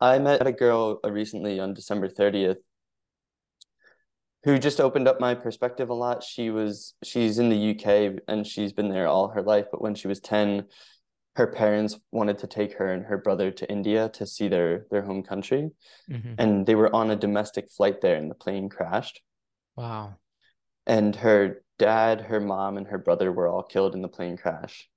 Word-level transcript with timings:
I 0.00 0.18
met 0.18 0.46
a 0.46 0.52
girl 0.52 1.00
uh, 1.04 1.10
recently 1.10 1.58
on 1.60 1.74
December 1.74 2.08
30th 2.08 2.58
who 4.44 4.58
just 4.58 4.80
opened 4.80 5.08
up 5.08 5.20
my 5.20 5.34
perspective 5.34 5.90
a 5.90 5.94
lot. 5.94 6.22
She 6.22 6.50
was 6.50 6.94
she's 7.02 7.38
in 7.38 7.48
the 7.48 7.70
UK 7.70 8.22
and 8.28 8.46
she's 8.46 8.72
been 8.72 8.88
there 8.88 9.08
all 9.08 9.28
her 9.28 9.42
life, 9.42 9.66
but 9.70 9.82
when 9.82 9.94
she 9.94 10.08
was 10.08 10.20
10, 10.20 10.66
her 11.36 11.48
parents 11.48 11.98
wanted 12.12 12.38
to 12.38 12.46
take 12.46 12.74
her 12.78 12.92
and 12.92 13.04
her 13.04 13.18
brother 13.18 13.50
to 13.50 13.70
India 13.70 14.08
to 14.10 14.26
see 14.26 14.48
their 14.48 14.86
their 14.90 15.02
home 15.02 15.22
country. 15.22 15.70
Mm-hmm. 16.10 16.34
And 16.38 16.66
they 16.66 16.74
were 16.74 16.94
on 16.94 17.10
a 17.10 17.16
domestic 17.16 17.70
flight 17.70 18.00
there 18.00 18.16
and 18.16 18.30
the 18.30 18.34
plane 18.34 18.68
crashed. 18.68 19.20
Wow. 19.76 20.14
And 20.86 21.14
her 21.16 21.62
dad, 21.78 22.22
her 22.22 22.40
mom, 22.40 22.76
and 22.76 22.86
her 22.88 22.98
brother 22.98 23.30
were 23.30 23.48
all 23.48 23.62
killed 23.62 23.94
in 23.94 24.02
the 24.02 24.08
plane 24.08 24.36
crash. 24.36 24.88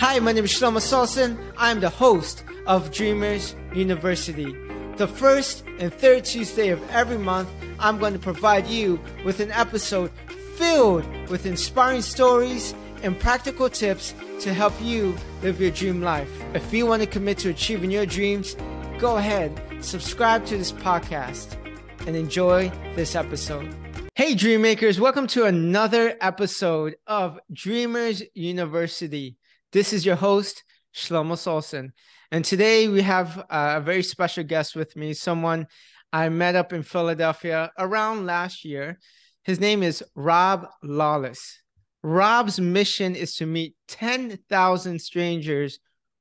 Hi, 0.00 0.18
my 0.18 0.32
name 0.32 0.44
is 0.44 0.50
Shelomo 0.50 0.78
Solson. 0.78 1.36
I'm 1.58 1.80
the 1.80 1.90
host 1.90 2.42
of 2.66 2.90
Dreamers 2.90 3.54
University. 3.74 4.56
The 4.96 5.06
first 5.06 5.62
and 5.78 5.92
third 5.92 6.24
Tuesday 6.24 6.70
of 6.70 6.82
every 6.88 7.18
month, 7.18 7.50
I'm 7.78 7.98
going 7.98 8.14
to 8.14 8.18
provide 8.18 8.66
you 8.66 8.98
with 9.26 9.40
an 9.40 9.50
episode 9.50 10.10
filled 10.56 11.04
with 11.28 11.44
inspiring 11.44 12.00
stories 12.00 12.74
and 13.02 13.20
practical 13.20 13.68
tips 13.68 14.14
to 14.40 14.54
help 14.54 14.72
you 14.80 15.14
live 15.42 15.60
your 15.60 15.70
dream 15.70 16.00
life. 16.00 16.30
If 16.54 16.72
you 16.72 16.86
want 16.86 17.02
to 17.02 17.06
commit 17.06 17.36
to 17.40 17.50
achieving 17.50 17.90
your 17.90 18.06
dreams, 18.06 18.56
go 18.98 19.18
ahead, 19.18 19.60
subscribe 19.80 20.46
to 20.46 20.56
this 20.56 20.72
podcast, 20.72 21.58
and 22.06 22.16
enjoy 22.16 22.72
this 22.96 23.14
episode. 23.14 23.76
Hey, 24.14 24.34
Dreammakers, 24.34 24.98
welcome 24.98 25.26
to 25.26 25.44
another 25.44 26.16
episode 26.22 26.96
of 27.06 27.38
Dreamers 27.52 28.22
University. 28.32 29.36
This 29.72 29.92
is 29.92 30.04
your 30.04 30.16
host, 30.16 30.64
Shelomo 30.92 31.34
Solson. 31.34 31.90
And 32.32 32.44
today 32.44 32.88
we 32.88 33.02
have 33.02 33.38
uh, 33.38 33.74
a 33.76 33.80
very 33.80 34.02
special 34.02 34.42
guest 34.42 34.74
with 34.74 34.96
me, 34.96 35.14
someone 35.14 35.68
I 36.12 36.28
met 36.28 36.56
up 36.56 36.72
in 36.72 36.82
Philadelphia 36.82 37.70
around 37.78 38.26
last 38.26 38.64
year. 38.64 38.98
His 39.44 39.60
name 39.60 39.84
is 39.84 40.02
Rob 40.16 40.66
Lawless. 40.82 41.60
Rob's 42.02 42.58
mission 42.58 43.14
is 43.14 43.36
to 43.36 43.46
meet 43.46 43.76
10,000 43.86 45.00
strangers 45.00 45.78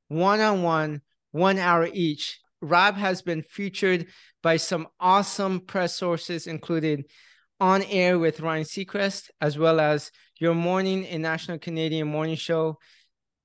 one 0.09 0.41
on 0.41 0.61
one, 0.61 1.02
one 1.31 1.57
hour 1.57 1.89
each. 1.91 2.39
Rob 2.61 2.97
has 2.97 3.23
been 3.23 3.41
featured 3.41 4.05
by 4.43 4.57
some 4.57 4.87
awesome 4.99 5.61
press 5.61 5.95
sources, 5.95 6.45
including 6.45 7.03
On 7.59 7.81
Air 7.81 8.19
with 8.19 8.41
Ryan 8.41 8.63
Seacrest, 8.63 9.31
as 9.41 9.57
well 9.57 9.79
as 9.79 10.11
Your 10.39 10.53
Morning 10.53 11.07
and 11.07 11.23
National 11.23 11.57
Canadian 11.57 12.09
Morning 12.09 12.35
Show 12.35 12.77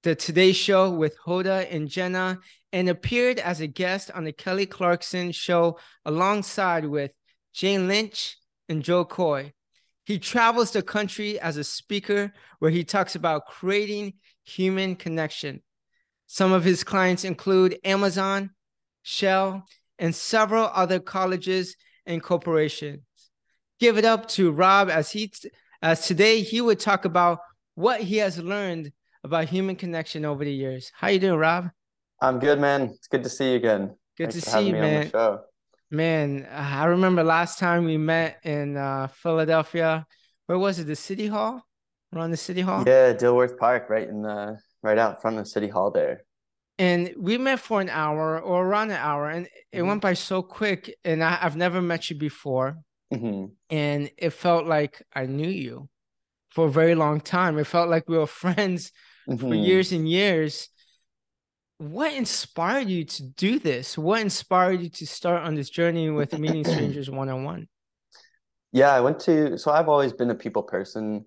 the 0.05 0.15
Today 0.15 0.53
Show 0.53 0.91
with 0.91 1.17
Hoda 1.19 1.67
and 1.75 1.89
Jenna, 1.89 2.39
and 2.75 2.91
appeared 2.91 3.39
as 3.39 3.61
a 3.61 3.67
guest 3.67 4.11
on 4.11 4.25
the 4.25 4.33
Kelly 4.33 4.67
Clarkson 4.67 5.33
Show 5.33 5.79
alongside 6.05 6.85
with 6.85 7.11
Jane 7.55 7.89
Lynch 7.89 8.37
and 8.69 8.83
Jo 8.83 9.07
Koy. 9.07 9.55
He 10.05 10.19
travels 10.19 10.73
the 10.73 10.83
country 10.83 11.41
as 11.41 11.57
a 11.57 11.65
speaker 11.65 12.35
where 12.59 12.71
he 12.71 12.85
talks 12.85 13.15
about 13.15 13.47
creating 13.47 14.15
human 14.45 14.95
connection. 14.95 15.63
Some 16.27 16.53
of 16.53 16.65
his 16.65 16.85
clients 16.85 17.25
include 17.25 17.79
Amazon, 17.83 18.51
Shell, 19.03 19.67
and 19.99 20.15
several 20.15 20.71
other 20.75 21.01
colleges 21.01 21.77
and 22.05 22.23
corporations. 22.23 23.01
Give 23.81 23.97
it 23.97 24.05
up 24.05 24.29
to 24.31 24.53
Rob 24.53 24.91
as 24.91 25.11
he 25.11 25.33
as 25.81 26.07
today 26.07 26.43
he 26.43 26.61
would 26.61 26.79
talk 26.79 27.07
about 27.07 27.39
what 27.75 28.03
he 28.03 28.19
has 28.19 28.39
learned 28.39 28.93
about 29.25 29.49
human 29.49 29.75
connection 29.75 30.25
over 30.25 30.45
the 30.45 30.53
years. 30.53 30.93
How 30.95 31.09
you 31.09 31.19
doing, 31.19 31.39
Rob? 31.39 31.71
I'm 32.21 32.39
good, 32.39 32.61
man. 32.61 32.83
It's 32.95 33.09
good 33.09 33.25
to 33.25 33.31
see 33.31 33.51
you 33.51 33.57
again. 33.57 33.97
Good 34.17 34.31
Thanks 34.33 34.45
to 34.45 34.51
see 34.51 34.67
you, 34.69 34.73
man. 34.75 35.11
Man, 35.91 36.47
I 36.51 36.85
remember 36.85 37.25
last 37.25 37.59
time 37.59 37.85
we 37.85 37.97
met 37.97 38.39
in 38.45 38.77
uh, 38.77 39.09
Philadelphia. 39.09 40.07
Where 40.47 40.59
was 40.59 40.79
it? 40.79 40.85
The 40.85 40.97
City 40.97 41.27
Hall? 41.27 41.63
Around 42.15 42.31
the 42.31 42.37
City 42.37 42.61
Hall? 42.61 42.85
Yeah, 42.87 43.13
Dilworth 43.13 43.59
Park, 43.59 43.91
right 43.91 44.09
in 44.09 44.23
the 44.23 44.59
right 44.83 44.99
out 44.99 45.21
front 45.21 45.39
of 45.39 45.49
City 45.49 45.69
Hall 45.69 45.91
there. 45.91 46.25
And 46.79 47.15
we 47.17 47.39
met 47.39 47.61
for 47.61 47.81
an 47.81 47.89
hour 47.89 48.41
or 48.41 48.67
around 48.67 48.91
an 48.91 48.99
hour, 48.99 49.29
and 49.29 49.47
it 49.47 49.79
mm-hmm. 49.79 49.89
went 49.89 50.03
by 50.03 50.15
so 50.15 50.43
quick. 50.43 50.95
And 51.05 51.23
I, 51.23 51.33
have 51.37 51.57
never 51.57 51.81
met 51.81 52.11
you 52.11 52.17
before, 52.17 52.77
mm-hmm. 53.13 53.47
and 53.71 54.11
it 54.17 54.31
felt 54.31 54.67
like 54.67 55.03
I 55.13 55.27
knew 55.27 55.49
you 55.49 55.89
for 56.51 56.67
a 56.67 56.71
very 56.71 56.95
long 56.95 57.21
time. 57.21 57.59
It 57.59 57.67
felt 57.67 57.89
like 57.89 58.09
we 58.09 58.19
were 58.19 58.27
friends 58.45 58.93
mm-hmm. 59.29 59.49
for 59.49 59.55
years 59.55 59.93
and 59.93 60.09
years. 60.09 60.69
What 61.79 62.15
inspired 62.15 62.89
you 62.89 63.05
to 63.05 63.23
do 63.23 63.59
this? 63.59 63.99
What 63.99 64.21
inspired 64.21 64.81
you 64.81 64.91
to 64.91 65.07
start 65.07 65.43
on 65.43 65.55
this 65.55 65.71
journey 65.71 66.09
with 66.11 66.39
meeting 66.39 66.65
strangers 66.65 67.11
one 67.11 67.29
on 67.29 67.45
one? 67.45 67.69
Yeah, 68.73 68.93
I 68.93 69.01
went 69.01 69.21
to, 69.21 69.59
so 69.59 69.71
I've 69.71 69.89
always 69.89 70.13
been 70.13 70.31
a 70.31 70.35
people 70.35 70.63
person. 70.63 71.27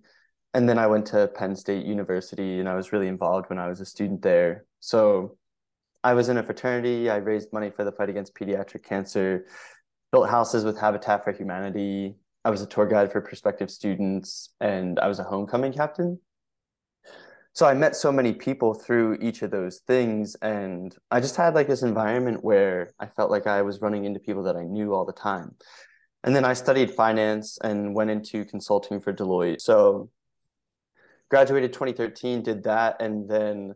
And 0.54 0.68
then 0.68 0.80
I 0.80 0.88
went 0.88 1.06
to 1.08 1.28
Penn 1.28 1.56
State 1.56 1.86
University 1.86 2.60
and 2.60 2.68
I 2.68 2.76
was 2.76 2.92
really 2.92 3.08
involved 3.08 3.50
when 3.50 3.60
I 3.60 3.68
was 3.68 3.82
a 3.82 3.86
student 3.86 4.22
there. 4.22 4.66
So 4.80 5.38
I 6.04 6.14
was 6.14 6.30
in 6.30 6.38
a 6.38 6.44
fraternity. 6.44 7.10
I 7.10 7.18
raised 7.18 7.52
money 7.52 7.70
for 7.70 7.84
the 7.84 7.92
fight 7.92 8.10
against 8.10 8.34
pediatric 8.34 8.84
cancer, 8.84 9.46
built 10.12 10.30
houses 10.30 10.64
with 10.64 10.80
Habitat 10.80 11.24
for 11.24 11.34
Humanity. 11.34 12.16
I 12.46 12.50
was 12.50 12.62
a 12.62 12.66
tour 12.66 12.86
guide 12.86 13.12
for 13.12 13.20
prospective 13.20 13.70
students, 13.70 14.50
and 14.62 15.00
I 15.00 15.08
was 15.08 15.20
a 15.20 15.24
homecoming 15.24 15.74
captain 15.74 16.20
so 17.58 17.66
I 17.66 17.74
met 17.74 17.96
so 17.96 18.12
many 18.12 18.34
people 18.34 18.76
through 18.76 19.18
each 19.20 19.42
of 19.42 19.50
those 19.50 19.80
things. 19.80 20.36
And 20.44 20.96
I 21.10 21.20
just 21.20 21.36
had 21.36 21.56
like 21.56 21.68
this 21.68 21.82
environment 21.82 22.44
where 22.44 22.92
I 23.00 23.08
felt 23.08 23.32
like 23.32 23.48
I 23.48 23.64
was 23.64 23.82
running 23.82 24.06
into 24.06 24.20
people 24.20 24.44
that 24.44 24.56
I 24.56 24.62
knew 24.62 24.94
all 24.94 25.06
the 25.06 25.12
time. 25.12 25.56
And 26.24 26.36
then 26.36 26.46
I 26.46 26.54
studied 26.54 26.92
finance 26.92 27.58
and 27.64 27.96
went 27.96 28.12
into 28.12 28.46
consulting 28.46 29.02
for 29.02 29.12
Deloitte. 29.12 29.62
So 29.62 30.12
graduated 31.32 31.74
2013, 31.74 32.44
did 32.44 32.64
that. 32.66 33.02
And 33.02 33.28
then 33.28 33.74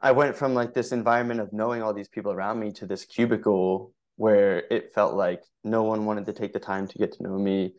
I 0.00 0.12
went 0.12 0.36
from 0.36 0.54
like 0.54 0.72
this 0.72 0.92
environment 0.92 1.40
of 1.40 1.52
knowing 1.52 1.82
all 1.82 1.92
these 1.92 2.08
people 2.08 2.30
around 2.30 2.60
me 2.60 2.70
to 2.74 2.86
this 2.86 3.04
cubicle 3.04 3.92
where 4.14 4.58
it 4.70 4.92
felt 4.94 5.14
like 5.16 5.42
no 5.64 5.82
one 5.82 6.04
wanted 6.04 6.26
to 6.26 6.32
take 6.32 6.52
the 6.52 6.60
time 6.60 6.86
to 6.86 6.96
get 6.96 7.14
to 7.14 7.24
know 7.24 7.36
me 7.36 7.74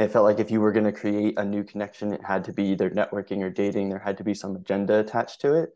it 0.00 0.10
felt 0.10 0.24
like 0.24 0.40
if 0.40 0.50
you 0.50 0.62
were 0.62 0.72
going 0.72 0.86
to 0.86 0.92
create 0.92 1.38
a 1.38 1.44
new 1.44 1.62
connection, 1.62 2.14
it 2.14 2.24
had 2.24 2.44
to 2.44 2.54
be 2.54 2.64
either 2.68 2.88
networking 2.88 3.42
or 3.42 3.50
dating. 3.50 3.90
There 3.90 3.98
had 3.98 4.16
to 4.16 4.24
be 4.24 4.32
some 4.32 4.56
agenda 4.56 4.98
attached 4.98 5.42
to 5.42 5.52
it. 5.52 5.70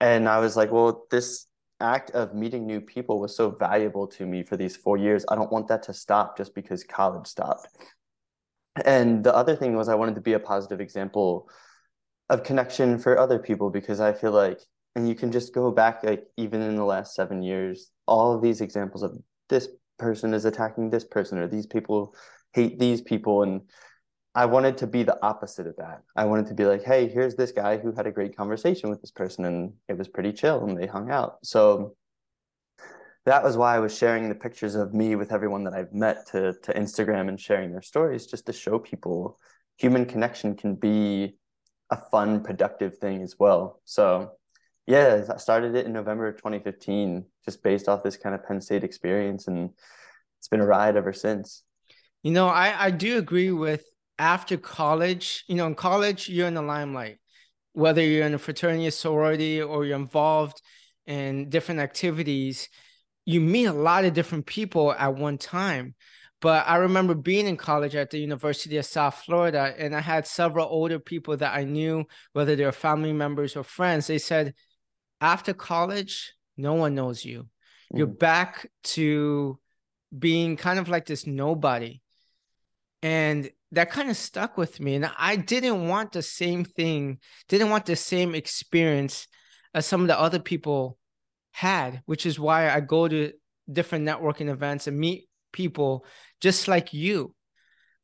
And 0.00 0.28
I 0.28 0.40
was 0.40 0.56
like, 0.56 0.72
well, 0.72 1.06
this 1.12 1.46
act 1.78 2.10
of 2.10 2.34
meeting 2.34 2.66
new 2.66 2.80
people 2.80 3.20
was 3.20 3.36
so 3.36 3.50
valuable 3.50 4.08
to 4.08 4.26
me 4.26 4.42
for 4.42 4.56
these 4.56 4.74
four 4.74 4.96
years. 4.96 5.24
I 5.28 5.36
don't 5.36 5.52
want 5.52 5.68
that 5.68 5.84
to 5.84 5.94
stop 5.94 6.36
just 6.36 6.52
because 6.52 6.82
college 6.82 7.28
stopped. 7.28 7.68
And 8.84 9.22
the 9.22 9.32
other 9.32 9.54
thing 9.54 9.76
was, 9.76 9.88
I 9.88 9.94
wanted 9.94 10.16
to 10.16 10.20
be 10.20 10.32
a 10.32 10.40
positive 10.40 10.80
example 10.80 11.48
of 12.28 12.42
connection 12.42 12.98
for 12.98 13.16
other 13.16 13.38
people 13.38 13.70
because 13.70 14.00
I 14.00 14.14
feel 14.14 14.32
like, 14.32 14.58
and 14.96 15.08
you 15.08 15.14
can 15.14 15.30
just 15.30 15.54
go 15.54 15.70
back, 15.70 16.02
like, 16.02 16.24
even 16.36 16.60
in 16.60 16.74
the 16.74 16.84
last 16.84 17.14
seven 17.14 17.40
years, 17.40 17.92
all 18.08 18.34
of 18.34 18.42
these 18.42 18.60
examples 18.60 19.04
of 19.04 19.16
this 19.48 19.68
person 19.96 20.34
is 20.34 20.44
attacking 20.44 20.90
this 20.90 21.04
person 21.04 21.38
or 21.38 21.46
these 21.46 21.66
people 21.66 22.16
hate 22.54 22.78
these 22.78 23.00
people 23.00 23.42
and 23.42 23.62
I 24.34 24.46
wanted 24.46 24.78
to 24.78 24.86
be 24.86 25.04
the 25.04 25.18
opposite 25.24 25.66
of 25.66 25.76
that. 25.76 26.02
I 26.16 26.24
wanted 26.24 26.46
to 26.46 26.54
be 26.54 26.64
like, 26.64 26.82
hey, 26.82 27.08
here's 27.08 27.36
this 27.36 27.52
guy 27.52 27.76
who 27.76 27.92
had 27.92 28.06
a 28.06 28.10
great 28.10 28.36
conversation 28.36 28.90
with 28.90 29.00
this 29.00 29.12
person 29.12 29.44
and 29.44 29.72
it 29.88 29.96
was 29.96 30.08
pretty 30.08 30.32
chill 30.32 30.64
and 30.64 30.76
they 30.76 30.86
hung 30.86 31.10
out. 31.10 31.38
So 31.44 31.94
that 33.26 33.44
was 33.44 33.56
why 33.56 33.76
I 33.76 33.78
was 33.78 33.96
sharing 33.96 34.28
the 34.28 34.34
pictures 34.34 34.74
of 34.74 34.92
me 34.92 35.14
with 35.14 35.32
everyone 35.32 35.64
that 35.64 35.74
I've 35.74 35.92
met 35.92 36.26
to 36.28 36.54
to 36.64 36.74
Instagram 36.74 37.28
and 37.28 37.40
sharing 37.40 37.70
their 37.70 37.82
stories 37.82 38.26
just 38.26 38.46
to 38.46 38.52
show 38.52 38.78
people 38.78 39.38
human 39.76 40.04
connection 40.04 40.56
can 40.56 40.74
be 40.74 41.36
a 41.90 41.96
fun, 41.96 42.42
productive 42.42 42.98
thing 42.98 43.22
as 43.22 43.36
well. 43.38 43.80
So 43.84 44.32
yeah, 44.86 45.24
I 45.32 45.36
started 45.38 45.74
it 45.74 45.86
in 45.86 45.92
November 45.92 46.28
of 46.28 46.36
2015, 46.36 47.24
just 47.44 47.62
based 47.62 47.88
off 47.88 48.02
this 48.02 48.16
kind 48.16 48.34
of 48.34 48.44
Penn 48.44 48.60
State 48.60 48.84
experience 48.84 49.48
and 49.48 49.70
it's 50.38 50.48
been 50.48 50.60
a 50.60 50.66
ride 50.66 50.96
ever 50.96 51.12
since. 51.12 51.62
You 52.24 52.30
know, 52.30 52.48
I, 52.48 52.86
I 52.86 52.90
do 52.90 53.18
agree 53.18 53.52
with 53.52 53.84
after 54.18 54.56
college, 54.56 55.44
you 55.46 55.56
know, 55.56 55.66
in 55.66 55.74
college, 55.74 56.26
you're 56.26 56.48
in 56.48 56.54
the 56.54 56.62
limelight, 56.62 57.18
whether 57.74 58.00
you're 58.00 58.24
in 58.24 58.32
a 58.32 58.38
fraternity, 58.38 58.86
a 58.86 58.90
sorority, 58.92 59.60
or 59.60 59.84
you're 59.84 59.98
involved 59.98 60.62
in 61.06 61.50
different 61.50 61.80
activities, 61.80 62.70
you 63.26 63.42
meet 63.42 63.66
a 63.66 63.74
lot 63.74 64.06
of 64.06 64.14
different 64.14 64.46
people 64.46 64.94
at 64.94 65.14
one 65.14 65.36
time. 65.36 65.94
But 66.40 66.66
I 66.66 66.76
remember 66.76 67.14
being 67.14 67.46
in 67.46 67.58
college 67.58 67.94
at 67.94 68.10
the 68.10 68.18
University 68.18 68.78
of 68.78 68.86
South 68.86 69.22
Florida, 69.26 69.74
and 69.76 69.94
I 69.94 70.00
had 70.00 70.26
several 70.26 70.66
older 70.66 70.98
people 70.98 71.36
that 71.36 71.54
I 71.54 71.64
knew, 71.64 72.06
whether 72.32 72.56
they're 72.56 72.72
family 72.72 73.12
members 73.12 73.54
or 73.54 73.64
friends. 73.64 74.06
They 74.06 74.16
said, 74.18 74.54
after 75.20 75.52
college, 75.52 76.32
no 76.56 76.72
one 76.72 76.94
knows 76.94 77.22
you. 77.22 77.48
Mm. 77.92 77.98
You're 77.98 78.06
back 78.06 78.70
to 78.84 79.58
being 80.18 80.56
kind 80.56 80.78
of 80.78 80.88
like 80.88 81.04
this 81.04 81.26
nobody 81.26 82.00
and 83.04 83.50
that 83.70 83.90
kind 83.90 84.10
of 84.10 84.16
stuck 84.16 84.56
with 84.56 84.80
me 84.80 84.96
and 84.96 85.10
i 85.18 85.36
didn't 85.36 85.88
want 85.88 86.10
the 86.12 86.22
same 86.22 86.64
thing 86.64 87.18
didn't 87.48 87.70
want 87.70 87.86
the 87.86 87.96
same 87.96 88.34
experience 88.34 89.28
as 89.74 89.86
some 89.86 90.00
of 90.00 90.08
the 90.08 90.18
other 90.18 90.38
people 90.38 90.98
had 91.52 92.02
which 92.06 92.26
is 92.26 92.38
why 92.38 92.68
i 92.70 92.80
go 92.80 93.06
to 93.06 93.30
different 93.72 94.06
networking 94.06 94.48
events 94.48 94.86
and 94.86 94.98
meet 94.98 95.28
people 95.52 96.04
just 96.40 96.68
like 96.68 96.92
you. 96.92 97.34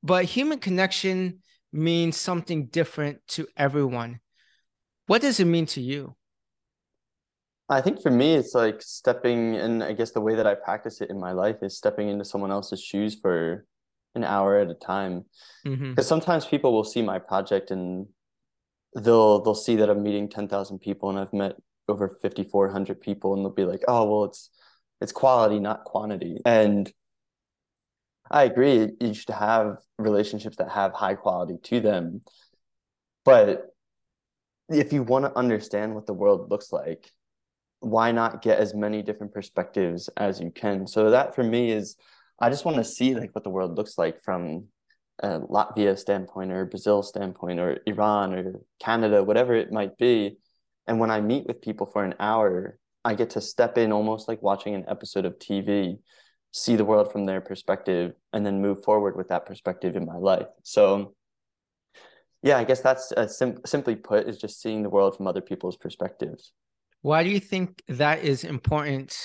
But 0.03 0.25
human 0.25 0.59
connection 0.59 1.41
means 1.73 2.17
something 2.17 2.67
different 2.67 3.19
to 3.29 3.47
everyone. 3.57 4.21
What 5.07 5.23
does 5.23 5.41
it 5.41 5.45
mean 5.45 5.67
to 5.67 5.83
you? 5.83 6.17
I 7.69 7.81
think 7.81 8.03
for 8.03 8.11
me, 8.11 8.35
it's 8.35 8.55
like 8.55 8.83
stepping, 8.83 9.57
and 9.57 9.83
I 9.85 9.93
guess 9.93 10.11
the 10.11 10.21
way 10.21 10.35
that 10.35 10.47
I 10.47 10.55
practice 10.55 11.01
it 11.01 11.11
in 11.11 11.21
my 11.21 11.33
life 11.33 11.57
is 11.63 11.77
stepping 11.77 12.09
into 12.09 12.25
someone 12.25 12.51
else's 12.51 12.83
shoes 12.83 13.17
for 13.21 13.65
an 14.15 14.25
hour 14.25 14.59
at 14.59 14.71
a 14.71 14.75
time. 14.75 15.25
Because 15.65 15.79
mm-hmm. 15.79 16.01
sometimes 16.01 16.47
people 16.47 16.73
will 16.73 16.85
see 16.85 17.03
my 17.03 17.19
project 17.19 17.71
and 17.71 18.07
they'll 18.97 19.43
they'll 19.43 19.55
see 19.55 19.77
that 19.77 19.91
I'm 19.91 20.03
meeting 20.03 20.29
ten 20.29 20.49
thousand 20.49 20.81
people, 20.81 21.11
and 21.11 21.19
I've 21.19 21.33
met 21.33 21.57
over 21.89 22.09
fifty 22.23 22.45
four 22.45 22.69
hundred 22.69 23.01
people, 23.01 23.35
and 23.35 23.45
they'll 23.45 23.53
be 23.53 23.65
like, 23.65 23.83
"Oh, 23.89 24.05
well, 24.11 24.25
it's 24.25 24.51
it's 25.01 25.13
quality, 25.13 25.61
not 25.61 25.85
quantity." 25.85 26.39
And 26.45 26.93
I 28.31 28.45
agree, 28.45 28.91
you 29.01 29.15
should 29.15 29.31
have 29.31 29.79
relationships 29.99 30.57
that 30.59 30.71
have 30.71 30.93
high 30.93 31.15
quality 31.15 31.59
to 31.65 31.81
them, 31.81 32.23
but 33.25 33.67
if 34.69 34.93
you 34.93 35.03
want 35.03 35.25
to 35.25 35.37
understand 35.37 35.97
what 35.97 36.07
the 36.07 36.15
world 36.15 36.49
looks 36.49 36.73
like 36.73 37.11
why 37.81 38.13
not 38.13 38.43
get 38.43 38.59
as 38.59 38.75
many 38.75 39.03
different 39.03 39.33
perspectives 39.33 40.09
as 40.17 40.41
you 40.41 40.51
can? 40.51 40.87
So 40.87 41.11
that 41.11 41.35
for 41.35 41.43
me 41.43 41.71
is, 41.73 41.97
I 42.41 42.49
just 42.49 42.65
want 42.65 42.79
to 42.79 42.85
see 42.85 43.15
like 43.15 43.35
what 43.35 43.45
the 43.45 43.51
world 43.51 43.77
looks 43.77 43.99
like 43.99 44.23
from 44.25 44.69
a 45.23 45.41
Latvia 45.41 45.99
standpoint 45.99 46.51
or 46.51 46.65
Brazil 46.65 47.03
standpoint 47.03 47.61
or 47.61 47.81
Iran 47.87 48.33
or 48.33 48.61
Canada, 48.81 49.23
whatever 49.23 49.55
it 49.55 49.71
might 49.71 49.99
be. 49.99 50.39
And 50.87 50.99
when 50.99 51.11
I 51.11 51.21
meet 51.21 51.47
with 51.47 51.61
people 51.61 51.87
for 51.87 52.05
an 52.05 52.15
hour, 52.19 52.79
I 53.05 53.15
get 53.15 53.31
to 53.31 53.41
step 53.41 53.79
in 53.79 53.93
almost 53.93 54.29
like 54.29 54.43
watching 54.43 54.75
an 54.75 54.85
episode 54.89 55.25
of 55.25 55.39
TV, 55.39 55.99
see 56.53 56.77
the 56.77 56.85
world 56.85 57.13
from 57.13 57.27
their 57.27 57.41
perspective, 57.41 58.13
and 58.33 58.45
then 58.45 58.63
move 58.63 58.83
forward 58.83 59.17
with 59.17 59.29
that 59.29 59.47
perspective 59.47 59.97
in 59.97 60.07
my 60.07 60.17
life. 60.17 60.47
So, 60.63 61.15
yeah, 62.43 62.59
I 62.59 62.65
guess 62.65 62.81
that's 62.81 63.13
uh, 63.13 63.29
sim- 63.29 63.61
simply 63.67 63.97
put 63.97 64.27
is 64.27 64.39
just 64.39 64.61
seeing 64.61 64.83
the 64.83 64.91
world 64.91 65.17
from 65.17 65.27
other 65.27 65.41
people's 65.43 65.77
perspectives. 65.77 66.53
Why 67.03 67.23
do 67.23 67.31
you 67.31 67.41
think 67.41 67.83
that 67.89 68.25
is 68.25 68.45
important 68.45 69.17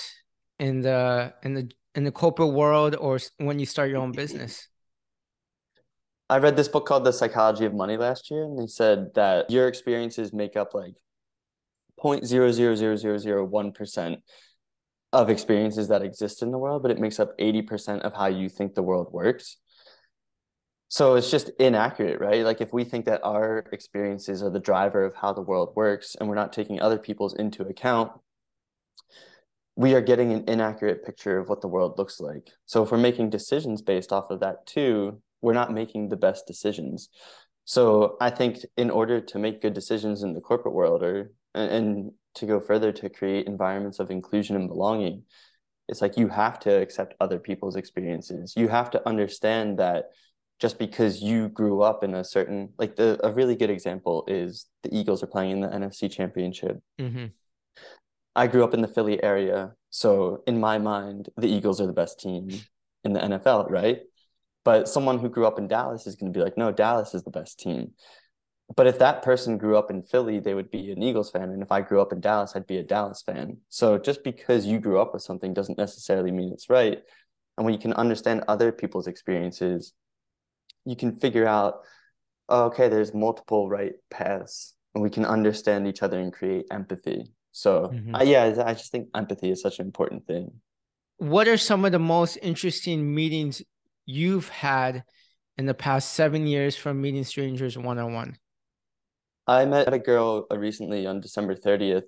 in 0.58 0.80
the 0.80 1.34
in 1.42 1.54
the 1.54 1.70
in 1.96 2.04
the 2.04 2.12
corporate 2.12 2.52
world 2.52 2.94
or 2.94 3.18
when 3.38 3.58
you 3.58 3.66
start 3.66 3.90
your 3.90 3.98
own 3.98 4.12
business? 4.22 4.68
I 6.28 6.38
read 6.38 6.56
this 6.56 6.68
book 6.68 6.86
called 6.86 7.04
The 7.04 7.12
Psychology 7.12 7.64
of 7.64 7.74
Money 7.74 7.96
last 7.96 8.30
year, 8.30 8.44
and 8.44 8.56
they 8.58 8.66
said 8.66 9.14
that 9.14 9.50
your 9.50 9.66
experiences 9.68 10.32
make 10.32 10.56
up 10.56 10.74
like 10.74 10.94
0.0000001% 12.02 14.16
of 15.12 15.30
experiences 15.30 15.86
that 15.88 16.02
exist 16.02 16.42
in 16.42 16.50
the 16.50 16.58
world, 16.58 16.82
but 16.82 16.90
it 16.90 16.98
makes 16.98 17.20
up 17.20 17.38
80% 17.38 18.00
of 18.00 18.12
how 18.12 18.26
you 18.26 18.48
think 18.48 18.74
the 18.74 18.82
world 18.82 19.12
works 19.12 19.58
so 20.88 21.16
it's 21.16 21.30
just 21.30 21.50
inaccurate 21.58 22.20
right 22.20 22.44
like 22.44 22.60
if 22.60 22.72
we 22.72 22.84
think 22.84 23.06
that 23.06 23.20
our 23.24 23.64
experiences 23.72 24.42
are 24.42 24.50
the 24.50 24.60
driver 24.60 25.04
of 25.04 25.14
how 25.14 25.32
the 25.32 25.40
world 25.40 25.72
works 25.74 26.16
and 26.18 26.28
we're 26.28 26.36
not 26.36 26.52
taking 26.52 26.80
other 26.80 26.98
people's 26.98 27.34
into 27.34 27.62
account 27.64 28.12
we 29.76 29.94
are 29.94 30.00
getting 30.00 30.32
an 30.32 30.44
inaccurate 30.48 31.04
picture 31.04 31.38
of 31.38 31.48
what 31.48 31.60
the 31.60 31.68
world 31.68 31.98
looks 31.98 32.20
like 32.20 32.50
so 32.66 32.82
if 32.82 32.90
we're 32.90 32.98
making 32.98 33.30
decisions 33.30 33.82
based 33.82 34.12
off 34.12 34.30
of 34.30 34.40
that 34.40 34.66
too 34.66 35.20
we're 35.42 35.52
not 35.52 35.72
making 35.72 36.08
the 36.08 36.16
best 36.16 36.46
decisions 36.46 37.08
so 37.64 38.16
i 38.20 38.30
think 38.30 38.58
in 38.76 38.90
order 38.90 39.20
to 39.20 39.38
make 39.38 39.62
good 39.62 39.74
decisions 39.74 40.22
in 40.22 40.32
the 40.32 40.40
corporate 40.40 40.74
world 40.74 41.02
or 41.02 41.32
and 41.54 42.10
to 42.34 42.46
go 42.46 42.60
further 42.60 42.92
to 42.92 43.08
create 43.08 43.46
environments 43.46 43.98
of 43.98 44.10
inclusion 44.10 44.56
and 44.56 44.68
belonging 44.68 45.22
it's 45.88 46.02
like 46.02 46.16
you 46.16 46.28
have 46.28 46.58
to 46.58 46.70
accept 46.80 47.14
other 47.20 47.38
people's 47.38 47.76
experiences 47.76 48.54
you 48.56 48.68
have 48.68 48.90
to 48.90 49.08
understand 49.08 49.78
that 49.78 50.06
just 50.58 50.78
because 50.78 51.20
you 51.20 51.48
grew 51.48 51.82
up 51.82 52.02
in 52.02 52.14
a 52.14 52.24
certain 52.24 52.70
like 52.78 52.96
the 52.96 53.18
a 53.24 53.32
really 53.32 53.56
good 53.56 53.70
example 53.70 54.24
is 54.26 54.66
the 54.82 54.96
Eagles 54.96 55.22
are 55.22 55.26
playing 55.26 55.50
in 55.52 55.60
the 55.60 55.68
NFC 55.68 56.10
Championship. 56.10 56.80
Mm-hmm. 56.98 57.26
I 58.36 58.46
grew 58.46 58.62
up 58.62 58.74
in 58.74 58.82
the 58.82 58.88
Philly 58.88 59.22
area, 59.22 59.72
so 59.90 60.42
in 60.46 60.60
my 60.60 60.78
mind, 60.78 61.28
the 61.36 61.48
Eagles 61.48 61.80
are 61.80 61.86
the 61.86 61.92
best 61.92 62.20
team 62.20 62.48
in 63.02 63.12
the 63.12 63.20
NFL, 63.20 63.70
right? 63.70 64.02
But 64.64 64.88
someone 64.88 65.18
who 65.18 65.28
grew 65.28 65.46
up 65.46 65.58
in 65.58 65.68
Dallas 65.68 66.06
is 66.06 66.14
going 66.16 66.32
to 66.32 66.38
be 66.38 66.42
like, 66.42 66.56
no, 66.56 66.70
Dallas 66.70 67.14
is 67.14 67.24
the 67.24 67.30
best 67.30 67.58
team. 67.58 67.92
But 68.76 68.86
if 68.86 68.98
that 68.98 69.22
person 69.22 69.58
grew 69.58 69.76
up 69.76 69.90
in 69.90 70.02
Philly, 70.02 70.40
they 70.40 70.54
would 70.54 70.70
be 70.70 70.90
an 70.90 71.02
Eagles 71.02 71.30
fan. 71.30 71.50
And 71.50 71.62
if 71.62 71.72
I 71.72 71.80
grew 71.80 72.00
up 72.00 72.12
in 72.12 72.20
Dallas, 72.20 72.52
I'd 72.54 72.66
be 72.66 72.78
a 72.78 72.82
Dallas 72.82 73.22
fan. 73.22 73.58
So 73.68 73.96
just 73.96 74.24
because 74.24 74.66
you 74.66 74.80
grew 74.80 75.00
up 75.00 75.12
with 75.12 75.22
something 75.22 75.54
doesn't 75.54 75.78
necessarily 75.78 76.32
mean 76.32 76.52
it's 76.52 76.68
right. 76.68 77.00
And 77.56 77.64
when 77.64 77.74
you 77.74 77.80
can 77.80 77.92
understand 77.92 78.42
other 78.48 78.72
people's 78.72 79.06
experiences 79.06 79.92
you 80.86 80.96
can 80.96 81.14
figure 81.14 81.46
out 81.46 81.80
oh, 82.48 82.64
okay 82.66 82.88
there's 82.88 83.12
multiple 83.12 83.68
right 83.68 83.94
paths 84.10 84.74
and 84.94 85.02
we 85.02 85.10
can 85.10 85.26
understand 85.26 85.86
each 85.86 86.02
other 86.02 86.18
and 86.18 86.32
create 86.32 86.64
empathy 86.70 87.26
so 87.56 87.90
mm-hmm. 87.90 88.14
uh, 88.14 88.22
yeah 88.22 88.52
i 88.66 88.74
just 88.74 88.92
think 88.92 89.08
empathy 89.14 89.50
is 89.50 89.62
such 89.62 89.78
an 89.78 89.86
important 89.86 90.26
thing. 90.26 90.52
What 91.16 91.48
are 91.48 91.56
some 91.56 91.86
of 91.86 91.92
the 91.92 91.98
most 91.98 92.36
interesting 92.42 93.14
meetings 93.14 93.62
you've 94.04 94.50
had 94.50 95.04
in 95.56 95.64
the 95.64 95.72
past 95.72 96.12
seven 96.12 96.46
years 96.46 96.76
from 96.76 97.00
meeting 97.00 97.24
strangers 97.24 97.78
one-on-one? 97.78 98.36
I 99.46 99.64
met 99.64 99.90
a 99.90 99.98
girl 99.98 100.46
uh, 100.50 100.58
recently 100.58 101.06
on 101.06 101.20
december 101.20 101.54
30th 101.54 102.02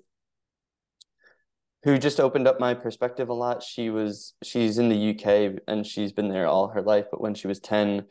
who 1.81 1.97
just 1.97 2.19
opened 2.19 2.47
up 2.47 2.59
my 2.59 2.75
perspective 2.75 3.29
a 3.29 3.33
lot. 3.33 3.63
She 3.63 3.89
was 3.89 4.35
she's 4.43 4.77
in 4.77 4.89
the 4.89 5.01
uk 5.09 5.63
and 5.67 5.83
she's 5.83 6.11
been 6.11 6.29
there 6.29 6.45
all 6.45 6.67
her 6.67 6.83
life 6.83 7.07
but 7.09 7.21
when 7.21 7.33
she 7.33 7.47
was 7.47 7.59
10 7.59 8.05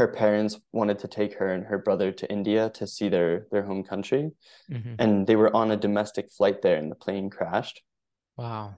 her 0.00 0.08
parents 0.08 0.58
wanted 0.72 0.98
to 0.98 1.08
take 1.08 1.34
her 1.34 1.52
and 1.52 1.66
her 1.66 1.76
brother 1.76 2.10
to 2.10 2.32
India 2.32 2.70
to 2.70 2.86
see 2.86 3.10
their 3.10 3.46
their 3.52 3.62
home 3.62 3.84
country, 3.84 4.30
mm-hmm. 4.72 4.94
and 4.98 5.26
they 5.26 5.36
were 5.36 5.54
on 5.54 5.70
a 5.70 5.76
domestic 5.76 6.30
flight 6.32 6.62
there, 6.62 6.78
and 6.78 6.90
the 6.90 6.96
plane 6.96 7.28
crashed. 7.28 7.82
Wow! 8.34 8.76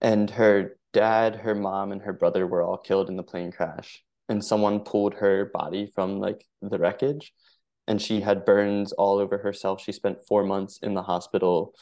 And 0.00 0.30
her 0.30 0.78
dad, 0.92 1.34
her 1.34 1.56
mom, 1.56 1.90
and 1.90 2.02
her 2.02 2.12
brother 2.12 2.46
were 2.46 2.62
all 2.62 2.78
killed 2.78 3.08
in 3.08 3.16
the 3.16 3.24
plane 3.24 3.50
crash, 3.50 4.04
and 4.28 4.44
someone 4.44 4.78
pulled 4.78 5.14
her 5.14 5.50
body 5.52 5.90
from 5.92 6.20
like 6.20 6.46
the 6.62 6.78
wreckage, 6.78 7.32
and 7.88 8.00
she 8.00 8.20
had 8.20 8.44
burns 8.44 8.92
all 8.92 9.18
over 9.18 9.38
herself. 9.38 9.82
She 9.82 9.90
spent 9.90 10.24
four 10.28 10.44
months 10.44 10.78
in 10.80 10.94
the 10.94 11.02
hospital. 11.02 11.74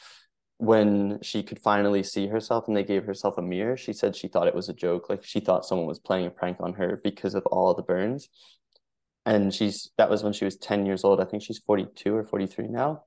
When 0.57 1.19
she 1.21 1.43
could 1.43 1.59
finally 1.59 2.03
see 2.03 2.27
herself 2.27 2.67
and 2.67 2.77
they 2.77 2.85
gave 2.85 3.05
herself 3.05 3.37
a 3.37 3.41
mirror, 3.41 3.75
she 3.75 3.91
said 3.91 4.15
she 4.15 4.29
thought 4.29 4.47
it 4.47 4.55
was 4.55 4.69
a 4.69 4.73
joke. 4.85 5.09
Like 5.09 5.23
she 5.25 5.41
thought 5.41 5.65
someone 5.65 5.87
was 5.87 5.99
playing 5.99 6.27
a 6.27 6.29
prank 6.29 6.57
on 6.61 6.73
her 6.73 7.01
because 7.03 7.35
of 7.35 7.45
all 7.47 7.73
the 7.73 7.83
burns 7.83 8.29
and 9.25 9.53
she's 9.53 9.91
that 9.97 10.09
was 10.09 10.23
when 10.23 10.33
she 10.33 10.45
was 10.45 10.57
10 10.57 10.85
years 10.85 11.03
old. 11.03 11.21
I 11.21 11.25
think 11.25 11.43
she's 11.43 11.59
42 11.59 12.15
or 12.15 12.23
43 12.23 12.67
now. 12.67 13.03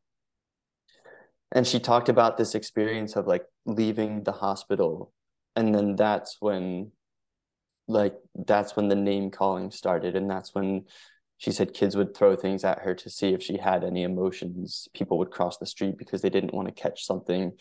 And 1.53 1.67
she 1.67 1.79
talked 1.79 2.09
about 2.09 2.37
this 2.37 2.55
experience 2.55 3.17
of 3.17 3.27
like 3.27 3.45
leaving 3.67 4.25
the 4.25 4.33
hospital. 4.33 5.13
And 5.55 5.75
then 5.75 5.97
that's 5.97 6.37
when 6.41 6.93
like 7.89 8.15
that's 8.35 8.75
when 8.77 8.89
the 8.89 8.97
name 8.97 9.31
calling 9.31 9.71
started. 9.71 10.17
And 10.17 10.29
that's 10.29 10.55
when 10.55 10.87
she 11.39 11.53
said 11.53 11.75
kids 11.75 11.97
would 11.97 12.17
throw 12.17 12.35
things 12.35 12.65
at 12.65 12.81
her 12.81 12.95
to 12.95 13.11
see 13.11 13.35
if 13.35 13.43
she 13.43 13.59
had 13.59 13.85
any 13.85 14.03
emotions. 14.03 14.89
People 14.95 15.19
would 15.19 15.31
cross 15.31 15.59
the 15.59 15.67
street 15.67 15.99
because 15.99 16.23
they 16.23 16.31
didn't 16.31 16.55
want 16.55 16.69
to 16.69 16.75
catch 16.75 17.05
something. 17.05 17.53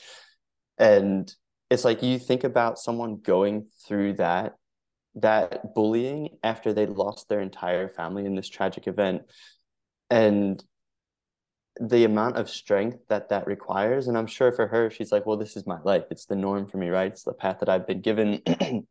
And 0.78 1.32
it's 1.70 1.84
like 1.84 2.02
you 2.02 2.20
think 2.20 2.44
about 2.44 2.80
someone 2.80 3.20
going 3.22 3.68
through 3.86 4.14
that 4.14 4.56
that 5.16 5.74
bullying 5.74 6.38
after 6.44 6.74
they 6.74 6.86
lost 6.86 7.30
their 7.30 7.40
entire 7.42 7.90
family 7.90 8.26
in 8.26 8.36
this 8.36 8.50
tragic 8.50 8.88
event. 8.88 9.24
And 10.10 10.64
the 11.80 12.06
amount 12.06 12.38
of 12.38 12.50
strength 12.50 13.00
that 13.10 13.28
that 13.28 13.46
requires 13.48 14.08
and 14.08 14.18
i'm 14.18 14.28
sure 14.28 14.54
for 14.54 14.66
her 14.66 14.90
she's 14.90 15.12
like 15.12 15.26
well 15.26 15.36
this 15.36 15.58
is 15.58 15.68
my 15.68 15.80
life. 15.84 16.06
It's 16.10 16.26
the 16.26 16.36
norm 16.36 16.68
for 16.68 16.78
me 16.78 16.88
right? 16.90 17.12
It's 17.12 17.24
the 17.24 17.34
path 17.34 17.60
that 17.60 17.70
i've 17.70 17.88
been 17.88 18.02
given. 18.02 18.42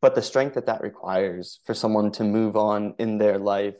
But 0.00 0.14
the 0.14 0.22
strength 0.22 0.54
that 0.54 0.66
that 0.66 0.80
requires 0.80 1.58
for 1.64 1.74
someone 1.74 2.12
to 2.12 2.22
move 2.22 2.56
on 2.56 2.94
in 3.00 3.18
their 3.18 3.36
life 3.36 3.74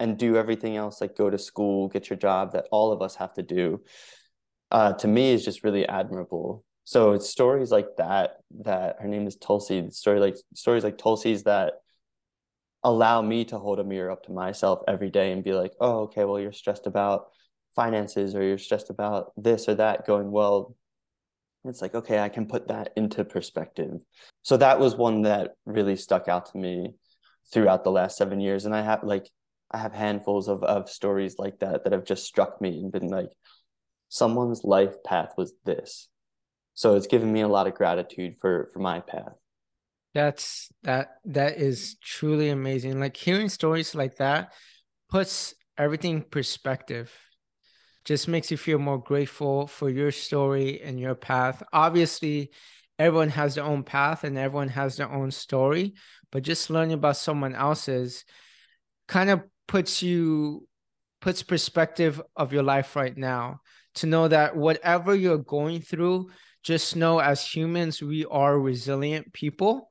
and 0.00 0.18
do 0.18 0.36
everything 0.36 0.76
else 0.76 1.00
like 1.00 1.16
go 1.16 1.30
to 1.30 1.38
school 1.38 1.86
get 1.86 2.10
your 2.10 2.16
job 2.16 2.54
that 2.54 2.66
all 2.72 2.90
of 2.90 3.02
us 3.02 3.14
have 3.14 3.34
to 3.34 3.42
do 3.44 3.80
uh, 4.72 4.94
to 4.94 5.06
me 5.06 5.32
is 5.32 5.44
just 5.44 5.62
really 5.62 5.86
admirable 5.86 6.64
so 6.90 7.12
it's 7.12 7.30
stories 7.30 7.70
like 7.70 7.86
that 7.98 8.38
that 8.64 8.96
her 8.98 9.06
name 9.06 9.28
is 9.28 9.36
Tulsi. 9.36 9.88
Story 9.90 10.18
like 10.18 10.34
stories 10.56 10.82
like 10.82 10.98
Tulsi's 10.98 11.44
that 11.44 11.74
allow 12.82 13.22
me 13.22 13.44
to 13.44 13.60
hold 13.60 13.78
a 13.78 13.84
mirror 13.84 14.10
up 14.10 14.24
to 14.24 14.32
myself 14.32 14.80
every 14.88 15.08
day 15.08 15.30
and 15.30 15.44
be 15.44 15.52
like, 15.52 15.70
oh, 15.80 16.00
okay, 16.00 16.24
well, 16.24 16.40
you're 16.40 16.50
stressed 16.50 16.88
about 16.88 17.26
finances 17.76 18.34
or 18.34 18.42
you're 18.42 18.58
stressed 18.58 18.90
about 18.90 19.30
this 19.36 19.68
or 19.68 19.76
that 19.76 20.04
going 20.04 20.32
well. 20.32 20.74
It's 21.64 21.80
like, 21.80 21.94
okay, 21.94 22.18
I 22.18 22.28
can 22.28 22.46
put 22.46 22.66
that 22.66 22.92
into 22.96 23.24
perspective. 23.24 23.92
So 24.42 24.56
that 24.56 24.80
was 24.80 24.96
one 24.96 25.22
that 25.22 25.52
really 25.66 25.94
stuck 25.94 26.26
out 26.26 26.50
to 26.50 26.58
me 26.58 26.94
throughout 27.52 27.84
the 27.84 27.92
last 27.92 28.18
seven 28.18 28.40
years. 28.40 28.64
And 28.64 28.74
I 28.74 28.82
have 28.82 29.04
like 29.04 29.30
I 29.70 29.78
have 29.78 29.92
handfuls 29.92 30.48
of, 30.48 30.64
of 30.64 30.90
stories 30.90 31.36
like 31.38 31.60
that 31.60 31.84
that 31.84 31.92
have 31.92 32.04
just 32.04 32.24
struck 32.24 32.60
me 32.60 32.80
and 32.80 32.90
been 32.90 33.06
like, 33.06 33.30
someone's 34.08 34.64
life 34.64 34.96
path 35.04 35.34
was 35.36 35.52
this 35.64 36.08
So 36.74 36.94
it's 36.96 37.06
given 37.06 37.32
me 37.32 37.40
a 37.42 37.48
lot 37.48 37.66
of 37.66 37.74
gratitude 37.74 38.36
for 38.40 38.70
for 38.72 38.78
my 38.78 39.00
path. 39.00 39.32
That's 40.14 40.70
that 40.82 41.16
that 41.26 41.58
is 41.58 41.96
truly 42.02 42.48
amazing. 42.48 42.98
Like 43.00 43.16
hearing 43.16 43.48
stories 43.48 43.94
like 43.94 44.16
that 44.16 44.52
puts 45.08 45.54
everything 45.78 46.22
perspective. 46.22 47.12
Just 48.04 48.28
makes 48.28 48.50
you 48.50 48.56
feel 48.56 48.78
more 48.78 48.98
grateful 48.98 49.66
for 49.66 49.90
your 49.90 50.10
story 50.10 50.80
and 50.82 50.98
your 50.98 51.14
path. 51.14 51.62
Obviously, 51.72 52.50
everyone 52.98 53.28
has 53.28 53.54
their 53.54 53.64
own 53.64 53.82
path 53.82 54.24
and 54.24 54.36
everyone 54.38 54.68
has 54.68 54.96
their 54.96 55.10
own 55.10 55.30
story, 55.30 55.94
but 56.32 56.42
just 56.42 56.70
learning 56.70 56.94
about 56.94 57.16
someone 57.16 57.54
else's 57.54 58.24
kind 59.06 59.30
of 59.30 59.42
puts 59.66 60.02
you 60.02 60.66
puts 61.20 61.42
perspective 61.42 62.20
of 62.36 62.52
your 62.52 62.62
life 62.62 62.96
right 62.96 63.16
now 63.16 63.60
to 63.94 64.06
know 64.06 64.28
that 64.28 64.56
whatever 64.56 65.14
you're 65.14 65.38
going 65.38 65.80
through 65.80 66.30
just 66.62 66.96
know 66.96 67.18
as 67.18 67.44
humans 67.44 68.02
we 68.02 68.24
are 68.26 68.58
resilient 68.58 69.32
people 69.32 69.88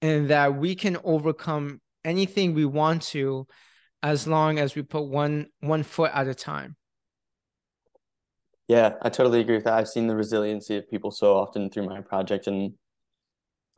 and 0.00 0.28
that 0.30 0.56
we 0.56 0.74
can 0.74 0.96
overcome 1.04 1.80
anything 2.04 2.54
we 2.54 2.64
want 2.64 3.02
to 3.02 3.46
as 4.02 4.26
long 4.26 4.58
as 4.58 4.74
we 4.74 4.82
put 4.82 5.04
one 5.04 5.46
one 5.60 5.82
foot 5.82 6.10
at 6.14 6.28
a 6.28 6.34
time. 6.34 6.76
Yeah 8.68 8.94
i 9.02 9.08
totally 9.08 9.40
agree 9.40 9.56
with 9.56 9.64
that. 9.64 9.74
I've 9.74 9.88
seen 9.88 10.06
the 10.06 10.16
resiliency 10.16 10.76
of 10.76 10.88
people 10.88 11.10
so 11.10 11.36
often 11.36 11.70
through 11.70 11.86
my 11.86 12.00
project 12.00 12.46
and 12.46 12.72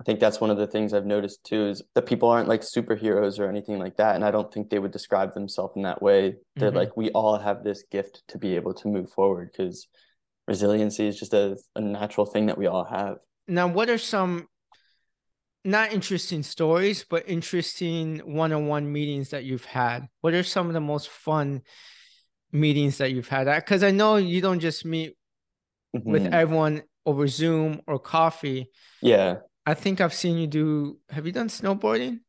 i 0.01 0.05
think 0.05 0.21
that's 0.21 0.41
one 0.41 0.51
of 0.51 0.57
the 0.57 0.67
things 0.67 0.95
i've 0.95 1.07
noticed 1.07 1.45
too 1.45 1.69
is 1.69 1.83
that 1.95 2.07
people 2.07 2.29
aren't 2.29 2.49
like 2.49 2.63
superheroes 2.63 3.39
or 3.39 3.49
anything 3.49 3.79
like 3.79 3.97
that 3.97 4.15
and 4.15 4.25
i 4.25 4.31
don't 4.31 4.53
think 4.53 4.69
they 4.69 4.79
would 4.79 4.91
describe 4.91 5.35
themselves 5.35 5.75
in 5.77 5.83
that 5.83 6.03
way. 6.03 6.37
They're 6.57 6.69
mm-hmm. 6.69 6.77
like 6.77 6.97
we 6.97 7.11
all 7.11 7.39
have 7.39 7.63
this 7.63 7.85
gift 7.91 8.23
to 8.29 8.39
be 8.39 8.57
able 8.57 8.75
to 8.75 8.89
move 8.89 9.11
forward 9.11 9.51
because 9.53 9.89
resiliency 10.51 11.07
is 11.07 11.19
just 11.19 11.33
a, 11.33 11.57
a 11.77 11.81
natural 11.81 12.27
thing 12.27 12.45
that 12.47 12.59
we 12.59 12.67
all 12.67 12.85
have 12.85 13.17
now 13.49 13.67
what 13.67 13.89
are 13.89 13.99
some 13.99 14.47
not 15.65 15.93
interesting 15.93 16.43
stories, 16.43 17.05
but 17.09 17.29
interesting 17.29 18.19
one-on-one 18.21 18.91
meetings 18.91 19.31
that 19.31 19.45
you've 19.45 19.65
had. 19.65 20.09
What 20.21 20.35
are 20.35 20.43
some 20.43 20.69
of 20.69 20.73
the 20.73 20.81
most 20.81 21.09
fun 21.09 21.63
meetings 22.53 22.99
that 22.99 23.13
you've 23.13 23.29
had? 23.29 23.45
Because 23.45 23.83
I 23.83 23.91
know 23.91 24.17
you 24.17 24.41
don't 24.41 24.61
just 24.61 24.85
meet 24.85 25.17
mm-hmm. 25.95 26.11
with 26.11 26.27
everyone 26.33 26.83
over 27.05 27.27
Zoom 27.27 27.83
or 27.87 27.99
coffee. 27.99 28.71
Yeah. 29.03 29.37
I 29.67 29.75
think 29.75 30.01
I've 30.01 30.15
seen 30.15 30.39
you 30.39 30.47
do. 30.47 30.99
Have 31.11 31.27
you 31.27 31.33
done 31.33 31.49
snowboarding? 31.49 32.21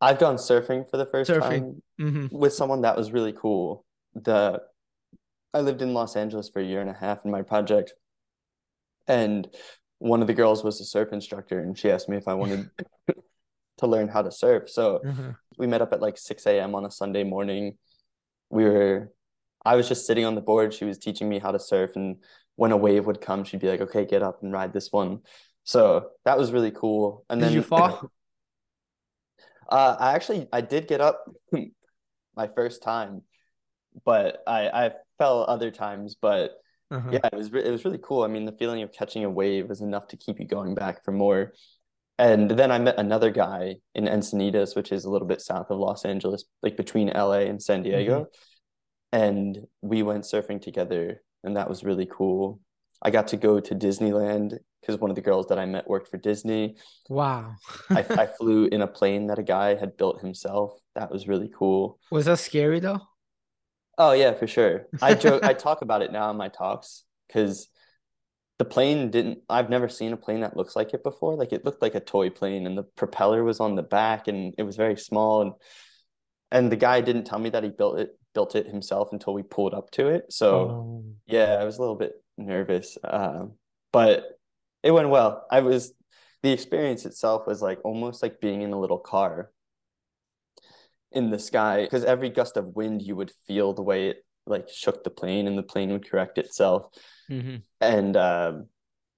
I've 0.00 0.18
done 0.18 0.36
surfing 0.36 0.90
for 0.90 0.96
the 0.96 1.06
first 1.06 1.30
surfing. 1.30 1.40
time 1.40 1.82
mm-hmm. 2.00 2.26
with 2.30 2.52
someone 2.54 2.82
that 2.82 2.96
was 2.96 3.12
really 3.12 3.32
cool. 3.32 3.84
The 4.14 4.62
I 5.56 5.60
lived 5.60 5.80
in 5.80 5.94
Los 5.94 6.16
Angeles 6.16 6.48
for 6.48 6.60
a 6.60 6.64
year 6.64 6.80
and 6.80 6.90
a 6.90 6.94
half 6.94 7.24
in 7.24 7.30
my 7.30 7.42
project, 7.42 7.94
and 9.06 9.48
one 9.98 10.20
of 10.20 10.26
the 10.26 10.34
girls 10.34 10.62
was 10.62 10.80
a 10.80 10.84
surf 10.84 11.12
instructor 11.12 11.58
and 11.58 11.78
she 11.78 11.90
asked 11.90 12.08
me 12.08 12.18
if 12.18 12.28
I 12.28 12.34
wanted 12.34 12.68
to 13.78 13.86
learn 13.86 14.08
how 14.08 14.22
to 14.22 14.30
surf. 14.30 14.68
So 14.68 15.00
mm-hmm. 15.04 15.30
we 15.56 15.66
met 15.66 15.80
up 15.80 15.92
at 15.92 16.02
like 16.02 16.18
6 16.18 16.46
a.m. 16.46 16.74
on 16.74 16.84
a 16.84 16.90
Sunday 16.90 17.24
morning. 17.24 17.78
We 18.50 18.64
were, 18.64 19.12
I 19.64 19.76
was 19.76 19.88
just 19.88 20.06
sitting 20.06 20.26
on 20.26 20.34
the 20.34 20.40
board. 20.40 20.74
She 20.74 20.84
was 20.84 20.98
teaching 20.98 21.28
me 21.28 21.38
how 21.38 21.50
to 21.50 21.58
surf. 21.58 21.92
And 21.96 22.16
when 22.56 22.72
a 22.72 22.76
wave 22.76 23.06
would 23.06 23.22
come, 23.22 23.44
she'd 23.44 23.60
be 23.60 23.68
like, 23.68 23.80
okay, 23.80 24.04
get 24.04 24.22
up 24.22 24.42
and 24.42 24.52
ride 24.52 24.74
this 24.74 24.92
one. 24.92 25.20
So 25.64 26.10
that 26.26 26.38
was 26.38 26.52
really 26.52 26.72
cool. 26.72 27.24
And 27.30 27.40
did 27.40 27.48
then 27.48 27.54
you 27.54 27.62
fall? 27.62 28.10
uh, 29.68 29.96
I 29.98 30.12
actually, 30.12 30.46
I 30.52 30.60
did 30.60 30.88
get 30.88 31.00
up 31.00 31.24
my 32.36 32.48
first 32.54 32.82
time, 32.82 33.22
but 34.04 34.42
I, 34.46 34.68
I 34.68 34.90
fell 35.18 35.44
other 35.48 35.70
times, 35.70 36.16
but 36.20 36.52
uh-huh. 36.90 37.10
Yeah, 37.12 37.28
it 37.32 37.36
was 37.36 37.48
it 37.48 37.70
was 37.70 37.84
really 37.84 37.98
cool. 38.02 38.22
I 38.22 38.28
mean, 38.28 38.44
the 38.44 38.52
feeling 38.52 38.82
of 38.82 38.92
catching 38.92 39.24
a 39.24 39.30
wave 39.30 39.68
was 39.68 39.80
enough 39.80 40.06
to 40.08 40.16
keep 40.16 40.38
you 40.38 40.46
going 40.46 40.74
back 40.74 41.04
for 41.04 41.10
more. 41.10 41.52
And 42.18 42.50
then 42.50 42.70
I 42.70 42.78
met 42.78 42.98
another 42.98 43.30
guy 43.30 43.76
in 43.94 44.04
Encinitas, 44.04 44.74
which 44.74 44.92
is 44.92 45.04
a 45.04 45.10
little 45.10 45.28
bit 45.28 45.40
south 45.40 45.66
of 45.68 45.78
Los 45.78 46.04
Angeles, 46.04 46.44
like 46.62 46.76
between 46.76 47.08
LA 47.08 47.40
and 47.40 47.62
San 47.62 47.82
Diego. 47.82 48.20
Mm-hmm. 48.20 49.18
And 49.18 49.66
we 49.82 50.02
went 50.02 50.24
surfing 50.24 50.60
together, 50.60 51.22
and 51.44 51.56
that 51.56 51.68
was 51.68 51.84
really 51.84 52.06
cool. 52.10 52.60
I 53.02 53.10
got 53.10 53.28
to 53.28 53.36
go 53.36 53.60
to 53.60 53.74
Disneyland 53.74 54.58
because 54.80 55.00
one 55.00 55.10
of 55.10 55.16
the 55.16 55.22
girls 55.22 55.48
that 55.48 55.58
I 55.58 55.66
met 55.66 55.88
worked 55.88 56.08
for 56.08 56.16
Disney. 56.16 56.76
Wow. 57.10 57.56
I, 57.90 58.04
I 58.08 58.26
flew 58.38 58.66
in 58.66 58.82
a 58.82 58.86
plane 58.86 59.26
that 59.26 59.38
a 59.38 59.42
guy 59.42 59.74
had 59.74 59.96
built 59.96 60.20
himself. 60.20 60.78
That 60.94 61.10
was 61.10 61.28
really 61.28 61.50
cool. 61.54 61.98
Was 62.10 62.26
that 62.26 62.38
scary 62.38 62.80
though? 62.80 63.02
Oh 63.98 64.12
yeah, 64.12 64.34
for 64.34 64.46
sure. 64.46 64.86
I 65.00 65.14
joke. 65.14 65.44
I 65.44 65.52
talk 65.54 65.82
about 65.82 66.02
it 66.02 66.12
now 66.12 66.30
in 66.30 66.36
my 66.36 66.48
talks 66.48 67.04
because 67.26 67.68
the 68.58 68.64
plane 68.64 69.10
didn't. 69.10 69.38
I've 69.48 69.70
never 69.70 69.88
seen 69.88 70.12
a 70.12 70.16
plane 70.16 70.40
that 70.40 70.56
looks 70.56 70.76
like 70.76 70.94
it 70.94 71.02
before. 71.02 71.34
Like 71.36 71.52
it 71.52 71.64
looked 71.64 71.82
like 71.82 71.94
a 71.94 72.00
toy 72.00 72.30
plane, 72.30 72.66
and 72.66 72.76
the 72.76 72.82
propeller 72.82 73.42
was 73.42 73.60
on 73.60 73.74
the 73.74 73.82
back, 73.82 74.28
and 74.28 74.54
it 74.58 74.62
was 74.62 74.76
very 74.76 74.96
small. 74.96 75.42
And 75.42 75.52
and 76.50 76.72
the 76.72 76.76
guy 76.76 77.00
didn't 77.00 77.24
tell 77.24 77.38
me 77.38 77.50
that 77.50 77.64
he 77.64 77.70
built 77.70 77.98
it 77.98 78.18
built 78.34 78.54
it 78.54 78.66
himself 78.66 79.08
until 79.12 79.32
we 79.32 79.42
pulled 79.42 79.72
up 79.72 79.90
to 79.92 80.08
it. 80.08 80.32
So 80.32 80.54
oh. 80.56 81.04
yeah, 81.26 81.56
I 81.58 81.64
was 81.64 81.78
a 81.78 81.80
little 81.80 81.96
bit 81.96 82.12
nervous, 82.36 82.98
uh, 83.02 83.46
but 83.92 84.38
it 84.82 84.90
went 84.90 85.08
well. 85.08 85.46
I 85.50 85.60
was 85.60 85.92
the 86.42 86.52
experience 86.52 87.06
itself 87.06 87.46
was 87.46 87.62
like 87.62 87.78
almost 87.82 88.22
like 88.22 88.40
being 88.40 88.62
in 88.62 88.72
a 88.72 88.78
little 88.78 88.98
car 88.98 89.50
in 91.16 91.30
the 91.30 91.38
sky 91.38 91.82
because 91.82 92.04
every 92.04 92.28
gust 92.28 92.58
of 92.58 92.76
wind 92.76 93.00
you 93.00 93.16
would 93.16 93.32
feel 93.46 93.72
the 93.72 93.82
way 93.82 94.10
it 94.10 94.18
like 94.46 94.68
shook 94.68 95.02
the 95.02 95.10
plane 95.10 95.48
and 95.48 95.56
the 95.56 95.62
plane 95.62 95.90
would 95.90 96.08
correct 96.08 96.38
itself. 96.38 96.86
Mm-hmm. 97.28 97.56
and 97.80 98.16
um, 98.16 98.66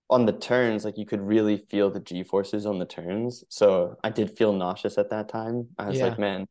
on 0.09 0.25
the 0.25 0.33
turns 0.33 0.83
like 0.83 0.97
you 0.97 1.05
could 1.05 1.21
really 1.21 1.59
feel 1.69 1.90
the 1.90 2.00
g 2.00 2.23
forces 2.23 2.64
on 2.64 2.78
the 2.78 2.87
turns. 2.87 3.45
So 3.50 3.97
i 4.02 4.11
did 4.11 4.38
feel 4.38 4.52
nauseous 4.52 4.97
at 4.97 5.11
that 5.11 5.28
time. 5.28 5.69
I 5.78 5.88
was 5.88 5.99
yeah. 5.99 6.07
like 6.07 6.19
man 6.19 6.47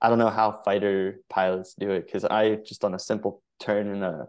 i 0.00 0.08
don't 0.08 0.18
know 0.18 0.30
how 0.30 0.62
fighter 0.64 1.20
pilots 1.28 1.74
do 1.78 1.90
it 1.90 2.06
because 2.06 2.24
i 2.24 2.56
just 2.56 2.84
on 2.84 2.94
a 2.94 2.98
simple 2.98 3.42
turn 3.60 3.88
in 3.94 4.02
a 4.02 4.26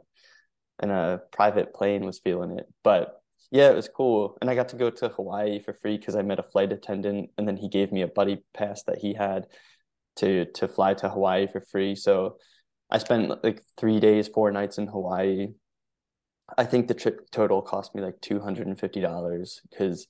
in 0.83 0.89
a 0.89 1.21
private 1.31 1.73
plane 1.73 2.05
was 2.05 2.19
feeling 2.19 2.57
it. 2.57 2.65
But 2.83 3.21
yeah 3.51 3.69
it 3.69 3.75
was 3.75 3.87
cool. 3.87 4.37
And 4.41 4.49
i 4.49 4.55
got 4.55 4.69
to 4.69 4.75
go 4.83 4.89
to 4.89 5.09
hawaii 5.09 5.59
for 5.59 5.73
free 5.73 5.97
because 5.97 6.15
i 6.15 6.23
met 6.23 6.39
a 6.39 6.43
flight 6.51 6.73
attendant 6.73 7.29
and 7.37 7.47
then 7.47 7.55
he 7.55 7.69
gave 7.69 7.91
me 7.91 8.01
a 8.01 8.07
buddy 8.07 8.43
pass 8.53 8.83
that 8.83 8.97
he 8.97 9.13
had 9.13 9.47
to 10.17 10.45
to 10.53 10.67
fly 10.67 10.93
to 10.95 11.09
Hawaii 11.09 11.47
for 11.47 11.61
free. 11.61 11.95
So 11.95 12.37
I 12.89 12.97
spent 12.99 13.43
like 13.43 13.61
three 13.77 13.99
days, 13.99 14.27
four 14.27 14.51
nights 14.51 14.77
in 14.77 14.87
Hawaii. 14.87 15.47
I 16.57 16.65
think 16.65 16.87
the 16.87 16.93
trip 16.93 17.31
total 17.31 17.61
cost 17.61 17.95
me 17.95 18.01
like 18.01 18.21
two 18.21 18.39
hundred 18.39 18.67
and 18.67 18.79
fifty 18.79 19.01
dollars 19.01 19.61
because 19.69 20.07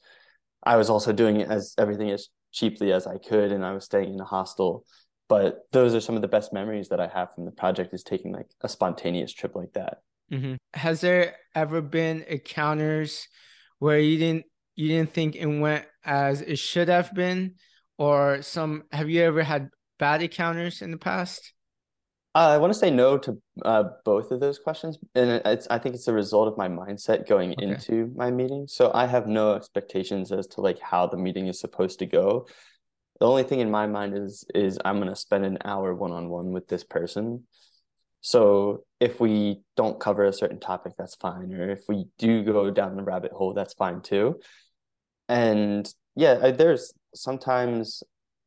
I 0.63 0.75
was 0.75 0.89
also 0.89 1.13
doing 1.13 1.39
it 1.39 1.49
as 1.49 1.73
everything 1.77 2.11
as 2.11 2.27
cheaply 2.51 2.91
as 2.91 3.07
I 3.07 3.17
could, 3.17 3.51
and 3.51 3.65
I 3.65 3.73
was 3.73 3.85
staying 3.85 4.13
in 4.13 4.19
a 4.19 4.25
hostel. 4.25 4.85
But 5.27 5.61
those 5.71 5.95
are 5.95 6.01
some 6.01 6.15
of 6.15 6.21
the 6.21 6.27
best 6.27 6.53
memories 6.53 6.89
that 6.89 6.99
I 6.99 7.07
have 7.07 7.33
from 7.33 7.45
the 7.45 7.51
project 7.51 7.93
is 7.93 8.03
taking 8.03 8.31
like 8.31 8.47
a 8.61 8.69
spontaneous 8.69 9.33
trip 9.33 9.55
like 9.55 9.73
that. 9.73 9.97
Mm-hmm. 10.31 10.55
Has 10.73 11.01
there 11.01 11.35
ever 11.53 11.81
been 11.81 12.23
encounters 12.27 13.27
where 13.79 13.99
you 13.99 14.17
didn't 14.17 14.45
you 14.75 14.89
didn't 14.89 15.13
think 15.13 15.35
it 15.35 15.45
went 15.45 15.85
as 16.03 16.41
it 16.41 16.59
should 16.59 16.89
have 16.89 17.13
been, 17.13 17.55
or 17.97 18.41
some? 18.41 18.83
Have 18.91 19.09
you 19.09 19.21
ever 19.23 19.43
had 19.43 19.69
bad 19.97 20.21
encounters 20.21 20.81
in 20.81 20.91
the 20.91 20.97
past? 20.97 21.53
Uh, 22.35 22.49
I 22.49 22.57
want 22.57 22.73
to 22.73 22.77
say 22.77 22.91
no 22.91 23.17
to 23.17 23.41
uh, 23.63 23.83
both 24.03 24.31
of 24.31 24.41
those 24.41 24.59
questions, 24.59 24.97
and 25.15 25.41
it's 25.45 25.67
I 25.69 25.79
think 25.79 25.95
it's 25.95 26.09
a 26.09 26.13
result 26.13 26.49
of 26.49 26.57
my 26.57 26.67
mindset 26.67 27.29
going 27.29 27.53
okay. 27.53 27.65
into 27.65 28.11
my 28.13 28.29
meeting. 28.29 28.67
So 28.67 28.91
I 28.93 29.07
have 29.07 29.25
no 29.25 29.53
expectations 29.53 30.33
as 30.33 30.45
to 30.47 30.61
like 30.61 30.77
how 30.79 31.07
the 31.07 31.15
meeting 31.15 31.47
is 31.47 31.61
supposed 31.61 31.99
to 31.99 32.05
go. 32.05 32.45
The 33.21 33.25
only 33.25 33.43
thing 33.43 33.61
in 33.61 33.71
my 33.71 33.87
mind 33.87 34.17
is 34.17 34.43
is 34.53 34.77
I'm 34.83 34.99
gonna 34.99 35.15
spend 35.15 35.45
an 35.45 35.59
hour 35.63 35.95
one 35.95 36.11
on 36.11 36.27
one 36.27 36.51
with 36.51 36.67
this 36.67 36.83
person. 36.83 37.47
So 38.19 38.83
if 38.99 39.21
we 39.21 39.61
don't 39.77 39.97
cover 39.99 40.25
a 40.25 40.33
certain 40.33 40.59
topic, 40.59 40.93
that's 40.97 41.15
fine, 41.15 41.53
or 41.53 41.69
if 41.69 41.83
we 41.87 42.07
do 42.17 42.43
go 42.43 42.69
down 42.69 42.97
the 42.97 43.03
rabbit 43.03 43.31
hole, 43.31 43.53
that's 43.53 43.75
fine 43.75 44.01
too. 44.01 44.41
And 45.29 45.89
yeah, 46.17 46.51
there's 46.51 46.93
sometimes 47.13 48.03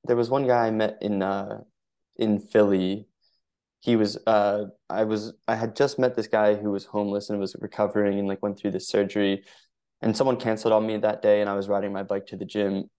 there 0.08 0.16
was 0.16 0.30
one 0.30 0.46
guy 0.46 0.66
I 0.66 0.70
met 0.70 0.98
in 1.00 1.22
uh 1.22 1.60
in 2.16 2.40
Philly. 2.40 3.06
He 3.80 3.94
was 3.94 4.18
uh 4.26 4.64
I 4.90 5.04
was 5.04 5.34
I 5.46 5.54
had 5.54 5.76
just 5.76 5.98
met 5.98 6.16
this 6.16 6.26
guy 6.26 6.56
who 6.56 6.72
was 6.72 6.86
homeless 6.86 7.30
and 7.30 7.38
was 7.38 7.54
recovering 7.60 8.18
and 8.18 8.26
like 8.26 8.42
went 8.42 8.58
through 8.58 8.72
this 8.72 8.88
surgery 8.88 9.44
and 10.02 10.16
someone 10.16 10.38
canceled 10.38 10.72
on 10.72 10.86
me 10.86 10.96
that 10.96 11.22
day 11.22 11.40
and 11.40 11.48
I 11.48 11.54
was 11.54 11.68
riding 11.68 11.92
my 11.92 12.02
bike 12.02 12.26
to 12.28 12.36
the 12.36 12.44
gym. 12.44 12.90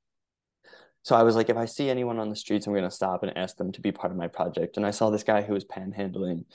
So 1.03 1.15
I 1.15 1.23
was 1.23 1.35
like 1.35 1.49
if 1.49 1.57
I 1.57 1.65
see 1.65 1.89
anyone 1.89 2.19
on 2.19 2.29
the 2.29 2.35
streets 2.35 2.67
I'm 2.67 2.75
to 2.75 2.91
stop 2.91 3.23
and 3.23 3.37
ask 3.37 3.57
them 3.57 3.71
to 3.73 3.81
be 3.81 3.91
part 3.91 4.11
of 4.11 4.17
my 4.17 4.27
project 4.27 4.77
and 4.77 4.85
I 4.85 4.91
saw 4.91 5.09
this 5.09 5.23
guy 5.23 5.41
who 5.41 5.53
was 5.53 5.65
panhandling 5.65 6.45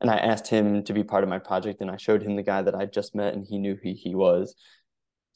and 0.00 0.10
I 0.10 0.16
asked 0.16 0.46
him 0.46 0.84
to 0.84 0.92
be 0.92 1.02
part 1.02 1.24
of 1.24 1.30
my 1.30 1.40
project 1.40 1.80
and 1.80 1.90
I 1.90 1.96
showed 1.96 2.22
him 2.22 2.36
the 2.36 2.42
guy 2.44 2.62
that 2.62 2.74
I 2.76 2.86
just 2.86 3.16
met 3.16 3.34
and 3.34 3.44
he 3.44 3.58
knew 3.58 3.76
who 3.82 3.94
he 3.96 4.14
was 4.14 4.54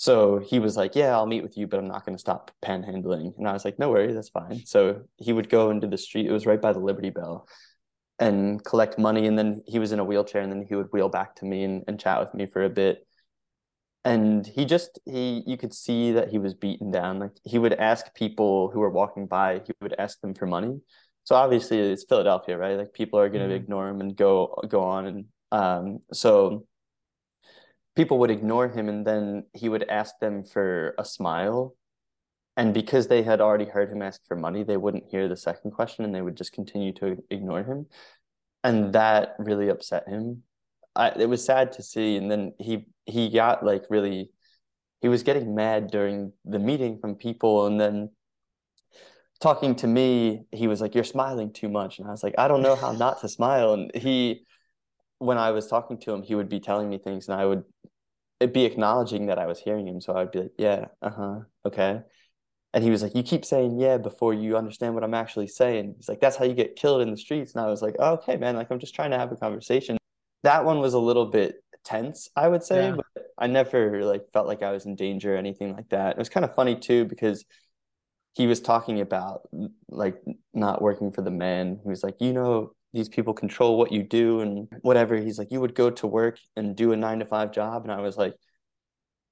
so 0.03 0.41
he 0.41 0.59
was 0.59 0.77
like, 0.77 0.97
Yeah, 0.97 1.13
I'll 1.13 1.27
meet 1.27 1.45
with 1.45 1.57
you, 1.57 1.69
but 1.69 1.79
I'm 1.79 1.87
not 1.87 2.05
going 2.05 2.17
to 2.17 2.21
stop 2.21 2.51
panhandling. 2.61 3.39
And 3.39 3.47
I 3.47 3.53
was 3.53 3.65
like, 3.65 3.79
No 3.79 3.89
worries, 3.89 4.17
that's 4.17 4.31
fine. 4.31 4.67
So 4.67 5.03
he 5.17 5.33
would 5.33 5.49
go 5.49 5.71
into 5.71 5.87
the 5.87 5.97
street, 5.97 6.27
it 6.27 6.33
was 6.33 6.45
right 6.45 6.61
by 6.61 6.73
the 6.73 6.81
Liberty 6.81 7.11
Bell, 7.11 7.47
and 8.19 8.65
collect 8.65 8.99
money. 8.99 9.29
And 9.29 9.39
then 9.39 9.63
he 9.65 9.79
was 9.79 9.93
in 9.93 10.01
a 10.01 10.05
wheelchair, 10.05 10.43
and 10.43 10.51
then 10.51 10.67
he 10.69 10.75
would 10.75 10.89
wheel 10.93 11.09
back 11.09 11.37
to 11.37 11.45
me 11.45 11.63
and, 11.63 11.85
and 11.87 12.01
chat 12.01 12.19
with 12.19 12.35
me 12.35 12.47
for 12.47 12.65
a 12.65 12.69
bit. 12.69 13.07
and 14.05 14.45
he 14.45 14.65
just 14.65 14.99
he 15.05 15.45
you 15.47 15.57
could 15.57 15.73
see 15.73 16.11
that 16.13 16.29
he 16.31 16.39
was 16.39 16.55
beaten 16.55 16.91
down 16.91 17.21
like 17.21 17.37
he 17.45 17.59
would 17.59 17.75
ask 17.75 18.13
people 18.15 18.71
who 18.73 18.81
were 18.81 18.91
walking 18.91 19.27
by 19.29 19.61
he 19.67 19.73
would 19.81 19.95
ask 19.99 20.21
them 20.21 20.35
for 20.35 20.47
money 20.47 20.81
so 21.23 21.37
obviously 21.37 21.79
it's 21.79 22.05
philadelphia 22.09 22.59
right 22.59 22.77
like 22.77 22.93
people 22.93 23.21
are 23.21 23.29
going 23.29 23.49
to 23.49 23.55
mm-hmm. 23.55 23.63
ignore 23.65 23.89
him 23.89 24.01
and 24.01 24.17
go 24.17 24.33
go 24.69 24.83
on 24.83 25.07
and 25.07 25.25
um 25.53 26.01
so 26.13 26.67
people 27.95 28.19
would 28.19 28.31
ignore 28.31 28.69
him 28.69 28.89
and 28.89 29.07
then 29.07 29.45
he 29.53 29.69
would 29.69 29.89
ask 29.89 30.19
them 30.19 30.45
for 30.45 30.95
a 30.99 31.05
smile. 31.05 31.75
And 32.57 32.75
because 32.75 33.09
they 33.09 33.23
had 33.23 33.41
already 33.41 33.65
heard 33.65 33.91
him 33.91 34.03
ask 34.03 34.21
for 34.27 34.37
money 34.37 34.63
they 34.63 34.77
wouldn't 34.77 35.09
hear 35.11 35.29
the 35.29 35.37
second 35.37 35.71
question 35.73 36.05
and 36.05 36.15
they 36.15 36.23
would 36.23 36.37
just 36.37 36.53
continue 36.53 36.93
to 36.95 37.23
ignore 37.31 37.63
him. 37.63 37.87
And 38.65 38.93
that 38.93 39.35
really 39.39 39.69
upset 39.69 40.09
him. 40.09 40.43
I, 40.95 41.13
it 41.17 41.29
was 41.29 41.45
sad 41.45 41.73
to 41.73 41.83
see 41.83 42.17
and 42.17 42.31
then 42.31 42.53
he 42.59 42.87
he 43.07 43.31
got 43.31 43.65
like 43.65 43.85
really 43.89 44.31
he 45.01 45.09
was 45.09 45.23
getting 45.23 45.55
mad 45.55 45.91
during 45.91 46.33
the 46.45 46.59
meeting 46.59 46.99
from 46.99 47.15
people 47.15 47.67
and 47.67 47.81
then 47.81 48.11
talking 49.41 49.75
to 49.77 49.87
me 49.87 50.45
he 50.53 50.67
was 50.67 50.83
like 50.83 50.95
you're 50.95 51.05
smiling 51.05 51.53
too 51.53 51.69
much. 51.69 51.99
And 51.99 52.07
i 52.09 52.11
was 52.11 52.23
like 52.23 52.35
i 52.39 52.49
don't 52.49 52.63
know 52.63 52.77
how 52.77 52.93
not 52.93 53.21
to 53.23 53.29
smile. 53.29 53.73
And 53.75 53.91
he 53.95 54.45
when 55.19 55.39
i 55.39 55.51
was 55.51 55.67
talking 55.67 55.99
to 56.01 56.13
him 56.13 56.23
he 56.23 56.35
would 56.35 56.49
be 56.49 56.61
telling 56.61 56.91
me 56.91 56.99
things 56.99 57.29
and 57.29 57.41
i 57.41 57.47
would 57.47 57.65
be 58.47 58.65
acknowledging 58.65 59.27
that 59.27 59.39
i 59.39 59.47
was 59.47 59.59
hearing 59.59 59.87
him 59.87 60.01
so 60.01 60.17
i'd 60.17 60.31
be 60.31 60.41
like 60.41 60.53
yeah 60.59 60.87
uh-huh 61.03 61.41
okay 61.67 62.01
and 62.75 62.83
he 62.83 62.91
was 62.91 63.03
like 63.03 63.15
you 63.15 63.23
keep 63.23 63.45
saying 63.45 63.79
yeah 63.79 63.99
before 63.99 64.33
you 64.33 64.57
understand 64.57 64.95
what 64.95 65.05
i'm 65.05 65.15
actually 65.15 65.47
saying 65.47 65.95
he's 65.97 66.09
like 66.09 66.21
that's 66.21 66.37
how 66.37 66.45
you 66.45 66.55
get 66.55 66.77
killed 66.77 67.03
in 67.03 67.11
the 67.11 67.17
streets 67.17 67.55
and 67.55 67.65
i 67.65 67.69
was 67.69 67.83
like 67.83 67.95
oh, 67.99 68.15
okay 68.15 68.37
man 68.37 68.57
like 68.57 68.71
i'm 68.71 68.79
just 68.79 68.95
trying 68.95 69.11
to 69.11 69.19
have 69.19 69.31
a 69.31 69.37
conversation 69.37 69.99
that 70.43 70.65
one 70.65 70.81
was 70.81 70.95
a 70.95 70.99
little 70.99 71.27
bit 71.27 71.63
tense, 71.85 72.29
I 72.37 72.49
would 72.49 72.63
say, 72.63 72.89
yeah. 72.89 72.97
but 72.97 73.27
I 73.39 73.47
never 73.47 74.05
like 74.05 74.25
felt 74.33 74.47
like 74.47 74.63
I 74.63 74.73
was 74.73 74.87
in 74.87 74.97
danger 74.97 75.35
or 75.35 75.39
anything 75.39 75.75
like 75.75 75.89
that. 75.91 76.13
It 76.13 76.19
was 76.19 76.29
kind 76.29 76.45
of 76.45 76.55
funny 76.55 76.77
too 76.77 77.05
because 77.05 77.45
he 78.35 78.47
was 78.47 78.61
talking 78.61 79.01
about 79.01 79.43
like 79.89 80.17
not 80.55 80.81
working 80.81 81.13
for 81.13 81.23
the 81.23 81.31
man. 81.31 81.81
He 81.83 81.89
was 81.89 82.03
like, 82.03 82.17
you 82.21 82.33
know, 82.33 82.75
these 82.93 83.09
people 83.09 83.35
control 83.35 83.79
what 83.79 83.93
you 83.93 84.03
do 84.03 84.41
and 84.41 84.69
whatever. 84.83 85.17
He's 85.17 85.39
like, 85.39 85.51
you 85.51 85.61
would 85.61 85.75
go 85.75 85.91
to 85.91 86.07
work 86.07 86.39
and 86.57 86.77
do 86.77 86.93
a 86.93 86.97
nine 86.97 87.21
to 87.21 87.25
five 87.25 87.53
job. 87.53 87.85
And 87.85 87.93
I 87.93 88.01
was 88.01 88.17
like, 88.17 88.35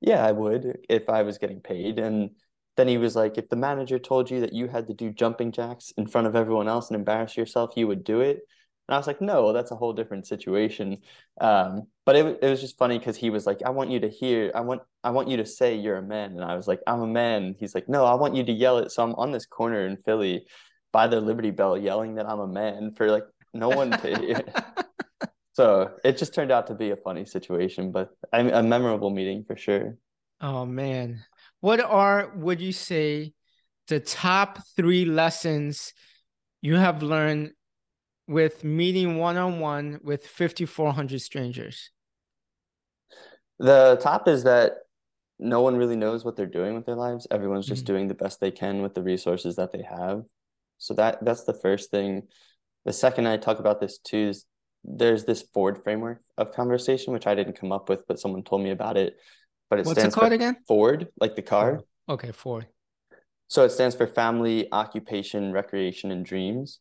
yeah, 0.01 0.25
I 0.25 0.33
would 0.33 0.79
if 0.89 1.09
I 1.09 1.23
was 1.23 1.39
getting 1.39 1.61
paid. 1.61 1.99
And 1.99 2.31
then 2.77 2.89
he 2.89 2.99
was 2.99 3.15
like, 3.15 3.37
if 3.37 3.49
the 3.49 3.57
manager 3.57 3.99
told 3.99 4.31
you 4.31 4.41
that 4.41 4.55
you 4.55 4.67
had 4.67 4.87
to 4.87 4.95
do 4.95 5.13
jumping 5.13 5.53
jacks 5.53 5.93
in 5.99 6.07
front 6.07 6.27
of 6.27 6.35
everyone 6.37 6.69
else 6.69 6.89
and 6.89 6.97
embarrass 6.97 7.37
yourself, 7.37 7.73
you 7.77 7.87
would 7.87 8.05
do 8.05 8.21
it. 8.21 8.41
And 8.89 8.95
I 8.95 8.99
was 8.99 9.07
like, 9.07 9.21
no, 9.21 9.53
that's 9.53 9.71
a 9.71 9.77
whole 9.77 9.93
different 9.93 10.27
situation. 10.27 10.99
Um, 11.41 11.83
but 12.07 12.17
it, 12.17 12.39
it 12.43 12.49
was 12.49 12.61
just 12.61 12.79
funny 12.79 12.99
because 12.99 13.17
he 13.17 13.31
was 13.31 13.47
like, 13.47 13.61
I 13.65 13.71
want 13.71 13.91
you 13.91 14.01
to 14.01 14.09
hear, 14.09 14.51
I 14.55 14.63
want, 14.63 14.83
I 15.05 15.11
want 15.11 15.29
you 15.29 15.37
to 15.37 15.47
say 15.47 15.77
you're 15.77 15.99
a 15.99 16.03
man. 16.03 16.33
And 16.33 16.43
I 16.43 16.57
was 16.57 16.67
like, 16.67 16.81
I'm 16.87 17.03
a 17.03 17.07
man. 17.07 17.55
He's 17.61 17.75
like, 17.75 17.89
no, 17.89 18.05
I 18.05 18.15
want 18.15 18.35
you 18.35 18.43
to 18.43 18.53
yell 18.53 18.79
it. 18.79 18.91
So 18.91 19.05
I'm 19.05 19.15
on 19.15 19.31
this 19.31 19.47
corner 19.47 19.87
in 19.87 19.97
Philly 19.99 20.47
by 20.93 21.07
the 21.07 21.21
Liberty 21.21 21.53
Bell 21.53 21.79
yelling 21.79 22.17
that 22.17 22.29
I'm 22.29 22.41
a 22.41 22.49
man 22.49 22.93
for 22.93 23.11
like 23.11 23.25
no 23.53 23.69
one 23.69 23.93
hear. 24.03 24.43
so 25.53 25.91
it 26.05 26.17
just 26.19 26.35
turned 26.35 26.51
out 26.51 26.67
to 26.69 26.75
be 26.75 26.91
a 26.91 26.97
funny 26.97 27.25
situation, 27.25 27.93
but 27.93 28.11
a 28.33 28.63
memorable 28.63 29.11
meeting 29.11 29.45
for 29.45 29.57
sure. 29.57 29.97
Oh 30.41 30.65
man. 30.65 31.25
What 31.61 31.81
are, 31.81 32.33
would 32.37 32.61
you 32.61 32.73
say, 32.73 33.35
the 33.89 34.01
top 34.01 34.61
three 34.77 35.05
lessons 35.05 35.93
you 36.63 36.77
have 36.77 37.03
learned 37.03 37.53
with 38.27 38.63
meeting 38.63 39.19
one 39.19 39.37
on 39.37 39.59
one 39.59 39.99
with 40.03 40.27
5,400 40.27 41.21
strangers? 41.21 41.91
The 43.59 43.99
top 44.01 44.29
is 44.29 44.45
that 44.45 44.75
no 45.39 45.61
one 45.63 45.77
really 45.77 45.97
knows 45.97 46.25
what 46.25 46.37
they're 46.37 46.47
doing 46.47 46.75
with 46.75 46.87
their 46.87 46.95
lives. 46.95 47.27
Everyone's 47.31 47.67
just 47.67 47.85
mm-hmm. 47.85 47.93
doing 47.93 48.09
the 48.09 48.15
best 48.15 48.41
they 48.41 48.51
can 48.51 48.83
with 48.83 48.95
the 48.95 49.03
resources 49.03 49.57
that 49.57 49.73
they 49.73 49.83
have. 49.83 50.23
So 50.79 50.95
that 50.95 51.23
that's 51.25 51.45
the 51.45 51.55
first 51.55 51.91
thing. 51.91 52.23
The 52.85 52.93
second 52.93 53.27
I 53.27 53.37
talk 53.37 53.59
about 53.59 53.81
this 53.81 53.99
too 53.99 54.29
is 54.29 54.47
there's 54.85 55.25
this 55.25 55.43
Ford 55.43 55.83
framework 55.85 56.23
of 56.39 56.53
conversation, 56.53 57.13
which 57.13 57.27
I 57.27 57.35
didn't 57.35 57.59
come 57.59 57.73
up 57.73 57.89
with, 57.89 58.07
but 58.07 58.19
someone 58.19 58.43
told 58.43 58.63
me 58.63 58.71
about 58.71 58.97
it. 58.97 59.17
But 59.69 59.81
it 59.81 59.87
What's 59.87 60.01
stands 60.01 60.15
it 60.15 60.19
called 60.19 60.31
for 60.31 60.35
again? 60.35 60.57
Ford, 60.67 61.09
like 61.21 61.37
the 61.37 61.43
car. 61.43 61.81
Okay, 62.09 62.33
Ford. 62.33 62.67
So 63.49 63.65
it 63.65 63.71
stands 63.71 63.95
for 63.95 64.07
family, 64.07 64.69
occupation, 64.73 65.53
recreation, 65.53 66.11
and 66.11 66.25
dreams. 66.25 66.81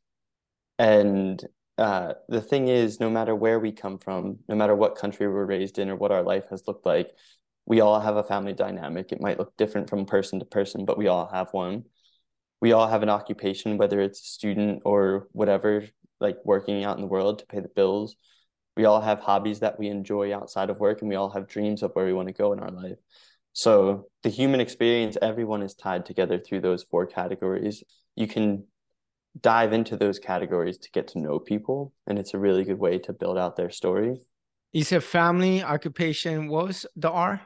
And 0.77 1.43
uh, 1.77 2.13
the 2.27 2.41
thing 2.41 2.67
is, 2.67 2.99
no 2.99 3.09
matter 3.09 3.35
where 3.35 3.59
we 3.59 3.71
come 3.71 3.97
from, 3.97 4.39
no 4.47 4.55
matter 4.55 4.75
what 4.75 4.95
country 4.95 5.27
we're 5.27 5.45
raised 5.45 5.79
in 5.79 5.89
or 5.89 5.95
what 5.95 6.11
our 6.11 6.23
life 6.23 6.45
has 6.49 6.63
looked 6.67 6.85
like, 6.85 7.09
we 7.65 7.81
all 7.81 7.99
have 7.99 8.17
a 8.17 8.23
family 8.23 8.53
dynamic. 8.53 9.11
It 9.11 9.21
might 9.21 9.39
look 9.39 9.55
different 9.57 9.89
from 9.89 10.05
person 10.05 10.39
to 10.39 10.45
person, 10.45 10.85
but 10.85 10.97
we 10.97 11.07
all 11.07 11.29
have 11.31 11.49
one. 11.51 11.83
We 12.61 12.73
all 12.73 12.87
have 12.87 13.03
an 13.03 13.09
occupation, 13.09 13.77
whether 13.77 14.01
it's 14.01 14.21
a 14.21 14.25
student 14.25 14.81
or 14.85 15.27
whatever, 15.31 15.85
like 16.19 16.37
working 16.43 16.83
out 16.83 16.97
in 16.97 17.01
the 17.01 17.07
world 17.07 17.39
to 17.39 17.45
pay 17.45 17.59
the 17.59 17.69
bills. 17.69 18.15
We 18.75 18.85
all 18.85 19.01
have 19.01 19.19
hobbies 19.19 19.59
that 19.59 19.79
we 19.79 19.87
enjoy 19.87 20.35
outside 20.35 20.69
of 20.69 20.79
work, 20.79 21.01
and 21.01 21.09
we 21.09 21.15
all 21.15 21.29
have 21.31 21.47
dreams 21.47 21.83
of 21.83 21.91
where 21.93 22.05
we 22.05 22.13
want 22.13 22.27
to 22.27 22.33
go 22.33 22.53
in 22.53 22.59
our 22.59 22.71
life. 22.71 22.97
So, 23.53 24.07
the 24.23 24.29
human 24.29 24.59
experience, 24.59 25.17
everyone 25.21 25.63
is 25.63 25.73
tied 25.73 26.05
together 26.05 26.39
through 26.39 26.61
those 26.61 26.83
four 26.83 27.07
categories. 27.07 27.83
You 28.15 28.27
can 28.27 28.65
dive 29.41 29.73
into 29.73 29.95
those 29.95 30.19
categories 30.19 30.77
to 30.77 30.89
get 30.91 31.07
to 31.09 31.19
know 31.19 31.39
people 31.39 31.93
and 32.07 32.17
it's 32.17 32.33
a 32.33 32.37
really 32.37 32.63
good 32.63 32.79
way 32.79 32.97
to 32.97 33.13
build 33.13 33.37
out 33.37 33.55
their 33.55 33.69
story 33.69 34.19
you 34.71 34.83
said 34.83 35.03
family 35.03 35.63
occupation 35.63 36.47
what 36.47 36.67
was 36.67 36.85
the 36.95 37.09
r 37.09 37.41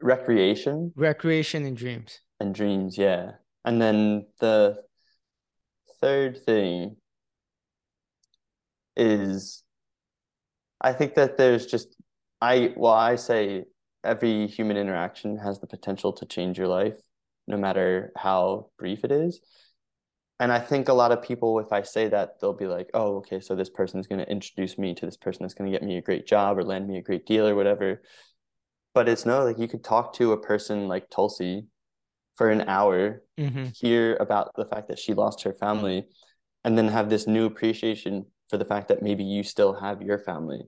recreation 0.00 0.92
recreation 0.96 1.64
and 1.64 1.76
dreams 1.76 2.20
and 2.40 2.54
dreams 2.54 2.96
yeah 2.96 3.32
and 3.68 3.82
then 3.82 4.24
the 4.40 4.82
third 6.00 6.42
thing 6.46 6.96
is 8.96 9.62
i 10.80 10.90
think 10.90 11.14
that 11.14 11.36
there's 11.36 11.66
just 11.66 11.94
i 12.40 12.72
well 12.76 12.94
i 12.94 13.14
say 13.14 13.64
every 14.02 14.46
human 14.46 14.78
interaction 14.78 15.36
has 15.36 15.60
the 15.60 15.66
potential 15.66 16.14
to 16.14 16.24
change 16.24 16.56
your 16.56 16.66
life 16.66 16.96
no 17.46 17.58
matter 17.58 18.10
how 18.16 18.70
brief 18.78 19.04
it 19.04 19.12
is 19.12 19.38
and 20.40 20.52
I 20.52 20.60
think 20.60 20.88
a 20.88 20.92
lot 20.92 21.10
of 21.10 21.20
people, 21.20 21.58
if 21.58 21.72
I 21.72 21.82
say 21.82 22.06
that, 22.10 22.40
they'll 22.40 22.52
be 22.52 22.68
like, 22.68 22.90
oh, 22.94 23.16
okay, 23.16 23.40
so 23.40 23.56
this 23.56 23.70
person 23.70 23.98
is 23.98 24.06
going 24.06 24.20
to 24.20 24.30
introduce 24.30 24.78
me 24.78 24.94
to 24.94 25.04
this 25.04 25.16
person 25.16 25.42
that's 25.42 25.52
going 25.52 25.68
to 25.68 25.76
get 25.76 25.84
me 25.84 25.96
a 25.96 26.00
great 26.00 26.28
job 26.28 26.56
or 26.56 26.62
land 26.62 26.86
me 26.86 26.96
a 26.96 27.02
great 27.02 27.26
deal 27.26 27.44
or 27.44 27.56
whatever. 27.56 28.02
But 28.94 29.08
it's 29.08 29.26
no, 29.26 29.42
like 29.42 29.58
you 29.58 29.66
could 29.66 29.82
talk 29.82 30.12
to 30.14 30.30
a 30.30 30.40
person 30.40 30.86
like 30.86 31.10
Tulsi 31.10 31.66
for 32.38 32.48
an 32.48 32.62
hour, 32.68 33.20
mm-hmm. 33.38 33.66
hear 33.74 34.16
about 34.20 34.52
the 34.54 34.64
fact 34.64 34.88
that 34.88 34.98
she 34.98 35.12
lost 35.12 35.42
her 35.42 35.52
family, 35.52 36.06
and 36.64 36.78
then 36.78 36.86
have 36.88 37.10
this 37.10 37.26
new 37.26 37.46
appreciation 37.46 38.24
for 38.48 38.56
the 38.56 38.64
fact 38.64 38.88
that 38.88 39.02
maybe 39.02 39.24
you 39.24 39.42
still 39.42 39.74
have 39.74 40.00
your 40.00 40.20
family. 40.20 40.62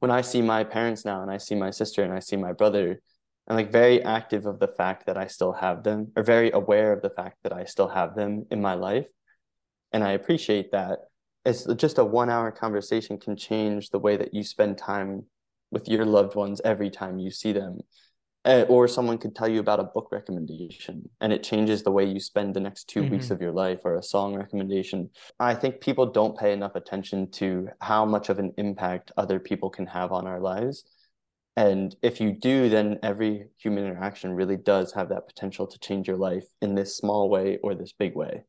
When 0.00 0.10
I 0.10 0.22
see 0.22 0.42
my 0.42 0.64
parents 0.64 1.04
now 1.04 1.22
and 1.22 1.30
I 1.30 1.36
see 1.36 1.54
my 1.54 1.70
sister 1.70 2.02
and 2.02 2.12
I 2.12 2.20
see 2.20 2.36
my 2.36 2.52
brother, 2.52 3.00
and 3.46 3.56
like 3.56 3.70
very 3.70 4.02
active 4.02 4.46
of 4.46 4.58
the 4.58 4.66
fact 4.68 5.06
that 5.06 5.18
I 5.18 5.26
still 5.26 5.52
have 5.52 5.84
them, 5.84 6.10
or 6.16 6.22
very 6.22 6.50
aware 6.50 6.92
of 6.92 7.02
the 7.02 7.10
fact 7.10 7.36
that 7.42 7.52
I 7.52 7.64
still 7.64 7.88
have 7.88 8.16
them 8.16 8.46
in 8.50 8.60
my 8.62 8.74
life. 8.74 9.06
And 9.92 10.02
I 10.02 10.12
appreciate 10.12 10.72
that. 10.72 11.00
It's 11.44 11.64
just 11.74 11.98
a 11.98 12.04
one 12.04 12.30
hour 12.30 12.50
conversation 12.50 13.18
can 13.18 13.36
change 13.36 13.90
the 13.90 14.00
way 14.00 14.16
that 14.16 14.34
you 14.34 14.42
spend 14.42 14.78
time 14.78 15.26
with 15.70 15.86
your 15.86 16.06
loved 16.06 16.34
ones 16.34 16.60
every 16.64 16.90
time 16.90 17.18
you 17.18 17.30
see 17.30 17.52
them. 17.52 17.80
Uh, 18.46 18.64
or 18.68 18.86
someone 18.86 19.18
could 19.18 19.34
tell 19.34 19.48
you 19.48 19.58
about 19.58 19.80
a 19.80 19.84
book 19.84 20.08
recommendation 20.12 21.08
and 21.20 21.32
it 21.32 21.42
changes 21.42 21.82
the 21.82 21.90
way 21.90 22.04
you 22.04 22.20
spend 22.20 22.54
the 22.54 22.60
next 22.60 22.88
2 22.88 23.00
mm-hmm. 23.00 23.10
weeks 23.10 23.30
of 23.32 23.40
your 23.40 23.50
life 23.50 23.80
or 23.84 23.96
a 23.96 24.02
song 24.02 24.36
recommendation. 24.36 25.10
I 25.40 25.52
think 25.54 25.80
people 25.80 26.06
don't 26.06 26.38
pay 26.38 26.52
enough 26.52 26.76
attention 26.76 27.30
to 27.32 27.68
how 27.80 28.04
much 28.04 28.28
of 28.28 28.38
an 28.38 28.52
impact 28.56 29.10
other 29.16 29.40
people 29.40 29.68
can 29.68 29.86
have 29.86 30.12
on 30.12 30.28
our 30.28 30.38
lives 30.38 30.84
and 31.56 31.96
if 32.02 32.20
you 32.20 32.32
do, 32.32 32.68
then 32.68 32.98
every 33.02 33.46
human 33.56 33.86
interaction 33.86 34.34
really 34.34 34.58
does 34.58 34.92
have 34.92 35.08
that 35.08 35.26
potential 35.26 35.66
to 35.66 35.78
change 35.78 36.06
your 36.06 36.18
life 36.18 36.44
in 36.60 36.74
this 36.74 36.96
small 36.96 37.30
way 37.30 37.58
or 37.62 37.74
this 37.74 37.92
big 37.92 38.14
way. 38.14 38.44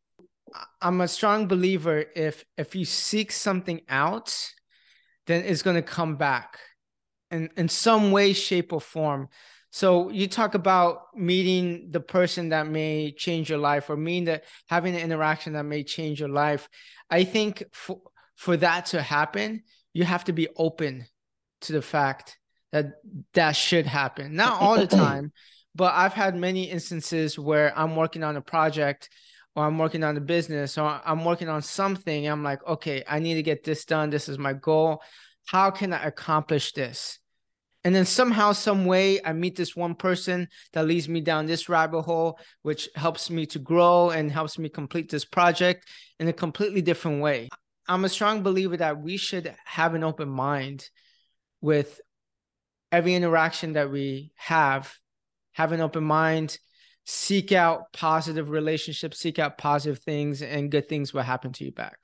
I'm 0.82 1.02
a 1.02 1.08
strong 1.08 1.48
believer 1.48 2.06
if 2.16 2.44
if 2.58 2.76
you 2.76 2.86
seek 2.86 3.32
something 3.32 3.82
out, 3.90 4.52
then 5.26 5.44
it's 5.44 5.62
going 5.62 5.76
to 5.76 5.82
come 5.82 6.16
back 6.16 6.60
in 7.32 7.50
in 7.56 7.70
some 7.70 8.12
way, 8.12 8.34
shape, 8.34 8.74
or 8.74 8.82
form. 8.82 9.30
So 9.72 10.10
you 10.10 10.28
talk 10.28 10.56
about 10.56 11.16
meeting 11.16 11.92
the 11.92 12.00
person 12.00 12.50
that 12.50 12.68
may 12.68 13.12
change 13.12 13.50
your 13.50 13.60
life, 13.60 13.90
or 13.90 13.98
meeting 13.98 14.26
that 14.26 14.46
having 14.68 14.96
an 14.96 15.02
interaction 15.02 15.54
that 15.54 15.64
may 15.64 15.84
change 15.84 16.20
your 16.20 16.30
life. 16.30 16.70
I 17.10 17.24
think 17.24 17.64
for 17.74 18.00
for 18.36 18.58
that 18.58 18.88
to 18.88 19.02
happen, 19.02 19.64
you 19.94 20.04
have 20.04 20.24
to 20.26 20.34
be 20.34 20.48
open 20.58 21.06
to 21.62 21.74
the 21.74 21.82
fact 21.82 22.38
that 22.72 22.94
that 23.34 23.54
should 23.54 23.86
happen. 23.86 24.36
Not 24.36 24.62
all 24.62 24.78
the 24.78 24.88
time, 25.06 25.32
but 25.76 25.94
I've 25.94 26.14
had 26.14 26.36
many 26.36 26.66
instances 26.66 27.38
where 27.38 27.78
I'm 27.78 27.96
working 27.96 28.24
on 28.24 28.38
a 28.38 28.42
project 28.42 29.10
or 29.56 29.66
I'm 29.66 29.78
working 29.80 30.04
on 30.04 30.16
a 30.16 30.22
business 30.22 30.78
or 30.78 31.02
I'm 31.04 31.26
working 31.26 31.50
on 31.50 31.62
something. 31.62 32.28
I'm 32.28 32.44
like, 32.44 32.66
okay, 32.66 33.04
I 33.08 33.20
need 33.20 33.36
to 33.36 33.44
get 33.44 33.64
this 33.64 33.86
done. 33.86 34.10
This 34.12 34.30
is 34.30 34.38
my 34.38 34.54
goal. 34.54 35.02
How 35.48 35.72
can 35.72 35.94
I 35.94 36.04
accomplish 36.04 36.74
this? 36.74 37.20
And 37.84 37.94
then 37.96 38.06
somehow 38.06 38.52
some 38.52 38.86
way 38.86 39.20
i 39.24 39.34
meet 39.34 39.56
this 39.56 39.76
one 39.76 39.96
person 39.96 40.48
that 40.74 40.86
leads 40.86 41.08
me 41.08 41.22
down 41.22 41.46
this 41.46 41.70
rabbit 41.70 42.02
hole 42.02 42.40
which 42.62 42.90
helps 42.96 43.30
me 43.30 43.46
to 43.46 43.60
grow 43.60 44.10
and 44.10 44.32
helps 44.32 44.58
me 44.58 44.70
complete 44.70 45.10
this 45.10 45.26
project 45.26 45.88
in 46.20 46.28
a 46.28 46.34
completely 46.34 46.82
different 46.82 47.22
way. 47.22 47.50
I'm 47.88 48.06
a 48.06 48.10
strong 48.10 48.44
believer 48.44 48.78
that 48.78 49.00
we 49.00 49.18
should 49.18 49.54
have 49.66 49.94
an 49.94 50.04
open 50.04 50.30
mind 50.30 50.90
with 51.62 52.02
every 52.92 53.16
interaction 53.16 53.74
that 53.74 53.92
we 53.92 54.32
have. 54.36 54.94
Have 55.54 55.72
an 55.72 55.82
open 55.82 56.04
mind 56.04 56.58
seek 57.10 57.54
out 57.54 57.94
positive 57.94 58.50
relationships 58.50 59.18
seek 59.18 59.40
out 59.40 59.58
positive 59.58 60.00
things 60.00 60.42
and 60.42 60.70
good 60.70 60.90
things 60.90 61.14
will 61.14 61.22
happen 61.22 61.54
to 61.54 61.64
you 61.64 61.72
back. 61.72 61.98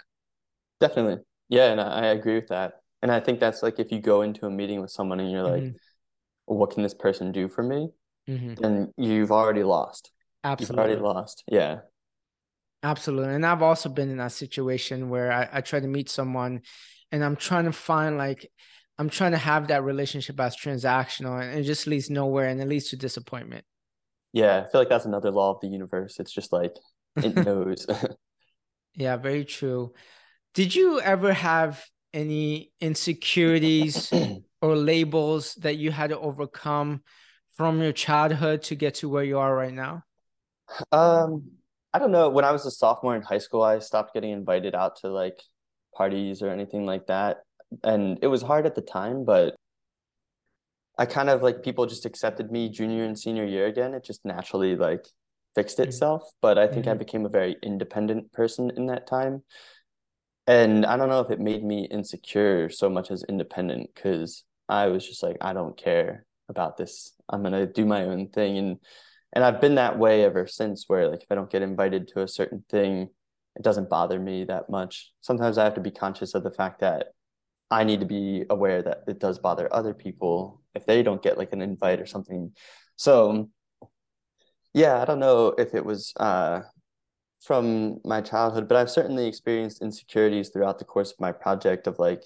Definitely. 0.79 1.23
Yeah 1.49 1.71
and 1.71 1.81
i, 1.81 2.05
agree 2.05 2.35
with 2.35 2.47
that 2.47 2.75
and 3.03 3.11
I 3.11 3.19
think 3.19 3.41
that's 3.41 3.61
like 3.61 3.79
if 3.79 3.91
you 3.91 3.99
go 3.99 4.21
into 4.21 4.45
a 4.45 4.49
meeting 4.49 4.79
with 4.79 4.89
someone 4.89 5.19
and 5.19 5.29
you're 5.29 5.43
like, 5.43 5.63
mm-hmm. 5.63 5.75
what 6.45 6.71
can 6.71 6.83
this 6.83 6.93
person 6.93 7.33
do 7.33 7.49
for 7.49 7.61
me? 7.61 7.89
Mm-hmm. 8.29 8.53
Then 8.53 8.93
you've 8.95 9.33
already 9.33 9.63
lost. 9.63 10.09
Absolutely. 10.45 10.93
You've 10.93 11.01
already 11.01 11.19
lost. 11.19 11.43
Yeah. 11.51 11.79
Absolutely. 12.81 13.35
And 13.35 13.45
I've 13.45 13.61
also 13.61 13.89
been 13.89 14.09
in 14.09 14.17
that 14.19 14.31
situation 14.31 15.09
where 15.09 15.33
I, 15.33 15.49
I 15.51 15.59
try 15.59 15.81
to 15.81 15.87
meet 15.87 16.09
someone 16.09 16.61
and 17.11 17.25
I'm 17.25 17.35
trying 17.35 17.65
to 17.65 17.73
find 17.73 18.17
like 18.17 18.49
I'm 18.97 19.09
trying 19.09 19.33
to 19.33 19.37
have 19.37 19.67
that 19.67 19.83
relationship 19.83 20.39
as 20.39 20.55
transactional 20.55 21.41
and 21.41 21.59
it 21.59 21.63
just 21.63 21.87
leads 21.87 22.09
nowhere 22.09 22.47
and 22.47 22.61
it 22.61 22.69
leads 22.69 22.89
to 22.91 22.95
disappointment. 22.95 23.65
Yeah, 24.31 24.63
I 24.65 24.71
feel 24.71 24.79
like 24.79 24.89
that's 24.89 25.05
another 25.05 25.29
law 25.29 25.51
of 25.51 25.59
the 25.59 25.67
universe. 25.67 26.21
It's 26.21 26.31
just 26.33 26.53
like 26.53 26.73
it 27.17 27.35
knows. 27.45 27.85
yeah, 28.95 29.17
very 29.17 29.43
true. 29.43 29.91
Did 30.53 30.73
you 30.73 31.01
ever 31.01 31.33
have 31.33 31.83
any 32.13 32.71
insecurities 32.81 34.11
or 34.61 34.75
labels 34.75 35.55
that 35.55 35.77
you 35.77 35.91
had 35.91 36.09
to 36.09 36.19
overcome 36.19 37.03
from 37.55 37.81
your 37.81 37.91
childhood 37.91 38.63
to 38.63 38.75
get 38.75 38.95
to 38.95 39.09
where 39.09 39.23
you 39.23 39.39
are 39.39 39.55
right 39.55 39.73
now? 39.73 40.03
Um, 40.91 41.51
I 41.93 41.99
don't 41.99 42.11
know. 42.11 42.29
When 42.29 42.45
I 42.45 42.51
was 42.51 42.65
a 42.65 42.71
sophomore 42.71 43.15
in 43.15 43.21
high 43.21 43.37
school, 43.37 43.61
I 43.61 43.79
stopped 43.79 44.13
getting 44.13 44.31
invited 44.31 44.73
out 44.73 44.97
to 44.97 45.09
like 45.09 45.39
parties 45.95 46.41
or 46.41 46.49
anything 46.49 46.85
like 46.85 47.07
that. 47.07 47.43
And 47.83 48.17
it 48.21 48.27
was 48.27 48.41
hard 48.41 48.65
at 48.65 48.75
the 48.75 48.81
time, 48.81 49.25
but 49.25 49.55
I 50.97 51.05
kind 51.05 51.29
of 51.29 51.41
like 51.41 51.63
people 51.63 51.85
just 51.85 52.05
accepted 52.05 52.51
me 52.51 52.69
junior 52.69 53.03
and 53.03 53.17
senior 53.17 53.45
year 53.45 53.67
again. 53.67 53.93
It 53.93 54.03
just 54.03 54.25
naturally 54.25 54.75
like 54.75 55.05
fixed 55.55 55.77
mm-hmm. 55.77 55.89
itself. 55.89 56.23
But 56.41 56.57
I 56.57 56.67
think 56.67 56.85
mm-hmm. 56.85 56.91
I 56.91 56.95
became 56.95 57.25
a 57.25 57.29
very 57.29 57.57
independent 57.61 58.31
person 58.31 58.71
in 58.75 58.87
that 58.87 59.07
time 59.07 59.43
and 60.47 60.85
I 60.85 60.97
don't 60.97 61.09
know 61.09 61.21
if 61.21 61.31
it 61.31 61.39
made 61.39 61.63
me 61.63 61.85
insecure 61.85 62.69
so 62.69 62.89
much 62.89 63.11
as 63.11 63.23
independent 63.23 63.89
because 63.93 64.43
I 64.67 64.87
was 64.87 65.07
just 65.07 65.23
like, 65.23 65.37
I 65.41 65.53
don't 65.53 65.77
care 65.77 66.25
about 66.49 66.77
this. 66.77 67.13
I'm 67.29 67.43
gonna 67.43 67.65
do 67.65 67.85
my 67.85 68.03
own 68.05 68.29
thing, 68.29 68.57
and 68.57 68.77
and 69.33 69.43
I've 69.43 69.61
been 69.61 69.75
that 69.75 69.97
way 69.97 70.23
ever 70.23 70.47
since. 70.47 70.85
Where 70.87 71.09
like 71.09 71.23
if 71.23 71.31
I 71.31 71.35
don't 71.35 71.51
get 71.51 71.61
invited 71.61 72.09
to 72.09 72.21
a 72.21 72.27
certain 72.27 72.63
thing, 72.69 73.09
it 73.55 73.61
doesn't 73.61 73.89
bother 73.89 74.19
me 74.19 74.45
that 74.45 74.69
much. 74.69 75.11
Sometimes 75.21 75.57
I 75.57 75.63
have 75.63 75.75
to 75.75 75.81
be 75.81 75.91
conscious 75.91 76.33
of 76.33 76.43
the 76.43 76.51
fact 76.51 76.81
that 76.81 77.07
I 77.71 77.83
need 77.83 78.01
to 78.01 78.05
be 78.05 78.45
aware 78.49 78.81
that 78.83 79.03
it 79.07 79.19
does 79.19 79.39
bother 79.39 79.73
other 79.73 79.93
people 79.93 80.61
if 80.75 80.85
they 80.85 81.03
don't 81.03 81.21
get 81.23 81.37
like 81.37 81.53
an 81.53 81.61
invite 81.61 81.99
or 82.01 82.05
something. 82.05 82.53
So 82.97 83.49
yeah, 84.73 85.01
I 85.01 85.05
don't 85.05 85.19
know 85.19 85.53
if 85.57 85.73
it 85.73 85.85
was 85.85 86.13
uh 86.17 86.61
from 87.43 87.99
my 88.05 88.21
childhood, 88.21 88.67
but 88.67 88.77
I've 88.77 88.89
certainly 88.89 89.27
experienced 89.27 89.81
insecurities 89.81 90.49
throughout 90.49 90.79
the 90.79 90.85
course 90.85 91.11
of 91.11 91.19
my 91.19 91.31
project 91.31 91.87
of 91.87 91.99
like 91.99 92.23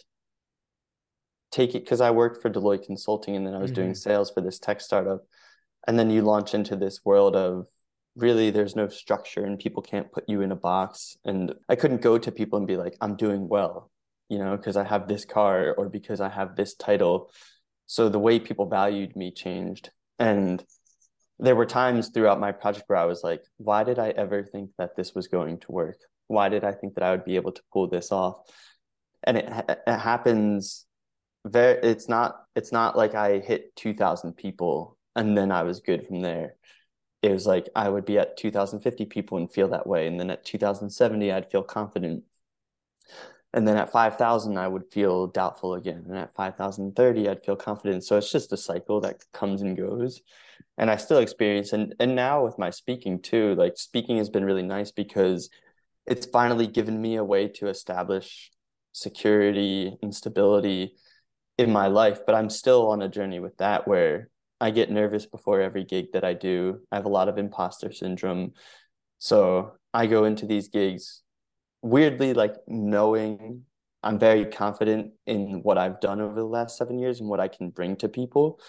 take 1.51 1.75
it 1.75 1.83
because 1.83 2.01
I 2.01 2.11
worked 2.11 2.41
for 2.41 2.49
Deloitte 2.49 2.85
Consulting 2.85 3.35
and 3.35 3.45
then 3.45 3.55
I 3.55 3.59
was 3.59 3.71
mm-hmm. 3.71 3.81
doing 3.81 3.95
sales 3.95 4.29
for 4.29 4.41
this 4.41 4.59
tech 4.59 4.79
startup. 4.79 5.25
And 5.87 5.97
then 5.97 6.09
you 6.09 6.21
launch 6.21 6.53
into 6.53 6.75
this 6.75 7.03
world 7.03 7.35
of 7.35 7.67
really 8.15 8.51
there's 8.51 8.75
no 8.75 8.89
structure 8.89 9.45
and 9.45 9.57
people 9.57 9.81
can't 9.81 10.11
put 10.11 10.25
you 10.27 10.41
in 10.41 10.51
a 10.51 10.55
box. 10.55 11.17
And 11.23 11.53
I 11.69 11.75
couldn't 11.75 12.01
go 12.01 12.17
to 12.17 12.31
people 12.31 12.57
and 12.57 12.67
be 12.67 12.77
like, 12.77 12.95
I'm 13.01 13.15
doing 13.15 13.47
well, 13.47 13.89
you 14.29 14.37
know, 14.37 14.55
because 14.55 14.75
I 14.75 14.83
have 14.83 15.07
this 15.07 15.25
car 15.25 15.73
or 15.77 15.89
because 15.89 16.21
I 16.21 16.29
have 16.29 16.55
this 16.55 16.75
title. 16.75 17.31
So 17.85 18.09
the 18.09 18.19
way 18.19 18.39
people 18.39 18.67
valued 18.67 19.15
me 19.15 19.31
changed. 19.31 19.89
And 20.19 20.63
there 21.39 21.55
were 21.55 21.65
times 21.65 22.09
throughout 22.09 22.39
my 22.39 22.51
project 22.51 22.85
where 22.87 22.97
I 22.97 23.05
was 23.05 23.23
like, 23.23 23.43
why 23.57 23.83
did 23.83 23.99
I 23.99 24.09
ever 24.09 24.43
think 24.43 24.71
that 24.77 24.95
this 24.95 25.13
was 25.13 25.27
going 25.27 25.59
to 25.59 25.71
work? 25.71 25.97
Why 26.27 26.49
did 26.49 26.63
I 26.63 26.71
think 26.71 26.95
that 26.95 27.03
I 27.03 27.11
would 27.11 27.25
be 27.25 27.35
able 27.35 27.51
to 27.51 27.61
pull 27.71 27.87
this 27.87 28.11
off? 28.11 28.39
And 29.23 29.37
it, 29.37 29.45
it 29.87 29.97
happens 29.97 30.85
very 31.45 31.79
it's 31.81 32.09
not 32.09 32.43
it's 32.55 32.71
not 32.71 32.97
like 32.97 33.15
I 33.15 33.39
hit 33.39 33.75
2000 33.75 34.33
people 34.33 34.97
and 35.15 35.37
then 35.37 35.51
I 35.51 35.63
was 35.63 35.79
good 35.79 36.07
from 36.07 36.21
there. 36.21 36.55
It 37.21 37.31
was 37.31 37.45
like 37.45 37.69
I 37.75 37.89
would 37.89 38.05
be 38.05 38.19
at 38.19 38.37
2050 38.37 39.05
people 39.05 39.37
and 39.37 39.51
feel 39.51 39.69
that 39.69 39.87
way 39.87 40.07
and 40.07 40.19
then 40.19 40.29
at 40.29 40.45
2070 40.45 41.31
I'd 41.31 41.51
feel 41.51 41.63
confident. 41.63 42.23
And 43.53 43.67
then 43.67 43.77
at 43.77 43.91
5000 43.91 44.57
I 44.57 44.67
would 44.67 44.91
feel 44.91 45.27
doubtful 45.27 45.73
again 45.73 46.03
and 46.07 46.17
at 46.17 46.35
5030 46.35 47.29
I'd 47.29 47.45
feel 47.45 47.55
confident. 47.55 48.03
So 48.03 48.17
it's 48.17 48.31
just 48.31 48.53
a 48.53 48.57
cycle 48.57 49.01
that 49.01 49.23
comes 49.33 49.61
and 49.61 49.75
goes 49.75 50.21
and 50.77 50.91
I 50.91 50.97
still 50.97 51.19
experience 51.19 51.73
and 51.73 51.95
and 51.99 52.15
now 52.15 52.43
with 52.43 52.59
my 52.59 52.69
speaking 52.69 53.21
too, 53.21 53.55
like 53.55 53.77
speaking 53.77 54.17
has 54.17 54.29
been 54.29 54.45
really 54.45 54.63
nice 54.63 54.91
because 54.91 55.49
it's 56.05 56.25
finally 56.25 56.67
given 56.67 57.01
me 57.01 57.15
a 57.15 57.23
way 57.23 57.47
to 57.47 57.67
establish 57.67 58.51
security 58.93 59.97
and 60.01 60.13
stability 60.13 60.95
in 61.57 61.71
my 61.71 61.87
life, 61.87 62.19
but 62.25 62.35
I'm 62.35 62.49
still 62.49 62.89
on 62.89 63.01
a 63.01 63.09
journey 63.09 63.39
with 63.39 63.57
that 63.57 63.87
where 63.87 64.29
I 64.59 64.71
get 64.71 64.91
nervous 64.91 65.25
before 65.25 65.61
every 65.61 65.83
gig 65.83 66.13
that 66.13 66.23
I 66.23 66.33
do. 66.33 66.81
I 66.91 66.95
have 66.95 67.05
a 67.05 67.09
lot 67.09 67.29
of 67.29 67.37
imposter 67.37 67.91
syndrome. 67.91 68.53
So 69.19 69.73
I 69.93 70.07
go 70.07 70.25
into 70.25 70.45
these 70.45 70.69
gigs 70.69 71.23
weirdly 71.81 72.33
like 72.33 72.55
knowing 72.67 73.63
I'm 74.03 74.19
very 74.19 74.45
confident 74.45 75.13
in 75.25 75.61
what 75.63 75.77
I've 75.77 75.99
done 75.99 76.21
over 76.21 76.35
the 76.35 76.45
last 76.45 76.77
seven 76.77 76.99
years 76.99 77.19
and 77.19 77.29
what 77.29 77.39
I 77.39 77.47
can 77.47 77.69
bring 77.69 77.95
to 77.97 78.09
people 78.09 78.59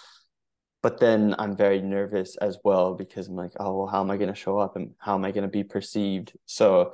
but 0.81 0.99
then 0.99 1.35
I'm 1.37 1.55
very 1.55 1.81
nervous 1.81 2.37
as 2.37 2.57
well 2.63 2.93
because 2.93 3.27
I'm 3.27 3.35
like, 3.35 3.51
oh, 3.59 3.79
well, 3.79 3.87
how 3.87 4.01
am 4.01 4.11
I 4.11 4.17
going 4.17 4.33
to 4.33 4.39
show 4.39 4.57
up 4.59 4.75
and 4.75 4.91
how 4.97 5.15
am 5.15 5.25
I 5.25 5.31
going 5.31 5.43
to 5.43 5.49
be 5.49 5.63
perceived? 5.63 6.33
So 6.45 6.93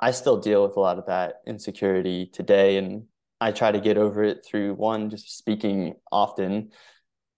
I 0.00 0.12
still 0.12 0.38
deal 0.38 0.66
with 0.66 0.76
a 0.76 0.80
lot 0.80 0.98
of 0.98 1.06
that 1.06 1.36
insecurity 1.46 2.26
today. 2.26 2.78
And 2.78 3.04
I 3.40 3.52
try 3.52 3.70
to 3.70 3.80
get 3.80 3.98
over 3.98 4.22
it 4.24 4.46
through 4.46 4.74
one, 4.74 5.10
just 5.10 5.36
speaking 5.36 5.96
often, 6.10 6.70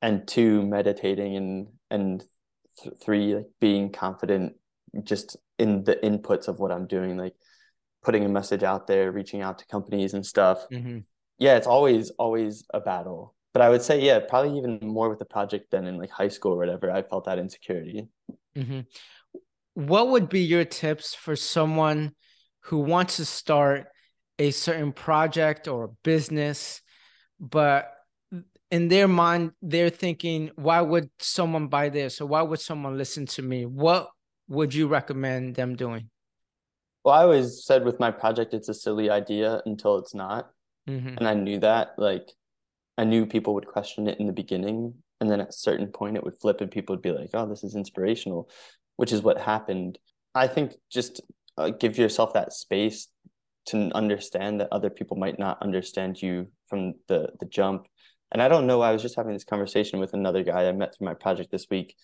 and 0.01 0.27
two, 0.29 0.65
meditating, 0.65 1.37
and, 1.37 1.67
and 1.91 2.25
th- 2.81 2.95
three, 3.03 3.35
like 3.35 3.51
being 3.61 3.91
confident 3.91 4.55
just 5.03 5.37
in 5.59 5.83
the 5.85 5.97
inputs 5.97 6.47
of 6.47 6.61
what 6.61 6.71
I'm 6.71 6.87
doing, 6.87 7.17
like 7.17 7.35
putting 8.03 8.25
a 8.25 8.29
message 8.29 8.63
out 8.63 8.87
there, 8.87 9.13
reaching 9.13 9.43
out 9.43 9.59
to 9.59 9.67
companies 9.67 10.15
and 10.15 10.25
stuff. 10.25 10.67
Mm-hmm. 10.73 10.99
Yeah, 11.39 11.57
it's 11.57 11.67
always, 11.67 12.11
always 12.11 12.65
a 12.73 12.81
battle 12.81 13.35
but 13.53 13.63
I 13.63 13.69
would 13.69 13.83
say, 13.83 14.01
yeah, 14.01 14.21
probably 14.21 14.59
even 14.59 14.79
more 14.83 15.09
with 15.09 15.19
the 15.19 15.25
project 15.25 15.71
than 15.71 15.87
in 15.87 15.99
like 15.99 16.11
high 16.11 16.29
school 16.29 16.53
or 16.53 16.57
whatever. 16.57 16.91
I 16.91 17.03
felt 17.03 17.25
that 17.25 17.39
insecurity. 17.39 18.07
Mm-hmm. 18.57 18.81
What 19.75 20.09
would 20.09 20.29
be 20.29 20.41
your 20.41 20.65
tips 20.65 21.15
for 21.15 21.35
someone 21.35 22.13
who 22.65 22.79
wants 22.79 23.17
to 23.17 23.25
start 23.25 23.89
a 24.39 24.51
certain 24.53 24.93
project 24.93 25.69
or 25.69 25.93
business, 26.05 26.81
but 27.41 27.93
in 28.71 28.89
their 28.89 29.09
mind, 29.09 29.53
they're 29.61 29.91
thinking, 29.91 30.51
why 30.55 30.81
would 30.81 31.11
someone 31.19 31.67
buy 31.67 31.89
this 31.89 32.21
or 32.21 32.27
why 32.27 32.43
would 32.43 32.61
someone 32.61 32.97
listen 32.97 33.27
to 33.27 33.43
me? 33.43 33.67
What 33.67 34.09
would 34.49 34.73
you 34.73 34.87
recommend 34.87 35.57
them 35.57 35.75
doing? 35.75 36.11
Well, 37.05 37.15
I 37.15 37.23
always 37.23 37.65
said 37.65 37.85
with 37.85 37.99
my 37.99 38.11
project, 38.11 38.53
it's 38.55 38.69
a 38.69 38.75
silly 38.75 39.09
idea 39.11 39.63
until 39.65 39.99
it's 39.99 40.15
not. 40.15 40.51
Mm-hmm. 40.89 41.17
And 41.17 41.27
I 41.27 41.35
knew 41.35 41.59
that. 41.61 41.95
Like, 41.97 42.31
I 42.99 43.05
knew 43.05 43.27
people 43.27 43.55
would 43.55 43.67
question 43.67 44.09
it 44.09 44.21
in 44.21 44.27
the 44.27 44.33
beginning, 44.33 44.95
and 45.21 45.31
then 45.31 45.41
at 45.41 45.49
a 45.49 45.53
certain 45.53 45.89
point 45.89 46.17
it 46.17 46.25
would 46.25 46.39
flip, 46.41 46.61
and 46.61 46.71
people 46.71 46.95
would 46.95 47.03
be 47.03 47.13
like, 47.13 47.31
"Oh, 47.35 47.47
this 47.47 47.65
is 47.65 47.75
inspirational," 47.75 48.51
which 48.97 49.13
is 49.13 49.23
what 49.23 49.41
happened. 49.41 49.99
I 50.35 50.47
think 50.47 50.75
just 50.91 51.21
uh, 51.57 51.71
give 51.71 51.99
yourself 51.99 52.35
that 52.35 52.53
space 52.53 53.09
to 53.67 53.91
understand 53.95 54.61
that 54.61 54.69
other 54.73 54.91
people 54.91 55.17
might 55.17 55.39
not 55.39 55.63
understand 55.63 56.21
you 56.21 56.49
from 56.69 56.95
the 57.09 57.31
the 57.41 57.47
jump. 57.47 57.87
And 58.33 58.43
I 58.43 58.49
don't 58.49 58.67
know. 58.67 58.81
I 58.81 58.93
was 58.93 59.03
just 59.03 59.17
having 59.17 59.33
this 59.33 59.45
conversation 59.45 59.99
with 59.99 60.15
another 60.15 60.45
guy 60.45 60.69
I 60.69 60.73
met 60.73 60.95
through 60.95 61.07
my 61.07 61.15
project 61.15 61.51
this 61.51 61.67
week, 61.71 61.97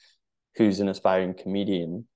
who's 0.57 0.81
an 0.81 0.89
aspiring 0.89 1.35
comedian, 1.35 2.07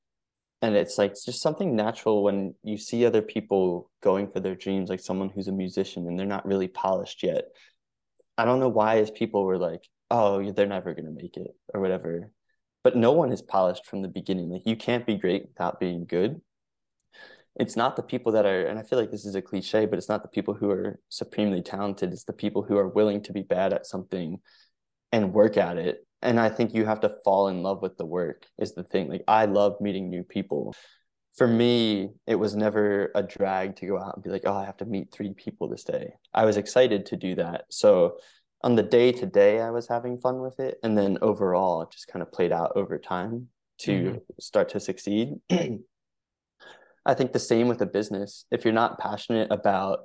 and 0.62 0.76
it's 0.76 0.98
like 0.98 1.12
it's 1.12 1.24
just 1.24 1.42
something 1.42 1.74
natural 1.74 2.22
when 2.22 2.54
you 2.62 2.76
see 2.76 3.06
other 3.06 3.22
people 3.22 3.90
going 4.02 4.30
for 4.30 4.40
their 4.40 4.54
dreams, 4.54 4.90
like 4.90 5.00
someone 5.00 5.30
who's 5.30 5.48
a 5.48 5.52
musician 5.52 6.06
and 6.06 6.18
they're 6.18 6.26
not 6.26 6.46
really 6.46 6.68
polished 6.68 7.22
yet 7.22 7.44
I 8.40 8.46
don't 8.46 8.60
know 8.60 8.70
why 8.70 9.00
as 9.00 9.10
people 9.10 9.44
were 9.44 9.58
like, 9.58 9.86
oh, 10.10 10.50
they're 10.52 10.66
never 10.66 10.94
gonna 10.94 11.10
make 11.10 11.36
it 11.36 11.54
or 11.74 11.80
whatever. 11.82 12.32
But 12.82 12.96
no 12.96 13.12
one 13.12 13.32
is 13.32 13.42
polished 13.42 13.84
from 13.84 14.00
the 14.00 14.08
beginning. 14.08 14.48
Like 14.48 14.62
you 14.64 14.76
can't 14.76 15.04
be 15.04 15.16
great 15.16 15.42
without 15.48 15.78
being 15.78 16.06
good. 16.06 16.40
It's 17.56 17.76
not 17.76 17.96
the 17.96 18.02
people 18.02 18.32
that 18.32 18.46
are, 18.46 18.64
and 18.64 18.78
I 18.78 18.82
feel 18.82 18.98
like 18.98 19.10
this 19.10 19.26
is 19.26 19.34
a 19.34 19.42
cliche, 19.42 19.84
but 19.84 19.98
it's 19.98 20.08
not 20.08 20.22
the 20.22 20.28
people 20.28 20.54
who 20.54 20.70
are 20.70 20.98
supremely 21.10 21.60
talented. 21.60 22.14
It's 22.14 22.24
the 22.24 22.32
people 22.32 22.62
who 22.62 22.78
are 22.78 22.88
willing 22.88 23.22
to 23.24 23.34
be 23.34 23.42
bad 23.42 23.74
at 23.74 23.84
something 23.86 24.38
and 25.12 25.34
work 25.34 25.58
at 25.58 25.76
it. 25.76 26.06
And 26.22 26.38
I 26.38 26.50
think 26.50 26.74
you 26.74 26.84
have 26.84 27.00
to 27.00 27.16
fall 27.24 27.48
in 27.48 27.62
love 27.62 27.82
with 27.82 27.96
the 27.96 28.04
work 28.04 28.46
is 28.58 28.74
the 28.74 28.82
thing. 28.82 29.08
Like 29.08 29.24
I 29.26 29.46
love 29.46 29.80
meeting 29.80 30.10
new 30.10 30.22
people. 30.22 30.74
For 31.36 31.46
me, 31.46 32.10
it 32.26 32.34
was 32.34 32.54
never 32.54 33.10
a 33.14 33.22
drag 33.22 33.76
to 33.76 33.86
go 33.86 33.98
out 33.98 34.14
and 34.14 34.22
be 34.22 34.30
like, 34.30 34.42
oh, 34.44 34.54
I 34.54 34.66
have 34.66 34.76
to 34.78 34.84
meet 34.84 35.12
three 35.12 35.32
people 35.32 35.68
this 35.68 35.84
day. 35.84 36.14
I 36.34 36.44
was 36.44 36.56
excited 36.56 37.06
to 37.06 37.16
do 37.16 37.36
that. 37.36 37.64
So 37.70 38.18
on 38.62 38.74
the 38.74 38.82
day 38.82 39.12
to 39.12 39.26
day, 39.26 39.60
I 39.60 39.70
was 39.70 39.88
having 39.88 40.18
fun 40.18 40.40
with 40.40 40.60
it. 40.60 40.78
And 40.82 40.98
then 40.98 41.18
overall, 41.22 41.82
it 41.82 41.90
just 41.90 42.08
kind 42.08 42.22
of 42.22 42.32
played 42.32 42.52
out 42.52 42.72
over 42.76 42.98
time 42.98 43.48
to 43.78 43.92
mm-hmm. 43.92 44.18
start 44.38 44.68
to 44.70 44.80
succeed. 44.80 45.34
I 47.06 47.14
think 47.14 47.32
the 47.32 47.38
same 47.38 47.68
with 47.68 47.80
a 47.80 47.86
business. 47.86 48.44
If 48.50 48.64
you're 48.64 48.74
not 48.74 48.98
passionate 48.98 49.50
about 49.50 50.00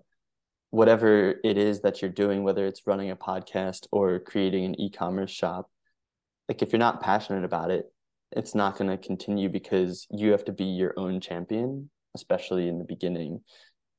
whatever 0.69 1.35
it 1.43 1.57
is 1.57 1.81
that 1.81 2.01
you're 2.01 2.11
doing, 2.11 2.43
whether 2.43 2.65
it's 2.65 2.87
running 2.87 3.11
a 3.11 3.15
podcast 3.15 3.87
or 3.91 4.19
creating 4.19 4.65
an 4.65 4.79
e-commerce 4.79 5.31
shop, 5.31 5.69
like 6.47 6.61
if 6.61 6.71
you're 6.71 6.79
not 6.79 7.01
passionate 7.01 7.43
about 7.43 7.71
it, 7.71 7.85
it's 8.31 8.55
not 8.55 8.77
going 8.77 8.89
to 8.89 8.97
continue 8.97 9.49
because 9.49 10.07
you 10.11 10.31
have 10.31 10.45
to 10.45 10.51
be 10.51 10.65
your 10.65 10.93
own 10.97 11.21
champion, 11.21 11.89
especially 12.15 12.67
in 12.67 12.79
the 12.79 12.85
beginning, 12.85 13.41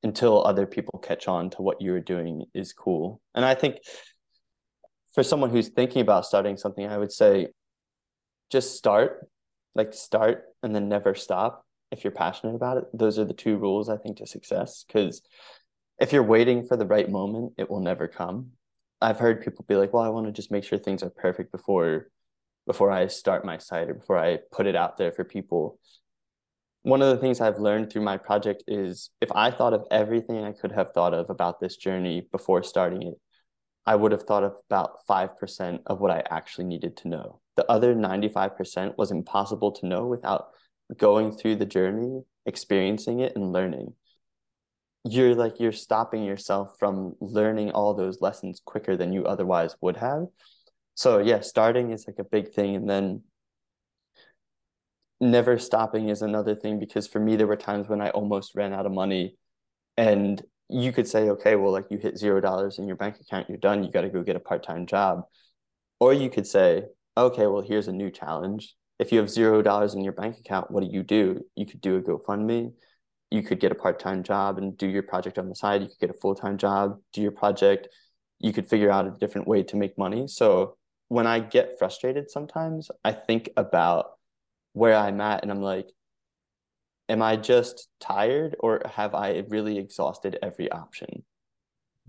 until 0.02 0.44
other 0.44 0.66
people 0.66 0.98
catch 0.98 1.28
on 1.28 1.50
to 1.50 1.62
what 1.62 1.80
you're 1.80 2.00
doing 2.00 2.44
is 2.54 2.72
cool. 2.72 3.20
And 3.34 3.44
I 3.44 3.54
think 3.54 3.78
for 5.14 5.22
someone 5.22 5.50
who's 5.50 5.68
thinking 5.68 6.02
about 6.02 6.26
starting 6.26 6.56
something, 6.56 6.86
I 6.86 6.98
would 6.98 7.12
say 7.12 7.48
just 8.50 8.76
start, 8.76 9.28
like 9.74 9.94
start 9.94 10.44
and 10.62 10.74
then 10.74 10.88
never 10.88 11.14
stop 11.14 11.64
if 11.90 12.04
you're 12.04 12.10
passionate 12.10 12.54
about 12.54 12.76
it. 12.78 12.84
Those 12.92 13.18
are 13.18 13.24
the 13.24 13.34
two 13.34 13.56
rules 13.56 13.88
I 13.88 13.96
think 13.96 14.18
to 14.18 14.26
success 14.26 14.84
because 14.86 15.22
if 15.98 16.12
you're 16.12 16.22
waiting 16.22 16.66
for 16.66 16.76
the 16.76 16.86
right 16.86 17.10
moment, 17.10 17.54
it 17.56 17.70
will 17.70 17.80
never 17.80 18.06
come. 18.06 18.50
I've 19.00 19.18
heard 19.18 19.42
people 19.42 19.64
be 19.68 19.76
like, 19.76 19.92
"Well, 19.92 20.02
I 20.02 20.08
want 20.08 20.26
to 20.26 20.32
just 20.32 20.50
make 20.50 20.64
sure 20.64 20.78
things 20.78 21.02
are 21.02 21.10
perfect 21.10 21.52
before 21.52 22.08
before 22.66 22.90
I 22.90 23.06
start 23.06 23.44
my 23.44 23.58
site 23.58 23.88
or 23.88 23.94
before 23.94 24.18
I 24.18 24.40
put 24.50 24.66
it 24.66 24.76
out 24.76 24.96
there 24.96 25.12
for 25.12 25.24
people." 25.24 25.78
One 26.82 27.02
of 27.02 27.08
the 27.08 27.20
things 27.20 27.40
I've 27.40 27.58
learned 27.58 27.90
through 27.90 28.02
my 28.02 28.16
project 28.16 28.62
is 28.68 29.10
if 29.20 29.32
I 29.32 29.50
thought 29.50 29.72
of 29.72 29.86
everything 29.90 30.44
I 30.44 30.52
could 30.52 30.72
have 30.72 30.92
thought 30.92 31.14
of 31.14 31.30
about 31.30 31.58
this 31.58 31.76
journey 31.76 32.28
before 32.30 32.62
starting 32.62 33.02
it, 33.02 33.20
I 33.86 33.96
would 33.96 34.12
have 34.12 34.22
thought 34.24 34.44
of 34.44 34.56
about 34.68 35.04
5% 35.06 35.82
of 35.86 36.00
what 36.00 36.10
I 36.10 36.22
actually 36.30 36.64
needed 36.64 36.96
to 36.98 37.08
know. 37.08 37.40
The 37.56 37.68
other 37.70 37.94
95% 37.94 38.98
was 38.98 39.10
impossible 39.10 39.72
to 39.72 39.86
know 39.86 40.06
without 40.06 40.50
going 40.96 41.32
through 41.32 41.56
the 41.56 41.66
journey, 41.66 42.22
experiencing 42.44 43.20
it, 43.20 43.34
and 43.34 43.52
learning. 43.52 43.94
You're 45.04 45.34
like, 45.34 45.60
you're 45.60 45.72
stopping 45.72 46.24
yourself 46.24 46.76
from 46.78 47.16
learning 47.20 47.70
all 47.72 47.94
those 47.94 48.20
lessons 48.20 48.60
quicker 48.64 48.96
than 48.96 49.12
you 49.12 49.24
otherwise 49.24 49.76
would 49.80 49.96
have. 49.96 50.26
So, 50.96 51.18
yeah, 51.18 51.40
starting 51.40 51.90
is 51.92 52.06
like 52.06 52.18
a 52.18 52.24
big 52.24 52.52
thing. 52.52 52.74
And 52.74 52.88
then 52.88 53.22
never 55.20 55.58
stopping 55.58 56.08
is 56.08 56.22
another 56.22 56.54
thing 56.54 56.78
because 56.78 57.06
for 57.06 57.20
me, 57.20 57.36
there 57.36 57.46
were 57.46 57.56
times 57.56 57.86
when 57.88 58.00
I 58.00 58.10
almost 58.10 58.54
ran 58.54 58.72
out 58.72 58.86
of 58.86 58.92
money 58.92 59.36
and 59.96 60.42
you 60.68 60.92
could 60.92 61.06
say, 61.06 61.28
okay, 61.30 61.54
well, 61.54 61.70
like 61.70 61.86
you 61.90 61.98
hit 61.98 62.18
zero 62.18 62.40
dollars 62.40 62.78
in 62.78 62.86
your 62.86 62.96
bank 62.96 63.16
account, 63.20 63.48
you're 63.48 63.58
done. 63.58 63.84
You 63.84 63.90
got 63.92 64.00
to 64.00 64.08
go 64.08 64.22
get 64.22 64.36
a 64.36 64.40
part 64.40 64.64
time 64.64 64.86
job. 64.86 65.24
Or 66.00 66.12
you 66.14 66.30
could 66.30 66.46
say, 66.46 66.84
okay, 67.16 67.46
well, 67.46 67.62
here's 67.62 67.88
a 67.88 67.92
new 67.92 68.10
challenge. 68.10 68.74
If 68.98 69.12
you 69.12 69.18
have 69.18 69.30
zero 69.30 69.60
dollars 69.62 69.94
in 69.94 70.02
your 70.02 70.14
bank 70.14 70.38
account, 70.38 70.70
what 70.70 70.82
do 70.82 70.88
you 70.90 71.02
do? 71.02 71.42
You 71.54 71.66
could 71.66 71.82
do 71.82 71.96
a 71.96 72.02
GoFundMe. 72.02 72.72
You 73.30 73.42
could 73.42 73.60
get 73.60 73.70
a 73.72 73.74
part 73.74 74.00
time 74.00 74.22
job 74.22 74.56
and 74.56 74.76
do 74.76 74.86
your 74.86 75.02
project 75.02 75.38
on 75.38 75.48
the 75.50 75.54
side. 75.54 75.82
You 75.82 75.88
could 75.88 75.98
get 75.98 76.10
a 76.10 76.18
full 76.20 76.34
time 76.34 76.56
job, 76.56 76.98
do 77.12 77.20
your 77.20 77.32
project. 77.32 77.88
You 78.38 78.52
could 78.52 78.66
figure 78.66 78.90
out 78.90 79.06
a 79.06 79.10
different 79.10 79.46
way 79.46 79.62
to 79.64 79.76
make 79.76 79.96
money. 79.98 80.26
So 80.26 80.76
when 81.08 81.26
I 81.26 81.40
get 81.40 81.78
frustrated 81.78 82.30
sometimes, 82.30 82.90
I 83.04 83.12
think 83.12 83.50
about 83.56 84.12
where 84.72 84.96
I'm 84.96 85.20
at 85.20 85.42
and 85.42 85.50
I'm 85.50 85.62
like, 85.62 85.88
am 87.08 87.22
I 87.22 87.36
just 87.36 87.88
tired 88.00 88.56
or 88.60 88.82
have 88.84 89.14
I 89.14 89.44
really 89.48 89.78
exhausted 89.78 90.38
every 90.42 90.70
option? 90.70 91.24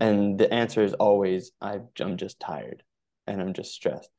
And 0.00 0.38
the 0.38 0.52
answer 0.52 0.82
is 0.82 0.94
always 0.94 1.52
I'm 1.60 2.16
just 2.16 2.40
tired 2.40 2.82
and 3.26 3.40
I'm 3.40 3.52
just 3.52 3.72
stressed. 3.72 4.10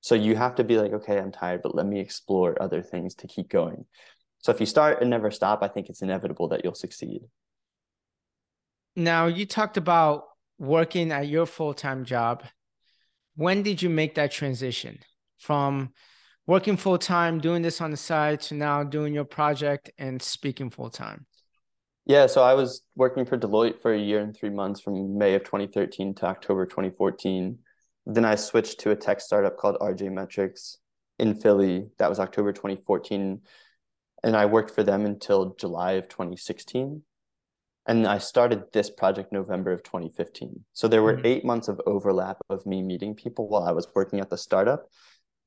So 0.00 0.14
you 0.14 0.36
have 0.36 0.56
to 0.56 0.64
be 0.64 0.78
like, 0.78 0.92
okay, 0.92 1.18
I'm 1.18 1.32
tired, 1.32 1.62
but 1.62 1.74
let 1.74 1.86
me 1.86 1.98
explore 1.98 2.60
other 2.60 2.82
things 2.82 3.14
to 3.16 3.26
keep 3.26 3.48
going. 3.48 3.86
So 4.38 4.52
if 4.52 4.60
you 4.60 4.66
start 4.66 5.00
and 5.00 5.08
never 5.08 5.30
stop, 5.30 5.62
I 5.62 5.68
think 5.68 5.88
it's 5.88 6.02
inevitable 6.02 6.48
that 6.48 6.62
you'll 6.62 6.74
succeed. 6.74 7.22
Now, 8.94 9.26
you 9.26 9.46
talked 9.46 9.76
about 9.76 10.24
working 10.58 11.10
at 11.10 11.26
your 11.26 11.46
full 11.46 11.72
time 11.72 12.04
job. 12.04 12.44
When 13.36 13.62
did 13.62 13.82
you 13.82 13.90
make 13.90 14.14
that 14.14 14.30
transition 14.30 14.98
from 15.38 15.92
working 16.46 16.76
full 16.76 16.98
time, 16.98 17.40
doing 17.40 17.62
this 17.62 17.80
on 17.80 17.90
the 17.90 17.96
side 17.96 18.40
to 18.42 18.54
now 18.54 18.84
doing 18.84 19.14
your 19.14 19.24
project 19.24 19.90
and 19.98 20.20
speaking 20.20 20.70
full 20.70 20.90
time? 20.90 21.26
Yeah, 22.06 22.26
so 22.26 22.42
I 22.42 22.54
was 22.54 22.82
working 22.96 23.24
for 23.24 23.38
Deloitte 23.38 23.80
for 23.80 23.92
a 23.92 23.98
year 23.98 24.20
and 24.20 24.36
three 24.36 24.50
months 24.50 24.80
from 24.80 25.16
May 25.16 25.34
of 25.34 25.44
2013 25.44 26.14
to 26.16 26.26
October 26.26 26.66
2014. 26.66 27.58
Then 28.06 28.24
I 28.26 28.34
switched 28.34 28.80
to 28.80 28.90
a 28.90 28.96
tech 28.96 29.20
startup 29.20 29.56
called 29.56 29.78
RJ 29.80 30.12
Metrics 30.12 30.78
in 31.18 31.34
Philly. 31.34 31.86
That 31.98 32.10
was 32.10 32.20
October 32.20 32.52
2014. 32.52 33.40
And 34.22 34.36
I 34.36 34.46
worked 34.46 34.74
for 34.74 34.82
them 34.82 35.06
until 35.06 35.54
July 35.58 35.92
of 35.92 36.08
2016. 36.08 37.02
And 37.86 38.06
I 38.06 38.18
started 38.18 38.64
this 38.72 38.88
project 38.88 39.32
November 39.32 39.72
of 39.72 39.82
2015. 39.82 40.64
So 40.72 40.88
there 40.88 41.02
were 41.02 41.14
mm-hmm. 41.14 41.26
eight 41.26 41.44
months 41.44 41.68
of 41.68 41.80
overlap 41.86 42.38
of 42.48 42.64
me 42.64 42.82
meeting 42.82 43.14
people 43.14 43.48
while 43.48 43.64
I 43.64 43.72
was 43.72 43.88
working 43.94 44.20
at 44.20 44.30
the 44.30 44.38
startup. 44.38 44.88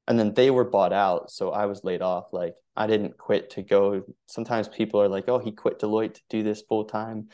And 0.07 0.19
then 0.19 0.33
they 0.33 0.51
were 0.51 0.63
bought 0.63 0.93
out. 0.93 1.31
So 1.31 1.51
i 1.51 1.65
was 1.65 1.83
laid 1.83 2.01
off. 2.01 2.25
Like 2.31 2.55
i 2.75 2.87
didn't 2.87 3.17
quit 3.17 3.49
to 3.51 3.63
go. 3.63 4.03
Sometimes 4.27 4.67
people 4.67 5.01
are 5.01 5.09
like 5.09 5.25
oh 5.27 5.39
he 5.39 5.51
quit 5.51 5.79
deloitte 5.79 6.15
to 6.15 6.21
do 6.29 6.43
this 6.43 6.61
full 6.61 6.85
time 6.85 7.29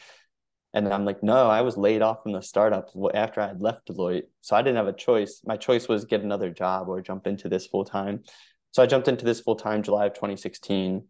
and 0.75 0.91
i'm 0.91 1.05
like 1.05 1.21
no 1.21 1.47
i 1.49 1.61
was 1.61 1.77
laid 1.77 2.01
off 2.01 2.23
from 2.23 2.31
the 2.31 2.41
startup 2.41 2.89
after 3.13 3.41
i 3.41 3.47
had 3.47 3.61
left 3.61 3.87
deloitte. 3.87 4.23
So 4.41 4.55
i 4.55 4.61
didn't 4.61 4.77
have 4.77 4.87
a 4.87 4.93
choice. 4.93 5.41
My 5.45 5.57
choice 5.57 5.87
was 5.87 6.05
get 6.05 6.21
another 6.21 6.49
job 6.49 6.87
or 6.87 7.01
jump 7.01 7.27
into 7.27 7.49
this 7.49 7.67
full 7.67 7.85
time 7.85 8.23
so 8.71 8.81
i 8.81 8.87
jumped 8.87 9.07
into 9.07 9.25
this 9.25 9.41
full 9.41 9.55
time 9.55 9.83
july 9.83 10.07
of 10.07 10.13
2016 10.13 11.03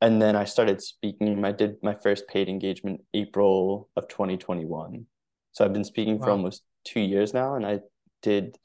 and 0.00 0.20
then 0.20 0.36
i 0.36 0.44
started 0.44 0.80
speaking 0.82 1.44
i 1.44 1.52
did 1.52 1.76
my 1.82 1.94
first 2.02 2.26
paid 2.28 2.48
engagement 2.48 3.00
april 3.14 3.88
of 3.96 4.08
2021 4.08 5.04
so 5.52 5.64
i've 5.64 5.72
been 5.72 5.84
speaking 5.84 6.18
wow. 6.18 6.26
for 6.26 6.30
almost 6.30 6.62
two 6.84 7.00
years 7.00 7.34
now 7.34 7.54
and 7.54 7.66
i 7.66 7.78
did 8.22 8.56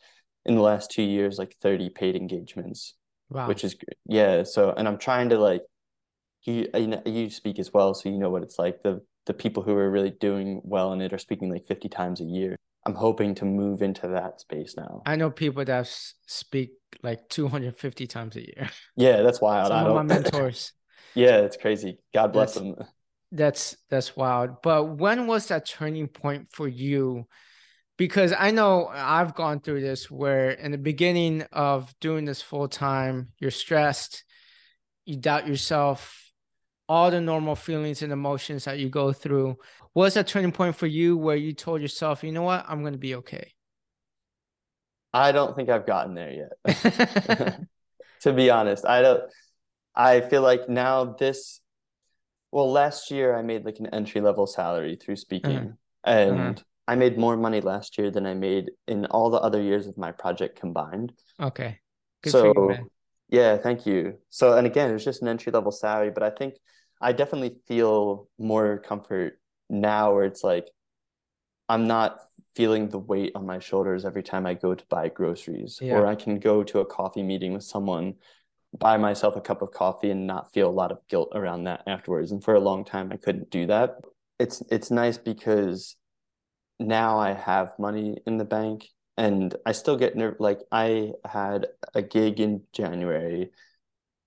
in 0.45 0.55
the 0.55 0.61
last 0.61 0.91
two 0.91 1.03
years 1.03 1.37
like 1.37 1.55
30 1.61 1.89
paid 1.89 2.15
engagements 2.15 2.95
wow. 3.29 3.47
which 3.47 3.63
is 3.63 3.75
yeah 4.05 4.43
so 4.43 4.73
and 4.77 4.87
i'm 4.87 4.97
trying 4.97 5.29
to 5.29 5.37
like 5.37 5.61
you 6.45 6.67
you, 7.05 7.29
speak 7.29 7.59
as 7.59 7.73
well 7.73 7.93
so 7.93 8.09
you 8.09 8.17
know 8.17 8.29
what 8.29 8.43
it's 8.43 8.59
like. 8.59 8.81
The 8.83 9.01
the 9.25 9.33
people 9.33 9.63
who 9.63 9.75
are 9.75 9.89
really 9.89 10.11
doing 10.11 10.61
well 10.63 10.93
in 10.93 11.01
it 11.01 11.11
are 11.11 11.17
speaking 11.17 11.49
like 11.49 11.65
50 11.67 11.89
times 11.89 12.21
a 12.21 12.23
year. 12.23 12.55
I'm 12.85 12.93
hoping 12.93 13.33
to 13.35 13.45
move 13.45 13.81
into 13.81 14.07
that 14.09 14.39
space 14.39 14.75
now. 14.77 15.01
I 15.07 15.15
know 15.15 15.31
people 15.31 15.65
that 15.65 15.87
speak 16.27 16.73
like 17.01 17.27
250 17.29 18.05
times 18.05 18.35
a 18.35 18.41
year. 18.41 18.69
Yeah 18.95 19.23
that's 19.23 19.41
wild. 19.41 19.69
Some 19.69 19.87
of 19.87 19.95
my 19.95 20.03
mentors 20.03 20.73
yeah 21.15 21.37
it's 21.37 21.57
crazy 21.57 21.99
god 22.13 22.31
bless 22.31 22.53
that's, 22.55 22.65
them 22.65 22.87
that's 23.31 23.77
that's 23.89 24.15
wild 24.15 24.61
but 24.61 24.97
when 24.97 25.27
was 25.27 25.47
that 25.47 25.65
turning 25.65 26.07
point 26.07 26.47
for 26.51 26.67
you 26.67 27.25
because 27.97 28.33
I 28.37 28.51
know 28.51 28.87
I've 28.87 29.35
gone 29.35 29.59
through 29.59 29.81
this 29.81 30.11
where 30.11 30.51
in 30.51 30.71
the 30.71 30.77
beginning 30.77 31.43
of 31.51 31.93
doing 32.01 32.25
this 32.25 32.41
full 32.41 32.67
time, 32.67 33.29
you're 33.39 33.51
stressed, 33.51 34.23
you 35.05 35.15
doubt 35.17 35.47
yourself, 35.47 36.31
all 36.89 37.09
the 37.09 37.21
normal 37.21 37.55
feelings 37.55 38.01
and 38.01 38.11
emotions 38.11 38.65
that 38.65 38.79
you 38.79 38.89
go 38.89 39.13
through. 39.13 39.57
Was 39.93 40.15
that 40.15 40.27
turning 40.27 40.51
point 40.51 40.75
for 40.75 40.87
you 40.87 41.15
where 41.15 41.37
you 41.37 41.53
told 41.53 41.81
yourself, 41.81 42.23
you 42.23 42.31
know 42.31 42.43
what, 42.43 42.65
I'm 42.67 42.81
going 42.81 42.93
to 42.93 42.99
be 42.99 43.15
okay? 43.15 43.53
I 45.13 45.31
don't 45.31 45.55
think 45.55 45.69
I've 45.69 45.87
gotten 45.87 46.15
there 46.15 46.49
yet. 46.65 47.59
to 48.21 48.33
be 48.33 48.49
honest, 48.49 48.85
I 48.85 49.01
don't. 49.01 49.23
I 49.95 50.21
feel 50.21 50.41
like 50.41 50.69
now 50.69 51.05
this. 51.05 51.61
Well, 52.51 52.71
last 52.71 53.11
year 53.11 53.35
I 53.35 53.41
made 53.41 53.65
like 53.65 53.79
an 53.79 53.87
entry 53.87 54.21
level 54.21 54.47
salary 54.47 54.95
through 54.95 55.17
speaking, 55.17 55.57
uh-huh. 55.57 56.11
and 56.11 56.39
uh-huh 56.39 56.63
I 56.87 56.95
made 56.95 57.17
more 57.17 57.35
money 57.35 57.61
last 57.61 57.97
year 57.97 58.11
than 58.11 58.25
I 58.25 58.33
made 58.33 58.71
in 58.87 59.05
all 59.07 59.29
the 59.29 59.39
other 59.39 59.61
years 59.61 59.87
of 59.87 59.97
my 59.97 60.11
project 60.11 60.59
combined. 60.59 61.13
Okay. 61.41 61.79
Good 62.21 62.29
so, 62.29 62.45
you, 62.45 62.91
yeah, 63.29 63.57
thank 63.57 63.85
you. 63.85 64.19
So, 64.29 64.57
and 64.57 64.67
again, 64.67 64.89
it 64.89 64.93
was 64.93 65.03
just 65.03 65.21
an 65.21 65.27
entry 65.27 65.51
level 65.51 65.71
salary, 65.71 66.11
but 66.11 66.23
I 66.23 66.29
think 66.29 66.55
I 67.01 67.11
definitely 67.11 67.57
feel 67.67 68.29
more 68.37 68.77
comfort 68.77 69.39
now 69.69 70.13
where 70.13 70.25
it's 70.25 70.43
like 70.43 70.67
I'm 71.67 71.87
not 71.87 72.19
feeling 72.55 72.89
the 72.89 72.99
weight 72.99 73.31
on 73.35 73.45
my 73.45 73.59
shoulders 73.59 74.05
every 74.05 74.23
time 74.23 74.45
I 74.45 74.53
go 74.53 74.75
to 74.75 74.85
buy 74.87 75.09
groceries, 75.09 75.79
yeah. 75.81 75.95
or 75.95 76.05
I 76.05 76.13
can 76.13 76.39
go 76.39 76.63
to 76.63 76.79
a 76.79 76.85
coffee 76.85 77.23
meeting 77.23 77.53
with 77.53 77.63
someone, 77.63 78.13
buy 78.79 78.97
myself 78.97 79.35
a 79.35 79.41
cup 79.41 79.61
of 79.61 79.71
coffee, 79.71 80.11
and 80.11 80.27
not 80.27 80.53
feel 80.53 80.69
a 80.69 80.71
lot 80.71 80.91
of 80.91 80.99
guilt 81.07 81.31
around 81.33 81.63
that 81.65 81.83
afterwards. 81.87 82.31
And 82.31 82.43
for 82.43 82.55
a 82.55 82.59
long 82.59 82.85
time, 82.85 83.11
I 83.11 83.17
couldn't 83.17 83.49
do 83.49 83.67
that. 83.67 83.95
It's 84.39 84.61
it's 84.69 84.91
nice 84.91 85.17
because 85.17 85.95
now 86.79 87.17
I 87.17 87.33
have 87.33 87.79
money 87.79 88.17
in 88.27 88.37
the 88.37 88.45
bank 88.45 88.87
and 89.17 89.55
I 89.65 89.71
still 89.71 89.97
get 89.97 90.15
nerve. 90.15 90.35
Like 90.39 90.59
I 90.71 91.13
had 91.25 91.67
a 91.93 92.01
gig 92.01 92.39
in 92.39 92.63
January. 92.73 93.51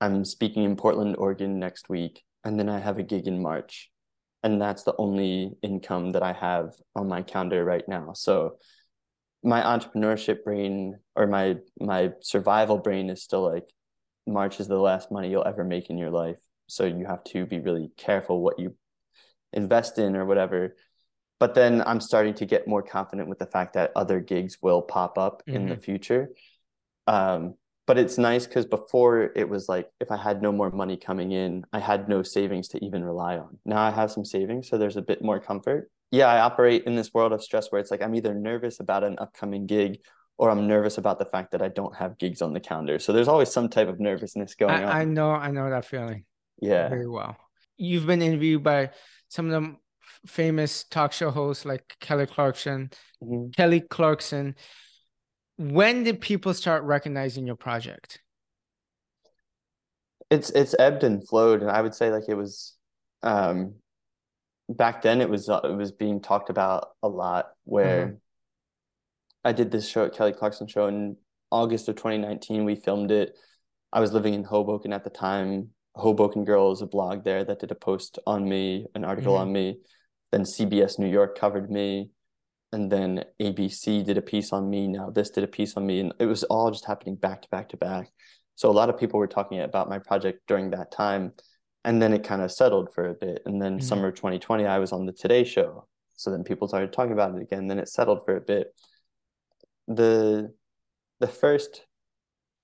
I'm 0.00 0.24
speaking 0.24 0.64
in 0.64 0.76
Portland, 0.76 1.16
Oregon 1.18 1.58
next 1.58 1.88
week, 1.88 2.22
and 2.44 2.58
then 2.58 2.68
I 2.68 2.78
have 2.78 2.98
a 2.98 3.02
gig 3.02 3.26
in 3.26 3.42
March, 3.42 3.90
and 4.42 4.60
that's 4.60 4.84
the 4.84 4.94
only 4.98 5.52
income 5.62 6.12
that 6.12 6.22
I 6.22 6.32
have 6.32 6.74
on 6.94 7.08
my 7.08 7.22
calendar 7.22 7.64
right 7.64 7.86
now. 7.88 8.12
So 8.14 8.58
my 9.42 9.60
entrepreneurship 9.62 10.44
brain 10.44 10.98
or 11.16 11.26
my 11.26 11.56
my 11.80 12.12
survival 12.20 12.78
brain 12.78 13.10
is 13.10 13.22
still 13.22 13.42
like 13.42 13.68
March 14.28 14.60
is 14.60 14.68
the 14.68 14.78
last 14.78 15.10
money 15.10 15.30
you'll 15.30 15.46
ever 15.46 15.64
make 15.64 15.90
in 15.90 15.98
your 15.98 16.10
life. 16.10 16.36
So 16.66 16.84
you 16.84 17.06
have 17.06 17.24
to 17.24 17.46
be 17.46 17.60
really 17.60 17.90
careful 17.96 18.42
what 18.42 18.58
you 18.58 18.74
invest 19.52 19.98
in 19.98 20.14
or 20.14 20.26
whatever 20.26 20.74
but 21.38 21.54
then 21.54 21.82
I'm 21.86 22.00
starting 22.00 22.34
to 22.34 22.46
get 22.46 22.66
more 22.66 22.82
confident 22.82 23.28
with 23.28 23.38
the 23.38 23.46
fact 23.46 23.74
that 23.74 23.92
other 23.94 24.20
gigs 24.20 24.58
will 24.60 24.82
pop 24.82 25.18
up 25.18 25.42
mm-hmm. 25.46 25.56
in 25.56 25.66
the 25.68 25.74
mm-hmm. 25.74 25.82
future. 25.82 26.30
Um, 27.06 27.54
but 27.86 27.96
it's 27.96 28.18
nice 28.18 28.46
because 28.46 28.66
before 28.66 29.30
it 29.34 29.48
was 29.48 29.68
like 29.68 29.88
if 29.98 30.10
I 30.10 30.16
had 30.16 30.42
no 30.42 30.52
more 30.52 30.70
money 30.70 30.96
coming 30.96 31.32
in, 31.32 31.64
I 31.72 31.78
had 31.78 32.08
no 32.08 32.22
savings 32.22 32.68
to 32.68 32.84
even 32.84 33.02
rely 33.02 33.38
on. 33.38 33.58
Now 33.64 33.80
I 33.80 33.90
have 33.90 34.10
some 34.10 34.26
savings, 34.26 34.68
so 34.68 34.76
there's 34.76 34.98
a 34.98 35.02
bit 35.02 35.22
more 35.22 35.40
comfort. 35.40 35.90
Yeah, 36.10 36.26
I 36.26 36.40
operate 36.40 36.84
in 36.84 36.96
this 36.96 37.14
world 37.14 37.32
of 37.32 37.42
stress 37.42 37.70
where 37.70 37.80
it's 37.80 37.90
like 37.90 38.02
I'm 38.02 38.14
either 38.14 38.34
nervous 38.34 38.80
about 38.80 39.04
an 39.04 39.16
upcoming 39.18 39.66
gig 39.66 40.00
or 40.38 40.50
I'm 40.50 40.66
nervous 40.66 40.98
about 40.98 41.18
the 41.18 41.24
fact 41.24 41.50
that 41.52 41.60
I 41.60 41.68
don't 41.68 41.94
have 41.96 42.16
gigs 42.16 42.40
on 42.40 42.52
the 42.52 42.60
calendar. 42.60 42.98
So 42.98 43.12
there's 43.12 43.28
always 43.28 43.50
some 43.50 43.68
type 43.68 43.88
of 43.88 44.00
nervousness 44.00 44.54
going 44.54 44.72
I, 44.72 44.84
on. 44.84 44.88
I 44.90 45.04
know, 45.04 45.30
I 45.30 45.50
know 45.50 45.68
that 45.68 45.84
feeling. 45.84 46.24
Yeah. 46.60 46.88
Very 46.88 47.08
well. 47.08 47.36
You've 47.76 48.06
been 48.06 48.22
interviewed 48.22 48.62
by 48.62 48.90
some 49.28 49.50
of 49.50 49.62
the 49.62 49.76
famous 50.26 50.84
talk 50.84 51.12
show 51.12 51.30
hosts 51.30 51.64
like 51.64 51.96
Kelly 52.00 52.26
Clarkson. 52.26 52.90
Mm-hmm. 53.22 53.50
Kelly 53.50 53.80
Clarkson. 53.80 54.54
When 55.56 56.04
did 56.04 56.20
people 56.20 56.54
start 56.54 56.84
recognizing 56.84 57.46
your 57.46 57.56
project? 57.56 58.20
It's 60.30 60.50
it's 60.50 60.74
ebbed 60.78 61.04
and 61.04 61.26
flowed, 61.26 61.62
and 61.62 61.70
I 61.70 61.80
would 61.80 61.94
say 61.94 62.10
like 62.10 62.24
it 62.28 62.34
was, 62.34 62.74
um, 63.22 63.74
back 64.68 65.02
then 65.02 65.20
it 65.20 65.28
was 65.30 65.48
uh, 65.48 65.60
it 65.64 65.74
was 65.74 65.90
being 65.90 66.20
talked 66.20 66.50
about 66.50 66.90
a 67.02 67.08
lot. 67.08 67.46
Where 67.64 68.06
mm-hmm. 68.06 68.14
I 69.44 69.52
did 69.52 69.70
this 69.70 69.88
show 69.88 70.04
at 70.04 70.14
Kelly 70.14 70.32
Clarkson 70.32 70.66
show 70.66 70.86
in 70.86 71.16
August 71.50 71.88
of 71.88 71.96
2019. 71.96 72.64
We 72.64 72.74
filmed 72.76 73.10
it. 73.10 73.36
I 73.92 74.00
was 74.00 74.12
living 74.12 74.34
in 74.34 74.44
Hoboken 74.44 74.92
at 74.92 75.04
the 75.04 75.10
time. 75.10 75.70
Hoboken 75.94 76.44
Girl 76.44 76.72
is 76.72 76.82
a 76.82 76.86
blog 76.86 77.24
there 77.24 77.44
that 77.44 77.60
did 77.60 77.70
a 77.70 77.74
post 77.74 78.18
on 78.26 78.48
me, 78.48 78.86
an 78.94 79.04
article 79.04 79.34
mm-hmm. 79.34 79.42
on 79.42 79.52
me 79.52 79.78
then 80.30 80.42
CBS 80.42 80.98
New 80.98 81.08
York 81.08 81.38
covered 81.38 81.70
me, 81.70 82.10
and 82.72 82.90
then 82.92 83.24
ABC 83.40 84.04
did 84.04 84.18
a 84.18 84.22
piece 84.22 84.52
on 84.52 84.68
me. 84.68 84.86
NowThis 84.88 85.32
did 85.32 85.44
a 85.44 85.48
piece 85.48 85.76
on 85.76 85.86
me, 85.86 86.00
and 86.00 86.12
it 86.18 86.26
was 86.26 86.44
all 86.44 86.70
just 86.70 86.84
happening 86.84 87.16
back 87.16 87.42
to 87.42 87.48
back 87.48 87.70
to 87.70 87.76
back. 87.76 88.10
So 88.56 88.70
a 88.70 88.72
lot 88.72 88.90
of 88.90 88.98
people 88.98 89.18
were 89.18 89.26
talking 89.26 89.60
about 89.60 89.88
my 89.88 89.98
project 89.98 90.40
during 90.46 90.70
that 90.70 90.90
time, 90.90 91.32
and 91.84 92.02
then 92.02 92.12
it 92.12 92.24
kind 92.24 92.42
of 92.42 92.52
settled 92.52 92.92
for 92.92 93.08
a 93.08 93.14
bit. 93.14 93.42
And 93.46 93.60
then 93.60 93.78
mm-hmm. 93.78 93.86
summer 93.86 94.10
2020, 94.10 94.66
I 94.66 94.78
was 94.78 94.92
on 94.92 95.06
the 95.06 95.12
Today 95.12 95.44
Show, 95.44 95.86
so 96.16 96.30
then 96.30 96.44
people 96.44 96.68
started 96.68 96.92
talking 96.92 97.12
about 97.12 97.34
it 97.34 97.42
again. 97.42 97.66
Then 97.66 97.78
it 97.78 97.88
settled 97.88 98.24
for 98.24 98.36
a 98.36 98.40
bit. 98.40 98.74
The 99.88 100.54
the 101.18 101.26
first 101.26 101.84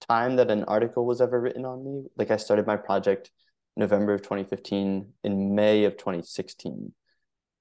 time 0.08 0.36
that 0.36 0.50
an 0.50 0.64
article 0.64 1.06
was 1.06 1.20
ever 1.20 1.40
written 1.40 1.64
on 1.64 1.84
me, 1.84 2.04
like 2.16 2.30
I 2.30 2.36
started 2.36 2.66
my 2.66 2.76
project 2.76 3.30
November 3.76 4.14
of 4.14 4.22
2015. 4.22 5.12
In 5.24 5.54
May 5.54 5.84
of 5.84 5.96
2016, 5.96 6.92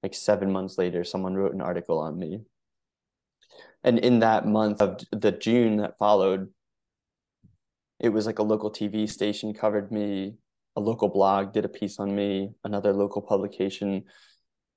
like 0.02 0.14
seven 0.14 0.52
months 0.52 0.78
later, 0.78 1.02
someone 1.02 1.34
wrote 1.34 1.54
an 1.54 1.60
article 1.60 1.98
on 1.98 2.18
me. 2.18 2.42
And 3.82 3.98
in 3.98 4.20
that 4.20 4.46
month 4.46 4.80
of 4.80 5.00
the 5.10 5.32
June 5.32 5.78
that 5.78 5.98
followed, 5.98 6.48
it 8.00 8.10
was 8.10 8.26
like 8.26 8.38
a 8.38 8.42
local 8.42 8.70
TV 8.70 9.08
station 9.08 9.54
covered 9.54 9.90
me, 9.90 10.34
a 10.76 10.80
local 10.80 11.08
blog 11.08 11.52
did 11.52 11.64
a 11.64 11.68
piece 11.68 11.98
on 11.98 12.14
me, 12.14 12.50
another 12.64 12.92
local 12.92 13.22
publication. 13.22 14.04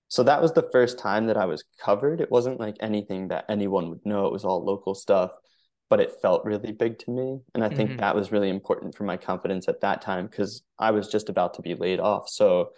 So 0.10 0.24
that 0.24 0.41
was 0.41 0.54
the 0.54 0.70
first 0.72 1.00
time 1.00 1.28
that 1.28 1.38
I 1.38 1.46
was 1.46 1.63
covered. 1.80 2.22
It 2.22 2.32
wasn't 2.32 2.60
like 2.60 2.78
anything 2.80 3.28
that 3.28 3.46
anyone 3.50 3.89
would 3.89 4.06
know. 4.06 4.26
It 4.26 4.34
was 4.34 4.46
all 4.46 4.63
local 4.63 4.96
stuff, 4.96 5.32
but 5.89 6.00
it 6.00 6.22
felt 6.22 6.46
really 6.46 6.72
big 6.72 7.00
to 7.00 7.12
me. 7.12 7.39
And 7.54 7.63
I 7.63 7.70
think 7.70 7.89
mm-hmm. 7.91 8.00
that 8.00 8.15
was 8.15 8.32
really 8.32 8.50
important 8.50 8.96
for 8.96 9.04
my 9.04 9.17
confidence 9.17 9.67
at 9.67 9.82
that 9.82 10.02
time 10.02 10.28
because 10.28 10.63
I 10.80 10.91
was 10.91 11.10
just 11.10 11.30
about 11.30 11.56
to 11.56 11.62
be 11.62 11.76
laid 11.76 12.00
off. 12.00 12.30
So 12.30 12.70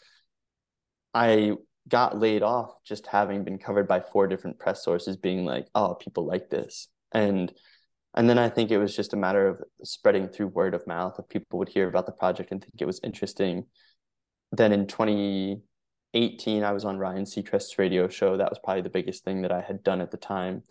I 1.13 1.53
got 1.89 2.17
laid 2.17 2.43
off 2.43 2.71
just 2.83 3.07
having 3.07 3.43
been 3.43 3.57
covered 3.57 3.87
by 3.87 3.99
four 3.99 4.27
different 4.27 4.59
press 4.59 4.83
sources 4.83 5.17
being 5.17 5.43
like 5.43 5.67
oh 5.73 5.95
people 5.95 6.25
like 6.25 6.49
this 6.49 6.87
and 7.11 7.51
and 8.15 8.29
then 8.29 8.37
i 8.37 8.47
think 8.47 8.69
it 8.69 8.77
was 8.77 8.95
just 8.95 9.13
a 9.13 9.17
matter 9.17 9.47
of 9.47 9.61
spreading 9.83 10.27
through 10.27 10.47
word 10.47 10.73
of 10.73 10.85
mouth 10.85 11.15
if 11.17 11.27
people 11.27 11.57
would 11.57 11.69
hear 11.69 11.87
about 11.87 12.05
the 12.05 12.11
project 12.11 12.51
and 12.51 12.61
think 12.61 12.75
it 12.79 12.85
was 12.85 12.99
interesting 13.03 13.65
then 14.51 14.71
in 14.71 14.85
2018 16.13 16.63
i 16.63 16.71
was 16.71 16.85
on 16.85 16.97
ryan 16.97 17.25
seacrest's 17.25 17.77
radio 17.77 18.07
show. 18.07 18.37
That 18.37 18.49
was 18.49 18.59
probably 18.63 18.81
the 18.81 18.89
biggest 18.89 19.23
thing 19.23 19.41
that 19.43 19.51
i 19.51 19.61
had 19.61 19.83
done 19.83 20.01
at 20.01 20.11
the 20.11 20.17
time. 20.17 20.63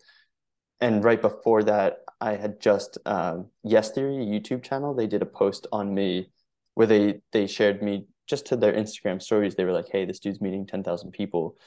And 0.81 1.03
right 1.03 1.21
before 1.21 1.63
that 1.63 1.99
i 2.21 2.35
had 2.35 2.59
just 2.59 2.97
uh, 3.05 3.37
yes 3.63 3.91
theory 3.91 4.25
youtube 4.25 4.63
channel. 4.63 4.93
They 4.93 5.07
did 5.07 5.21
a 5.21 5.25
post 5.25 5.67
on 5.71 5.93
me 5.93 6.31
where 6.75 6.87
they 6.87 7.21
they 7.33 7.47
shared 7.47 7.81
me 7.83 8.07
just 8.29 8.45
to 8.45 8.55
their 8.55 8.73
Instagram 8.73 9.21
stories, 9.21 9.55
they 9.55 9.65
were 9.65 9.73
like, 9.73 9.89
"Hey, 9.91 10.05
this 10.05 10.19
dude's 10.19 10.39
meeting 10.39 10.65
ten 10.65 10.83
thousand 10.83 11.11
people," 11.11 11.57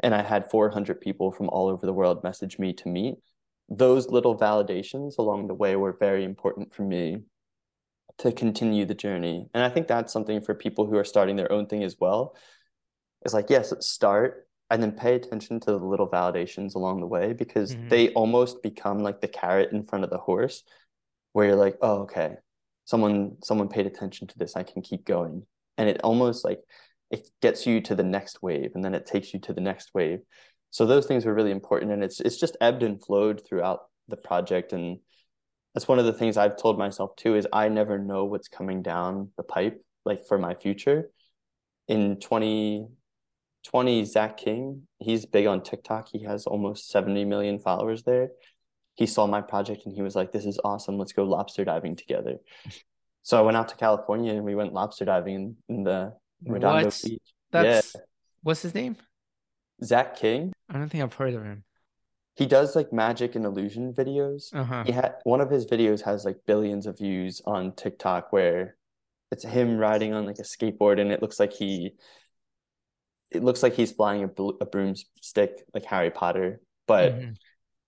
and 0.00 0.14
I 0.14 0.22
had 0.22 0.50
four 0.50 0.70
hundred 0.70 1.00
people 1.00 1.30
from 1.30 1.48
all 1.50 1.68
over 1.68 1.84
the 1.86 1.92
world 1.92 2.24
message 2.24 2.58
me 2.58 2.72
to 2.72 2.88
meet. 2.88 3.16
Those 3.68 4.08
little 4.08 4.36
validations 4.36 5.18
along 5.18 5.46
the 5.46 5.54
way 5.54 5.76
were 5.76 5.92
very 5.92 6.24
important 6.24 6.74
for 6.74 6.82
me 6.82 7.24
to 8.18 8.32
continue 8.32 8.86
the 8.86 8.94
journey, 8.94 9.48
and 9.54 9.62
I 9.62 9.68
think 9.68 9.86
that's 9.86 10.12
something 10.12 10.40
for 10.40 10.54
people 10.54 10.86
who 10.86 10.96
are 10.96 11.04
starting 11.04 11.36
their 11.36 11.52
own 11.52 11.66
thing 11.66 11.84
as 11.84 11.96
well. 12.00 12.34
It's 13.22 13.34
like, 13.34 13.50
yes, 13.50 13.72
start 13.80 14.46
and 14.70 14.82
then 14.82 14.92
pay 14.92 15.14
attention 15.14 15.60
to 15.60 15.72
the 15.72 15.78
little 15.78 16.08
validations 16.08 16.74
along 16.74 17.00
the 17.00 17.06
way 17.06 17.32
because 17.32 17.74
mm-hmm. 17.74 17.88
they 17.88 18.10
almost 18.10 18.62
become 18.62 18.98
like 18.98 19.20
the 19.20 19.28
carrot 19.28 19.72
in 19.72 19.84
front 19.84 20.04
of 20.04 20.10
the 20.10 20.18
horse, 20.18 20.62
where 21.32 21.46
you're 21.46 21.56
like, 21.56 21.76
"Oh, 21.80 22.00
okay." 22.02 22.36
Someone 22.84 23.36
someone 23.42 23.68
paid 23.68 23.86
attention 23.86 24.28
to 24.28 24.38
this. 24.38 24.56
I 24.56 24.62
can 24.62 24.82
keep 24.82 25.04
going 25.04 25.46
and 25.78 25.88
it 25.88 26.00
almost 26.02 26.44
like 26.44 26.60
it 27.10 27.26
gets 27.40 27.66
you 27.66 27.80
to 27.80 27.94
the 27.94 28.02
next 28.02 28.42
wave 28.42 28.72
and 28.74 28.84
then 28.84 28.94
it 28.94 29.06
takes 29.06 29.32
you 29.32 29.40
to 29.40 29.54
the 29.54 29.60
next 29.60 29.94
wave 29.94 30.18
so 30.70 30.84
those 30.84 31.06
things 31.06 31.24
were 31.24 31.32
really 31.32 31.52
important 31.52 31.92
and 31.92 32.04
it's 32.04 32.20
it's 32.20 32.38
just 32.38 32.56
ebbed 32.60 32.82
and 32.82 33.02
flowed 33.02 33.40
throughout 33.46 33.80
the 34.08 34.16
project 34.16 34.72
and 34.74 34.98
that's 35.72 35.88
one 35.88 35.98
of 35.98 36.04
the 36.04 36.12
things 36.12 36.36
I've 36.36 36.56
told 36.56 36.78
myself 36.78 37.16
too 37.16 37.36
is 37.36 37.46
I 37.52 37.68
never 37.68 37.98
know 37.98 38.24
what's 38.24 38.48
coming 38.48 38.82
down 38.82 39.30
the 39.36 39.42
pipe 39.42 39.80
like 40.04 40.26
for 40.26 40.36
my 40.36 40.54
future 40.54 41.10
in 41.86 42.18
2020 43.64 44.04
Zach 44.04 44.36
King 44.36 44.82
he's 44.98 45.26
big 45.26 45.46
on 45.46 45.62
TikTok 45.62 46.08
he 46.10 46.24
has 46.24 46.46
almost 46.46 46.90
70 46.90 47.24
million 47.24 47.58
followers 47.58 48.02
there 48.02 48.30
he 48.94 49.06
saw 49.06 49.26
my 49.26 49.40
project 49.40 49.82
and 49.86 49.94
he 49.94 50.02
was 50.02 50.16
like 50.16 50.32
this 50.32 50.46
is 50.46 50.58
awesome 50.64 50.98
let's 50.98 51.12
go 51.12 51.24
lobster 51.24 51.64
diving 51.64 51.96
together 51.96 52.36
so 53.28 53.38
I 53.38 53.42
went 53.42 53.58
out 53.58 53.68
to 53.68 53.76
California 53.76 54.32
and 54.32 54.42
we 54.42 54.54
went 54.54 54.72
lobster 54.72 55.04
diving 55.04 55.34
in, 55.34 55.56
in 55.68 55.84
the 55.84 56.14
Redondo 56.46 56.86
what? 56.86 57.00
Beach. 57.04 57.22
That's 57.50 57.94
yeah. 57.94 58.00
what's 58.42 58.62
his 58.62 58.74
name? 58.74 58.96
Zach 59.84 60.16
King. 60.16 60.52
I 60.70 60.78
don't 60.78 60.88
think 60.88 61.04
I've 61.04 61.12
heard 61.12 61.34
of 61.34 61.44
him. 61.44 61.64
He 62.36 62.46
does 62.46 62.74
like 62.74 62.90
magic 62.90 63.34
and 63.34 63.44
illusion 63.44 63.92
videos. 63.92 64.54
Uh-huh. 64.54 64.84
He 64.86 64.92
had 64.92 65.16
one 65.24 65.42
of 65.42 65.50
his 65.50 65.66
videos 65.66 66.02
has 66.06 66.24
like 66.24 66.38
billions 66.46 66.86
of 66.86 66.96
views 66.96 67.42
on 67.44 67.72
TikTok 67.72 68.32
where 68.32 68.76
it's 69.30 69.44
him 69.44 69.76
riding 69.76 70.14
on 70.14 70.24
like 70.24 70.38
a 70.38 70.42
skateboard 70.42 70.98
and 70.98 71.12
it 71.12 71.20
looks 71.20 71.38
like 71.38 71.52
he 71.52 71.92
it 73.30 73.42
looks 73.42 73.62
like 73.62 73.74
he's 73.74 73.92
flying 73.92 74.24
a, 74.24 74.42
a 74.60 74.66
broomstick 74.66 75.62
like 75.74 75.84
Harry 75.84 76.10
Potter, 76.10 76.60
but 76.86 77.12
mm-hmm 77.12 77.32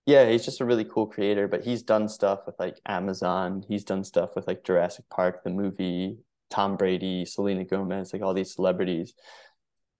yeah, 0.05 0.29
he's 0.29 0.45
just 0.45 0.61
a 0.61 0.65
really 0.65 0.85
cool 0.85 1.05
creator, 1.05 1.47
but 1.47 1.63
he's 1.63 1.83
done 1.83 2.09
stuff 2.09 2.41
with 2.45 2.55
like 2.59 2.79
Amazon. 2.85 3.63
He's 3.67 3.83
done 3.83 4.03
stuff 4.03 4.31
with 4.35 4.47
like 4.47 4.63
Jurassic 4.63 5.05
Park, 5.09 5.43
the 5.43 5.51
movie, 5.51 6.17
Tom 6.49 6.75
Brady, 6.75 7.25
Selena 7.25 7.63
Gomez, 7.63 8.11
like 8.11 8.21
all 8.21 8.33
these 8.33 8.53
celebrities. 8.53 9.13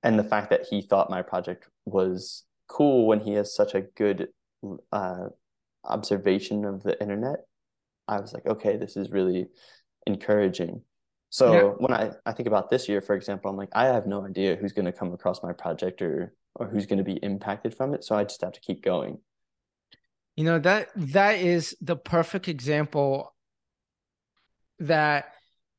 And 0.04 0.18
the 0.18 0.24
fact 0.24 0.50
that 0.50 0.66
he 0.70 0.82
thought 0.82 1.12
my 1.12 1.22
project 1.22 1.68
was 1.86 2.44
cool 2.68 3.06
when 3.06 3.20
he 3.20 3.34
has 3.34 3.56
such 3.56 3.76
a 3.76 3.82
good 3.82 4.30
uh, 4.92 5.28
observation 5.84 6.66
of 6.66 6.82
the 6.82 7.00
internet, 7.00 7.46
I 8.08 8.20
was 8.20 8.34
like, 8.34 8.48
okay, 8.48 8.78
this 8.78 8.98
is 8.98 9.12
really 9.12 9.48
encouraging. 10.08 10.82
So 11.32 11.54
yeah. 11.54 11.62
when 11.80 11.94
I, 11.94 12.12
I 12.26 12.34
think 12.34 12.48
about 12.48 12.70
this 12.70 12.88
year, 12.88 13.02
for 13.02 13.16
example, 13.16 13.50
I'm 13.50 13.58
like, 13.58 13.70
I 13.74 13.86
have 13.86 14.06
no 14.06 14.24
idea 14.24 14.56
who's 14.56 14.74
going 14.74 14.86
to 14.86 14.92
come 14.92 15.14
across 15.14 15.42
my 15.42 15.54
project 15.54 16.02
or 16.02 16.34
or 16.56 16.68
who's 16.68 16.86
going 16.86 16.98
to 16.98 17.06
be 17.06 17.14
impacted 17.24 17.74
from 17.74 17.94
it. 17.94 18.04
So 18.04 18.16
I 18.16 18.26
just 18.26 18.42
have 18.42 18.52
to 18.52 18.60
keep 18.60 18.84
going. 18.84 19.18
You 20.36 20.44
know 20.44 20.60
that 20.60 20.90
that 20.96 21.40
is 21.40 21.76
the 21.82 21.96
perfect 21.96 22.48
example 22.48 23.34
that 24.80 25.34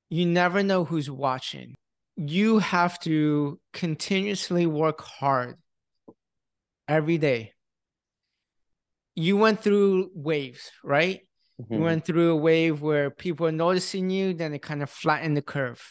you 0.09 0.27
never 0.27 0.63
know 0.63 0.85
who's 0.85 1.11
watching. 1.11 1.75
You 2.17 2.59
have 2.59 2.99
to 3.01 3.61
continuously 3.73 4.67
work 4.67 5.01
hard 5.01 5.57
every 6.89 7.19
day 7.19 7.53
you 9.15 9.37
went 9.37 9.63
through 9.63 10.11
waves, 10.15 10.71
right? 10.83 11.21
Mm-hmm. 11.61 11.75
You 11.75 11.81
went 11.81 12.05
through 12.05 12.31
a 12.31 12.37
wave 12.37 12.83
where 12.83 13.11
people 13.11 13.47
are 13.47 13.53
noticing 13.53 14.11
you, 14.11 14.35
then 14.35 14.55
it 14.55 14.63
kind 14.63 14.83
of 14.83 14.91
flattened 14.91 15.37
the 15.37 15.43
curve. 15.43 15.83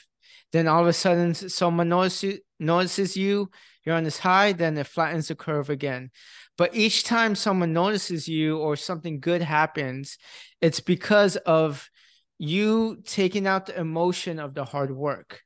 Then 0.52 0.68
all 0.68 0.82
of 0.82 0.88
a 0.88 0.94
sudden, 0.94 1.34
someone 1.34 1.90
notices 1.90 2.40
notices 2.60 3.16
you. 3.16 3.50
You're 3.86 3.96
on 3.96 4.04
this 4.04 4.20
high, 4.20 4.52
then 4.52 4.78
it 4.78 4.86
flattens 4.86 5.30
the 5.30 5.36
curve 5.36 5.70
again. 5.70 6.12
But 6.58 6.76
each 6.76 7.04
time 7.04 7.34
someone 7.34 7.74
notices 7.74 8.28
you 8.28 8.60
or 8.60 8.76
something 8.76 9.20
good 9.20 9.42
happens, 9.42 10.18
it's 10.62 10.80
because 10.80 11.36
of 11.38 11.90
you 12.38 13.02
taking 13.06 13.48
out 13.48 13.66
the 13.68 13.80
emotion 13.80 14.40
of 14.40 14.54
the 14.54 14.66
hard 14.66 14.92
work. 14.92 15.42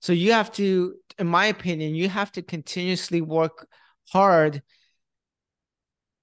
So 0.00 0.12
you 0.12 0.32
have 0.32 0.52
to, 0.52 0.94
in 1.18 1.26
my 1.26 1.46
opinion, 1.46 1.94
you 1.94 2.08
have 2.08 2.32
to 2.32 2.42
continuously 2.42 3.20
work 3.20 3.68
hard. 4.10 4.62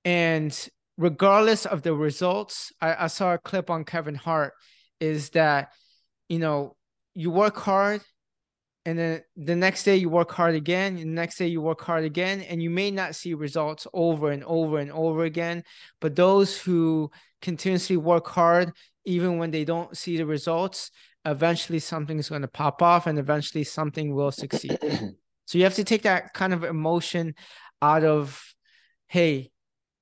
And 0.04 0.70
regardless 0.98 1.66
of 1.66 1.82
the 1.82 1.94
results, 1.94 2.72
I, 2.82 3.06
I 3.06 3.08
saw 3.08 3.34
a 3.34 3.38
clip 3.38 3.70
on 3.70 3.84
Kevin 3.84 4.16
Hart 4.16 4.54
is 5.00 5.32
that, 5.32 5.70
you 6.30 6.39
know, 6.39 6.76
you 7.14 7.32
work 7.32 7.58
hard 7.58 8.02
and 8.86 9.00
then 9.00 9.22
the 9.36 9.56
next 9.56 9.84
day 9.84 9.96
you 9.96 10.10
work 10.10 10.32
hard 10.32 10.56
again 10.56 10.98
and 10.98 11.04
the 11.04 11.22
next 11.22 11.38
day 11.38 11.48
you 11.48 11.62
work 11.62 11.82
hard 11.82 12.04
again 12.04 12.41
and 12.41 12.62
you 12.62 12.70
may 12.70 12.91
not 12.91 13.16
see 13.16 13.34
results 13.34 13.88
over 13.94 14.32
and 14.32 14.44
over 14.44 14.80
and 14.80 14.91
over 14.91 15.24
again 15.24 15.64
but 16.02 16.16
those 16.16 16.58
who 16.58 17.10
continuously 17.41 17.98
work 17.98 18.28
hard 18.28 18.72
even 19.06 19.38
when 19.38 19.52
they 19.52 19.64
don't 19.64 19.96
see 19.96 20.18
the 20.18 20.26
results 20.26 20.91
eventually 21.26 21.80
something 21.80 22.20
is 22.20 22.30
going 22.30 22.41
to 22.41 22.48
pop 22.48 22.82
off 22.82 23.08
and 23.08 23.18
eventually 23.18 23.64
something 23.64 24.14
will 24.14 24.32
succeed. 24.32 24.78
So 25.46 25.58
you 25.58 25.66
have 25.66 25.76
to 25.76 25.84
take 25.84 26.04
that 26.04 26.34
kind 26.34 26.54
of 26.54 26.64
emotion 26.64 27.36
out 27.82 28.06
of 28.06 28.41
hey 29.08 29.52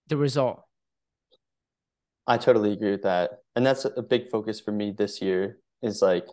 the 0.08 0.16
result 0.16 0.62
i 2.32 2.38
totally 2.38 2.72
agree 2.74 2.92
with 2.92 3.04
that 3.04 3.40
and 3.56 3.66
that's 3.66 3.86
a 3.86 4.02
big 4.02 4.30
focus 4.30 4.60
for 4.60 4.72
me 4.72 4.92
this 4.92 5.22
year 5.22 5.60
is 5.82 6.02
like 6.02 6.26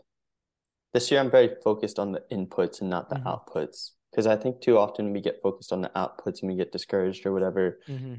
this 0.95 1.11
year 1.11 1.21
I'm 1.21 1.31
very 1.31 1.51
focused 1.63 1.99
on 1.99 2.13
the 2.13 2.23
inputs 2.33 2.81
and 2.81 2.91
not 2.91 3.09
the 3.09 3.17
mm-hmm. 3.17 3.29
outputs 3.29 3.91
because 4.11 4.27
I 4.27 4.37
think 4.37 4.61
too 4.61 4.79
often 4.79 5.13
we 5.13 5.21
get 5.21 5.43
focused 5.43 5.73
on 5.73 5.83
the 5.83 5.91
outputs 5.91 6.41
and 6.41 6.51
we 6.51 6.57
get 6.57 6.73
discouraged 6.73 7.27
or 7.27 7.33
whatever. 7.33 7.81
Mm-hmm. 7.89 8.15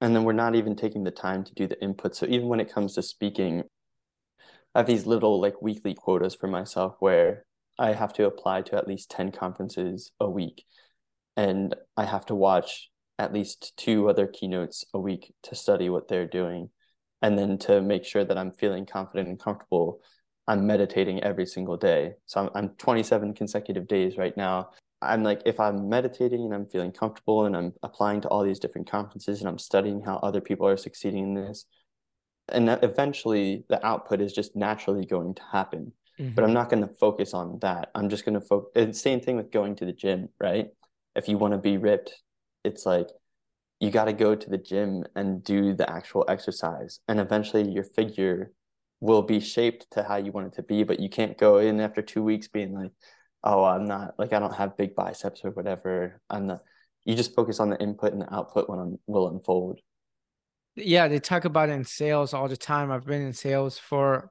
And 0.00 0.14
then 0.14 0.24
we're 0.24 0.32
not 0.32 0.54
even 0.54 0.76
taking 0.76 1.04
the 1.04 1.10
time 1.10 1.44
to 1.44 1.54
do 1.54 1.66
the 1.66 1.76
inputs. 1.76 2.16
So 2.16 2.26
even 2.26 2.48
when 2.48 2.60
it 2.60 2.72
comes 2.72 2.94
to 2.94 3.02
speaking, 3.02 3.64
I 4.74 4.80
have 4.80 4.86
these 4.86 5.06
little 5.06 5.40
like 5.40 5.60
weekly 5.62 5.94
quotas 5.94 6.34
for 6.34 6.46
myself 6.46 6.96
where 7.00 7.44
I 7.78 7.92
have 7.92 8.12
to 8.14 8.26
apply 8.26 8.62
to 8.62 8.76
at 8.76 8.88
least 8.88 9.10
10 9.10 9.32
conferences 9.32 10.12
a 10.20 10.28
week. 10.28 10.64
And 11.36 11.74
I 11.96 12.04
have 12.04 12.26
to 12.26 12.34
watch 12.34 12.90
at 13.18 13.32
least 13.32 13.76
two 13.76 14.08
other 14.08 14.26
keynotes 14.26 14.84
a 14.92 14.98
week 14.98 15.32
to 15.44 15.54
study 15.54 15.88
what 15.88 16.08
they're 16.08 16.26
doing. 16.26 16.70
And 17.22 17.38
then 17.38 17.58
to 17.58 17.80
make 17.82 18.04
sure 18.04 18.24
that 18.24 18.38
I'm 18.38 18.52
feeling 18.52 18.86
confident 18.86 19.28
and 19.28 19.38
comfortable 19.38 20.00
I'm 20.48 20.66
meditating 20.66 21.22
every 21.22 21.44
single 21.44 21.76
day. 21.76 22.14
So 22.24 22.40
I'm, 22.40 22.50
I'm 22.54 22.68
27 22.70 23.34
consecutive 23.34 23.86
days 23.86 24.16
right 24.16 24.34
now. 24.36 24.70
I'm 25.02 25.22
like, 25.22 25.42
if 25.44 25.60
I'm 25.60 25.88
meditating 25.90 26.42
and 26.42 26.54
I'm 26.54 26.66
feeling 26.66 26.90
comfortable 26.90 27.44
and 27.44 27.54
I'm 27.54 27.74
applying 27.82 28.22
to 28.22 28.28
all 28.28 28.42
these 28.42 28.58
different 28.58 28.90
conferences 28.90 29.40
and 29.40 29.48
I'm 29.48 29.58
studying 29.58 30.00
how 30.00 30.16
other 30.16 30.40
people 30.40 30.66
are 30.66 30.78
succeeding 30.78 31.22
in 31.22 31.34
this, 31.34 31.66
and 32.48 32.70
eventually 32.82 33.64
the 33.68 33.84
output 33.86 34.22
is 34.22 34.32
just 34.32 34.56
naturally 34.56 35.04
going 35.04 35.34
to 35.34 35.42
happen. 35.52 35.92
Mm-hmm. 36.18 36.34
But 36.34 36.44
I'm 36.44 36.54
not 36.54 36.70
going 36.70 36.82
to 36.82 36.94
focus 36.94 37.34
on 37.34 37.58
that. 37.60 37.90
I'm 37.94 38.08
just 38.08 38.24
going 38.24 38.40
to 38.40 38.40
focus. 38.40 39.00
Same 39.00 39.20
thing 39.20 39.36
with 39.36 39.52
going 39.52 39.76
to 39.76 39.84
the 39.84 39.92
gym, 39.92 40.30
right? 40.40 40.68
If 41.14 41.28
you 41.28 41.36
want 41.36 41.52
to 41.52 41.58
be 41.58 41.76
ripped, 41.76 42.14
it's 42.64 42.86
like 42.86 43.08
you 43.80 43.90
got 43.90 44.06
to 44.06 44.12
go 44.12 44.34
to 44.34 44.50
the 44.50 44.58
gym 44.58 45.04
and 45.14 45.42
do 45.44 45.74
the 45.74 45.88
actual 45.88 46.24
exercise. 46.28 47.00
And 47.08 47.20
eventually 47.20 47.68
your 47.70 47.84
figure 47.84 48.52
will 49.00 49.22
be 49.22 49.40
shaped 49.40 49.86
to 49.92 50.02
how 50.02 50.16
you 50.16 50.32
want 50.32 50.48
it 50.48 50.52
to 50.54 50.62
be, 50.62 50.82
but 50.82 50.98
you 51.00 51.08
can't 51.08 51.38
go 51.38 51.58
in 51.58 51.80
after 51.80 52.02
two 52.02 52.22
weeks 52.22 52.48
being 52.48 52.72
like, 52.72 52.90
oh, 53.44 53.64
I'm 53.64 53.86
not 53.86 54.14
like 54.18 54.32
I 54.32 54.40
don't 54.40 54.54
have 54.54 54.76
big 54.76 54.94
biceps 54.94 55.44
or 55.44 55.50
whatever. 55.50 56.20
I'm 56.28 56.48
not. 56.48 56.60
You 57.04 57.14
just 57.14 57.34
focus 57.34 57.60
on 57.60 57.70
the 57.70 57.80
input 57.80 58.12
and 58.12 58.22
the 58.22 58.34
output 58.34 58.68
when 58.68 58.80
I'm 58.80 58.98
will 59.06 59.28
unfold. 59.28 59.80
Yeah, 60.74 61.08
they 61.08 61.20
talk 61.20 61.44
about 61.44 61.70
it 61.70 61.72
in 61.72 61.84
sales 61.84 62.34
all 62.34 62.48
the 62.48 62.56
time. 62.56 62.90
I've 62.90 63.06
been 63.06 63.22
in 63.22 63.32
sales 63.32 63.78
for 63.78 64.30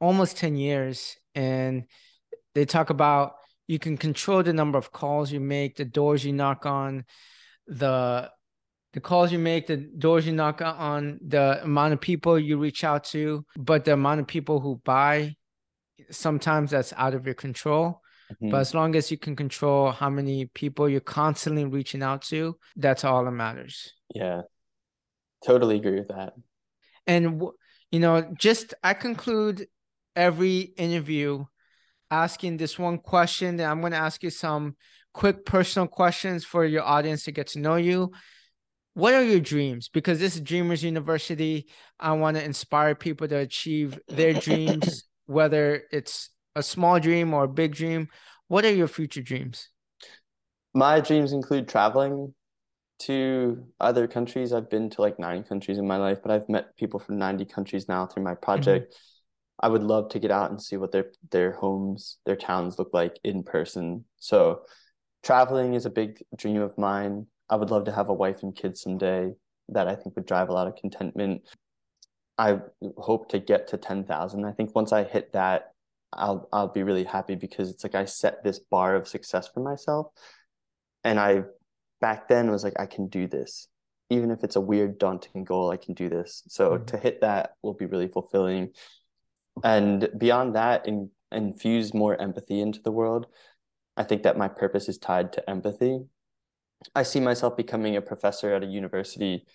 almost 0.00 0.36
10 0.36 0.56
years 0.56 1.16
and 1.34 1.84
they 2.54 2.64
talk 2.64 2.90
about 2.90 3.34
you 3.66 3.78
can 3.78 3.96
control 3.96 4.42
the 4.42 4.52
number 4.52 4.78
of 4.78 4.92
calls 4.92 5.30
you 5.30 5.40
make, 5.40 5.76
the 5.76 5.84
doors 5.84 6.24
you 6.24 6.32
knock 6.32 6.66
on, 6.66 7.04
the 7.66 8.30
the 8.92 9.00
calls 9.00 9.30
you 9.30 9.38
make, 9.38 9.66
the 9.66 9.76
doors 9.76 10.26
you 10.26 10.32
knock 10.32 10.60
on, 10.60 11.20
the 11.24 11.62
amount 11.62 11.92
of 11.92 12.00
people 12.00 12.38
you 12.38 12.58
reach 12.58 12.82
out 12.82 13.04
to, 13.04 13.44
but 13.56 13.84
the 13.84 13.92
amount 13.92 14.20
of 14.20 14.26
people 14.26 14.58
who 14.58 14.80
buy, 14.84 15.36
sometimes 16.10 16.72
that's 16.72 16.92
out 16.96 17.14
of 17.14 17.24
your 17.24 17.34
control. 17.34 18.00
Mm-hmm. 18.32 18.50
But 18.50 18.58
as 18.58 18.74
long 18.74 18.96
as 18.96 19.10
you 19.10 19.18
can 19.18 19.36
control 19.36 19.92
how 19.92 20.10
many 20.10 20.46
people 20.46 20.88
you're 20.88 21.00
constantly 21.00 21.64
reaching 21.64 22.02
out 22.02 22.22
to, 22.22 22.56
that's 22.76 23.04
all 23.04 23.24
that 23.24 23.30
matters. 23.30 23.92
Yeah, 24.14 24.42
totally 25.44 25.76
agree 25.76 25.98
with 25.98 26.08
that. 26.08 26.34
And, 27.06 27.42
you 27.90 28.00
know, 28.00 28.32
just 28.36 28.74
I 28.82 28.94
conclude 28.94 29.66
every 30.16 30.60
interview 30.60 31.44
asking 32.10 32.56
this 32.56 32.78
one 32.78 32.98
question. 32.98 33.56
That 33.56 33.70
I'm 33.70 33.80
going 33.80 33.92
to 33.92 33.98
ask 33.98 34.22
you 34.22 34.30
some 34.30 34.76
quick 35.12 35.44
personal 35.44 35.88
questions 35.88 36.44
for 36.44 36.64
your 36.64 36.82
audience 36.82 37.24
to 37.24 37.32
get 37.32 37.48
to 37.48 37.58
know 37.58 37.76
you 37.76 38.12
what 38.94 39.14
are 39.14 39.22
your 39.22 39.40
dreams? 39.40 39.88
Because 39.88 40.18
this 40.18 40.34
is 40.34 40.40
Dreamers 40.40 40.82
University. 40.82 41.68
I 41.98 42.12
want 42.12 42.36
to 42.36 42.44
inspire 42.44 42.94
people 42.94 43.28
to 43.28 43.36
achieve 43.36 43.98
their 44.08 44.34
dreams, 44.34 45.04
whether 45.26 45.82
it's 45.92 46.30
a 46.56 46.62
small 46.62 46.98
dream 46.98 47.32
or 47.32 47.44
a 47.44 47.48
big 47.48 47.74
dream. 47.74 48.08
What 48.48 48.64
are 48.64 48.72
your 48.72 48.88
future 48.88 49.22
dreams? 49.22 49.68
My 50.74 51.00
dreams 51.00 51.32
include 51.32 51.68
traveling 51.68 52.34
to 53.00 53.64
other 53.80 54.06
countries. 54.06 54.52
I've 54.52 54.70
been 54.70 54.90
to 54.90 55.02
like 55.02 55.18
nine 55.18 55.42
countries 55.42 55.78
in 55.78 55.86
my 55.86 55.96
life, 55.96 56.18
but 56.22 56.30
I've 56.30 56.48
met 56.48 56.76
people 56.76 57.00
from 57.00 57.18
90 57.18 57.44
countries 57.46 57.88
now 57.88 58.06
through 58.06 58.24
my 58.24 58.34
project. 58.34 58.92
Mm-hmm. 58.92 59.66
I 59.66 59.68
would 59.68 59.82
love 59.82 60.08
to 60.10 60.18
get 60.18 60.30
out 60.30 60.50
and 60.50 60.60
see 60.60 60.76
what 60.76 60.90
their 60.90 61.12
their 61.30 61.52
homes, 61.52 62.18
their 62.24 62.36
towns 62.36 62.78
look 62.78 62.90
like 62.92 63.18
in 63.24 63.42
person. 63.42 64.04
So 64.18 64.62
traveling 65.22 65.74
is 65.74 65.86
a 65.86 65.90
big 65.90 66.22
dream 66.36 66.62
of 66.62 66.76
mine. 66.78 67.26
I 67.50 67.56
would 67.56 67.70
love 67.70 67.84
to 67.84 67.92
have 67.92 68.08
a 68.08 68.14
wife 68.14 68.42
and 68.42 68.54
kids 68.54 68.80
someday 68.80 69.34
that 69.68 69.88
I 69.88 69.94
think 69.94 70.16
would 70.16 70.26
drive 70.26 70.48
a 70.48 70.52
lot 70.52 70.68
of 70.68 70.76
contentment. 70.76 71.42
I 72.38 72.60
hope 72.96 73.28
to 73.30 73.38
get 73.38 73.68
to 73.68 73.76
10,000. 73.76 74.44
I 74.44 74.52
think 74.52 74.74
once 74.74 74.92
I 74.92 75.04
hit 75.04 75.32
that, 75.32 75.72
I'll 76.12 76.48
I'll 76.52 76.68
be 76.68 76.82
really 76.82 77.04
happy 77.04 77.34
because 77.34 77.70
it's 77.70 77.84
like 77.84 77.94
I 77.94 78.04
set 78.04 78.42
this 78.42 78.58
bar 78.58 78.96
of 78.96 79.06
success 79.06 79.48
for 79.48 79.60
myself. 79.60 80.08
And 81.04 81.20
I 81.20 81.42
back 82.00 82.28
then 82.28 82.50
was 82.50 82.64
like 82.64 82.78
I 82.78 82.86
can 82.86 83.08
do 83.08 83.26
this. 83.26 83.68
Even 84.08 84.30
if 84.30 84.42
it's 84.42 84.56
a 84.56 84.60
weird 84.60 84.98
daunting 84.98 85.44
goal, 85.44 85.70
I 85.70 85.76
can 85.76 85.94
do 85.94 86.08
this. 86.08 86.42
So 86.48 86.70
mm-hmm. 86.70 86.84
to 86.86 86.96
hit 86.98 87.20
that 87.20 87.54
will 87.62 87.74
be 87.74 87.86
really 87.86 88.08
fulfilling. 88.08 88.70
And 89.62 90.08
beyond 90.18 90.56
that, 90.56 90.86
in, 90.86 91.10
infuse 91.30 91.94
more 91.94 92.20
empathy 92.20 92.60
into 92.60 92.80
the 92.82 92.90
world. 92.90 93.26
I 93.96 94.02
think 94.02 94.22
that 94.22 94.38
my 94.38 94.48
purpose 94.48 94.88
is 94.88 94.98
tied 94.98 95.32
to 95.34 95.50
empathy 95.50 96.00
I 96.94 97.02
see 97.02 97.20
myself 97.20 97.56
becoming 97.56 97.96
a 97.96 98.02
professor 98.02 98.52
at 98.54 98.62
a 98.62 98.66
university, 98.66 99.46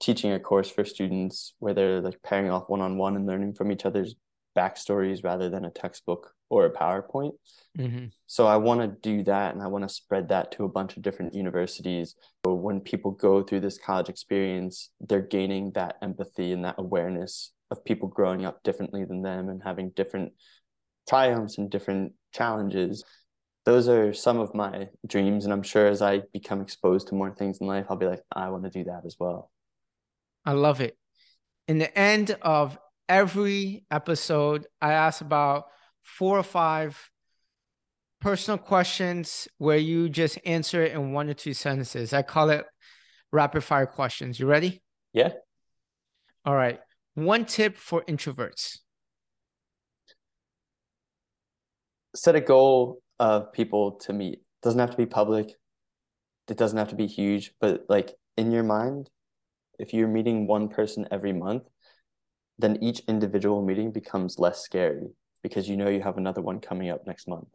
teaching 0.00 0.32
a 0.32 0.40
course 0.40 0.70
for 0.70 0.84
students 0.84 1.54
where 1.58 1.74
they're 1.74 2.00
like 2.00 2.22
pairing 2.22 2.50
off 2.50 2.68
one 2.68 2.80
on 2.80 2.98
one 2.98 3.16
and 3.16 3.26
learning 3.26 3.54
from 3.54 3.72
each 3.72 3.84
other's 3.86 4.14
backstories 4.56 5.24
rather 5.24 5.48
than 5.48 5.64
a 5.64 5.70
textbook 5.70 6.32
or 6.50 6.66
a 6.66 6.72
PowerPoint. 6.72 7.32
Mm-hmm. 7.78 8.06
So 8.26 8.46
I 8.46 8.56
want 8.56 8.80
to 8.80 8.88
do 8.88 9.22
that 9.24 9.54
and 9.54 9.62
I 9.62 9.66
want 9.68 9.86
to 9.86 9.94
spread 9.94 10.28
that 10.28 10.52
to 10.52 10.64
a 10.64 10.68
bunch 10.68 10.96
of 10.96 11.02
different 11.02 11.34
universities. 11.34 12.14
So 12.44 12.54
when 12.54 12.80
people 12.80 13.12
go 13.12 13.42
through 13.42 13.60
this 13.60 13.78
college 13.78 14.08
experience, 14.08 14.90
they're 15.00 15.20
gaining 15.20 15.72
that 15.72 15.96
empathy 16.02 16.52
and 16.52 16.64
that 16.64 16.76
awareness 16.78 17.52
of 17.70 17.84
people 17.84 18.08
growing 18.08 18.44
up 18.44 18.62
differently 18.62 19.04
than 19.04 19.22
them 19.22 19.48
and 19.48 19.62
having 19.62 19.90
different 19.90 20.32
triumphs 21.08 21.58
and 21.58 21.70
different 21.70 22.12
challenges 22.32 23.04
those 23.68 23.86
are 23.86 24.14
some 24.14 24.38
of 24.38 24.54
my 24.54 24.88
dreams 25.06 25.44
and 25.44 25.52
i'm 25.52 25.62
sure 25.62 25.86
as 25.86 26.00
i 26.00 26.22
become 26.32 26.62
exposed 26.62 27.08
to 27.08 27.14
more 27.14 27.30
things 27.30 27.58
in 27.60 27.66
life 27.66 27.84
i'll 27.90 27.96
be 27.96 28.06
like 28.06 28.22
i 28.34 28.48
want 28.48 28.64
to 28.64 28.70
do 28.70 28.84
that 28.84 29.02
as 29.04 29.16
well. 29.20 29.50
I 30.46 30.52
love 30.52 30.80
it. 30.80 30.96
In 31.66 31.76
the 31.76 31.98
end 31.98 32.34
of 32.40 32.78
every 33.10 33.84
episode 33.90 34.66
i 34.80 34.92
ask 34.94 35.20
about 35.20 35.66
four 36.02 36.38
or 36.38 36.42
five 36.42 37.10
personal 38.22 38.56
questions 38.56 39.48
where 39.58 39.76
you 39.76 40.08
just 40.08 40.38
answer 40.46 40.82
it 40.82 40.92
in 40.92 41.12
one 41.12 41.28
or 41.28 41.34
two 41.34 41.52
sentences. 41.52 42.14
I 42.14 42.22
call 42.22 42.48
it 42.48 42.64
rapid 43.32 43.62
fire 43.62 43.86
questions. 43.86 44.40
You 44.40 44.46
ready? 44.46 44.82
Yeah. 45.12 45.32
All 46.46 46.54
right. 46.54 46.80
One 47.14 47.44
tip 47.44 47.76
for 47.76 48.02
introverts. 48.08 48.78
Set 52.16 52.34
a 52.34 52.40
goal 52.40 53.02
of 53.18 53.52
people 53.52 53.92
to 53.92 54.12
meet. 54.12 54.34
It 54.34 54.62
doesn't 54.62 54.80
have 54.80 54.90
to 54.90 54.96
be 54.96 55.06
public. 55.06 55.52
It 56.48 56.56
doesn't 56.56 56.78
have 56.78 56.88
to 56.88 56.96
be 56.96 57.06
huge, 57.06 57.52
but 57.60 57.84
like 57.88 58.14
in 58.36 58.52
your 58.52 58.62
mind, 58.62 59.10
if 59.78 59.92
you're 59.92 60.08
meeting 60.08 60.46
one 60.46 60.68
person 60.68 61.06
every 61.10 61.32
month, 61.32 61.64
then 62.58 62.78
each 62.82 63.00
individual 63.00 63.62
meeting 63.64 63.92
becomes 63.92 64.38
less 64.38 64.62
scary 64.62 65.08
because 65.42 65.68
you 65.68 65.76
know 65.76 65.88
you 65.88 66.00
have 66.00 66.16
another 66.16 66.40
one 66.40 66.60
coming 66.60 66.90
up 66.90 67.06
next 67.06 67.28
month. 67.28 67.48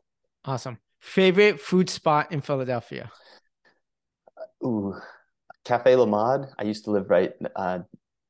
Awesome. 0.45 0.77
Favorite 0.99 1.59
food 1.59 1.89
spot 1.89 2.31
in 2.31 2.41
Philadelphia? 2.41 3.11
Ooh, 4.63 4.95
Cafe 5.65 5.95
La 5.95 6.05
Maude. 6.05 6.47
I 6.57 6.63
used 6.63 6.85
to 6.85 6.91
live 6.91 7.09
right 7.09 7.33
uh, 7.55 7.79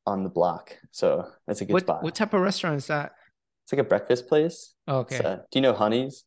on 0.07 0.23
the 0.23 0.29
block, 0.29 0.75
so 0.91 1.27
that's 1.45 1.61
a 1.61 1.65
good 1.65 1.73
what, 1.73 1.83
spot. 1.83 2.03
What 2.03 2.15
type 2.15 2.33
of 2.33 2.41
restaurant 2.41 2.77
is 2.77 2.87
that? 2.87 3.13
It's 3.63 3.71
like 3.71 3.79
a 3.79 3.87
breakfast 3.87 4.27
place. 4.27 4.73
Okay. 4.87 5.19
Uh, 5.19 5.35
do 5.35 5.59
you 5.59 5.61
know 5.61 5.73
Honey's? 5.73 6.23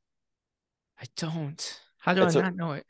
I 1.00 1.04
don't. 1.16 1.80
How 1.98 2.14
do 2.14 2.22
It's 2.22 2.36
I 2.36 2.40
a- 2.40 2.42
not 2.44 2.56
know 2.56 2.72
it? 2.72 2.86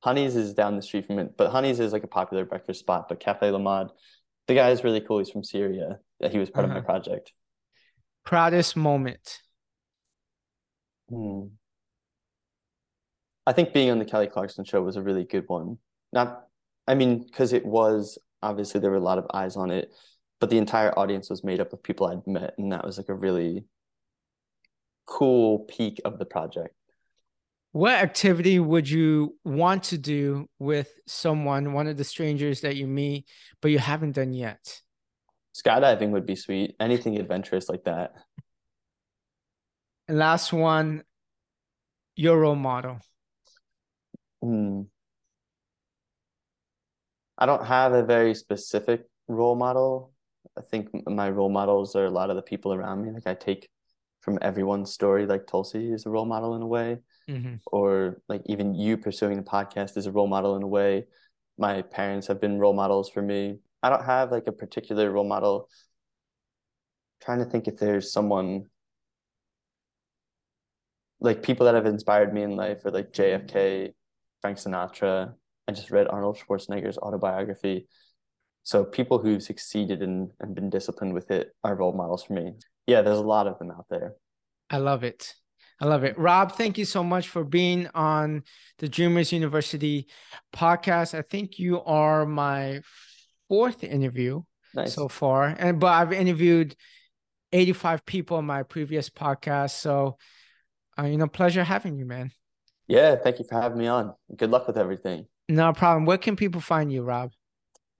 Honey's 0.00 0.36
is 0.36 0.52
down 0.52 0.76
the 0.76 0.82
street 0.82 1.06
from 1.06 1.18
it, 1.18 1.36
but 1.36 1.50
Honey's 1.50 1.80
is 1.80 1.92
like 1.92 2.04
a 2.04 2.08
popular 2.08 2.44
breakfast 2.44 2.80
spot. 2.80 3.08
But 3.08 3.20
Cafe 3.20 3.50
La 3.50 3.58
Maude, 3.58 3.90
the 4.46 4.54
guy 4.54 4.70
is 4.70 4.84
really 4.84 5.00
cool. 5.00 5.18
He's 5.18 5.30
from 5.30 5.42
Syria. 5.44 5.98
Yeah, 6.20 6.28
he 6.28 6.38
was 6.38 6.50
part 6.50 6.64
of 6.64 6.70
my 6.70 6.78
Uh-huh. 6.78 6.84
project. 6.84 7.32
Proudest 8.24 8.76
moment. 8.76 9.40
Hmm. 11.08 11.46
I 13.46 13.52
think 13.52 13.72
being 13.74 13.90
on 13.90 13.98
the 13.98 14.04
Kelly 14.04 14.26
Clarkson 14.26 14.64
show 14.64 14.82
was 14.82 14.96
a 14.96 15.02
really 15.02 15.24
good 15.24 15.44
one. 15.48 15.78
Not, 16.12 16.46
I 16.86 16.94
mean, 16.94 17.22
because 17.24 17.52
it 17.52 17.64
was 17.64 18.18
obviously 18.42 18.80
there 18.80 18.90
were 18.90 18.96
a 18.96 19.00
lot 19.00 19.18
of 19.18 19.26
eyes 19.34 19.56
on 19.56 19.70
it, 19.70 19.90
but 20.40 20.50
the 20.50 20.58
entire 20.58 20.98
audience 20.98 21.28
was 21.30 21.44
made 21.44 21.60
up 21.60 21.72
of 21.72 21.82
people 21.82 22.06
I'd 22.06 22.26
met, 22.26 22.54
and 22.58 22.72
that 22.72 22.84
was 22.84 22.96
like 22.98 23.08
a 23.08 23.14
really 23.14 23.64
cool 25.06 25.60
peak 25.60 26.00
of 26.04 26.18
the 26.18 26.24
project. 26.24 26.74
What 27.74 27.94
activity 27.94 28.60
would 28.60 28.88
you 28.88 29.36
want 29.44 29.82
to 29.90 29.98
do 29.98 30.48
with 30.60 30.92
someone, 31.08 31.72
one 31.72 31.88
of 31.88 31.96
the 31.96 32.04
strangers 32.04 32.60
that 32.60 32.76
you 32.76 32.86
meet, 32.86 33.26
but 33.60 33.72
you 33.72 33.80
haven't 33.80 34.12
done 34.12 34.32
yet? 34.32 34.80
Skydiving 35.56 36.10
would 36.10 36.24
be 36.24 36.36
sweet. 36.36 36.76
Anything 36.78 37.18
adventurous 37.18 37.68
like 37.68 37.82
that. 37.82 38.12
And 40.06 40.18
last 40.18 40.52
one, 40.52 41.02
your 42.14 42.38
role 42.38 42.54
model. 42.54 43.00
Hmm. 44.40 44.82
I 47.36 47.46
don't 47.46 47.66
have 47.66 47.92
a 47.92 48.04
very 48.04 48.36
specific 48.36 49.02
role 49.26 49.56
model. 49.56 50.12
I 50.56 50.60
think 50.60 50.90
my 51.08 51.28
role 51.28 51.50
models 51.50 51.96
are 51.96 52.04
a 52.04 52.10
lot 52.10 52.30
of 52.30 52.36
the 52.36 52.42
people 52.42 52.72
around 52.72 53.04
me. 53.04 53.10
Like 53.10 53.26
I 53.26 53.34
take 53.34 53.68
from 54.20 54.38
everyone's 54.42 54.92
story, 54.92 55.26
like 55.26 55.48
Tulsi 55.48 55.92
is 55.92 56.06
a 56.06 56.10
role 56.10 56.24
model 56.24 56.54
in 56.54 56.62
a 56.62 56.68
way, 56.68 56.98
Mhm. 57.28 57.60
or 57.66 58.20
like 58.28 58.42
even 58.46 58.74
you 58.74 58.96
pursuing 58.98 59.36
the 59.36 59.42
podcast 59.42 59.96
is 59.96 60.06
a 60.06 60.12
role 60.12 60.26
model 60.26 60.56
in 60.56 60.62
a 60.62 60.66
way. 60.66 61.06
My 61.56 61.82
parents 61.82 62.26
have 62.26 62.40
been 62.40 62.58
role 62.58 62.74
models 62.74 63.08
for 63.08 63.22
me. 63.22 63.58
I 63.82 63.90
don't 63.90 64.04
have 64.04 64.30
like 64.30 64.46
a 64.46 64.52
particular 64.52 65.10
role 65.10 65.24
model. 65.24 65.68
Trying 67.22 67.38
to 67.38 67.44
think 67.46 67.68
if 67.68 67.78
there's 67.78 68.12
someone 68.12 68.66
like 71.20 71.42
people 71.42 71.64
that 71.66 71.74
have 71.74 71.86
inspired 71.86 72.34
me 72.34 72.42
in 72.42 72.56
life 72.56 72.84
are 72.84 72.90
like 72.90 73.12
JFK, 73.12 73.94
Frank 74.42 74.58
Sinatra. 74.58 75.34
I 75.66 75.72
just 75.72 75.90
read 75.90 76.06
Arnold 76.08 76.36
Schwarzenegger's 76.38 76.98
autobiography. 76.98 77.88
So 78.62 78.84
people 78.84 79.18
who've 79.18 79.42
succeeded 79.42 80.02
and, 80.02 80.30
and 80.40 80.54
been 80.54 80.70
disciplined 80.70 81.14
with 81.14 81.30
it 81.30 81.54
are 81.62 81.74
role 81.74 81.92
models 81.92 82.24
for 82.24 82.34
me. 82.34 82.54
Yeah, 82.86 83.02
there's 83.02 83.18
a 83.18 83.22
lot 83.22 83.46
of 83.46 83.58
them 83.58 83.70
out 83.70 83.86
there. 83.88 84.14
I 84.68 84.78
love 84.78 85.04
it. 85.04 85.34
I 85.84 85.86
love 85.86 86.02
it. 86.02 86.18
Rob, 86.18 86.52
thank 86.52 86.78
you 86.78 86.86
so 86.86 87.04
much 87.04 87.28
for 87.28 87.44
being 87.44 87.88
on 87.94 88.44
the 88.78 88.88
Dreamers 88.88 89.32
University 89.32 90.06
podcast. 90.50 91.12
I 91.12 91.20
think 91.20 91.58
you 91.58 91.82
are 91.82 92.24
my 92.24 92.80
fourth 93.50 93.84
interview 93.84 94.40
Nice. 94.74 94.94
so 94.94 95.08
far. 95.08 95.44
And 95.44 95.78
but 95.78 95.88
I've 95.88 96.14
interviewed 96.14 96.74
85 97.52 98.06
people 98.06 98.38
on 98.38 98.46
my 98.46 98.62
previous 98.62 99.10
podcast. 99.10 99.72
So 99.72 100.16
uh, 100.98 101.02
you 101.02 101.18
know, 101.18 101.26
pleasure 101.26 101.62
having 101.62 101.98
you, 101.98 102.06
man. 102.06 102.30
Yeah, 102.88 103.16
thank 103.16 103.38
you 103.38 103.44
for 103.44 103.60
having 103.60 103.76
me 103.76 103.86
on. 103.86 104.14
Good 104.34 104.48
luck 104.48 104.66
with 104.66 104.78
everything. 104.78 105.26
No 105.50 105.74
problem. 105.74 106.06
Where 106.06 106.16
can 106.16 106.34
people 106.34 106.62
find 106.62 106.90
you, 106.90 107.02
Rob? 107.02 107.32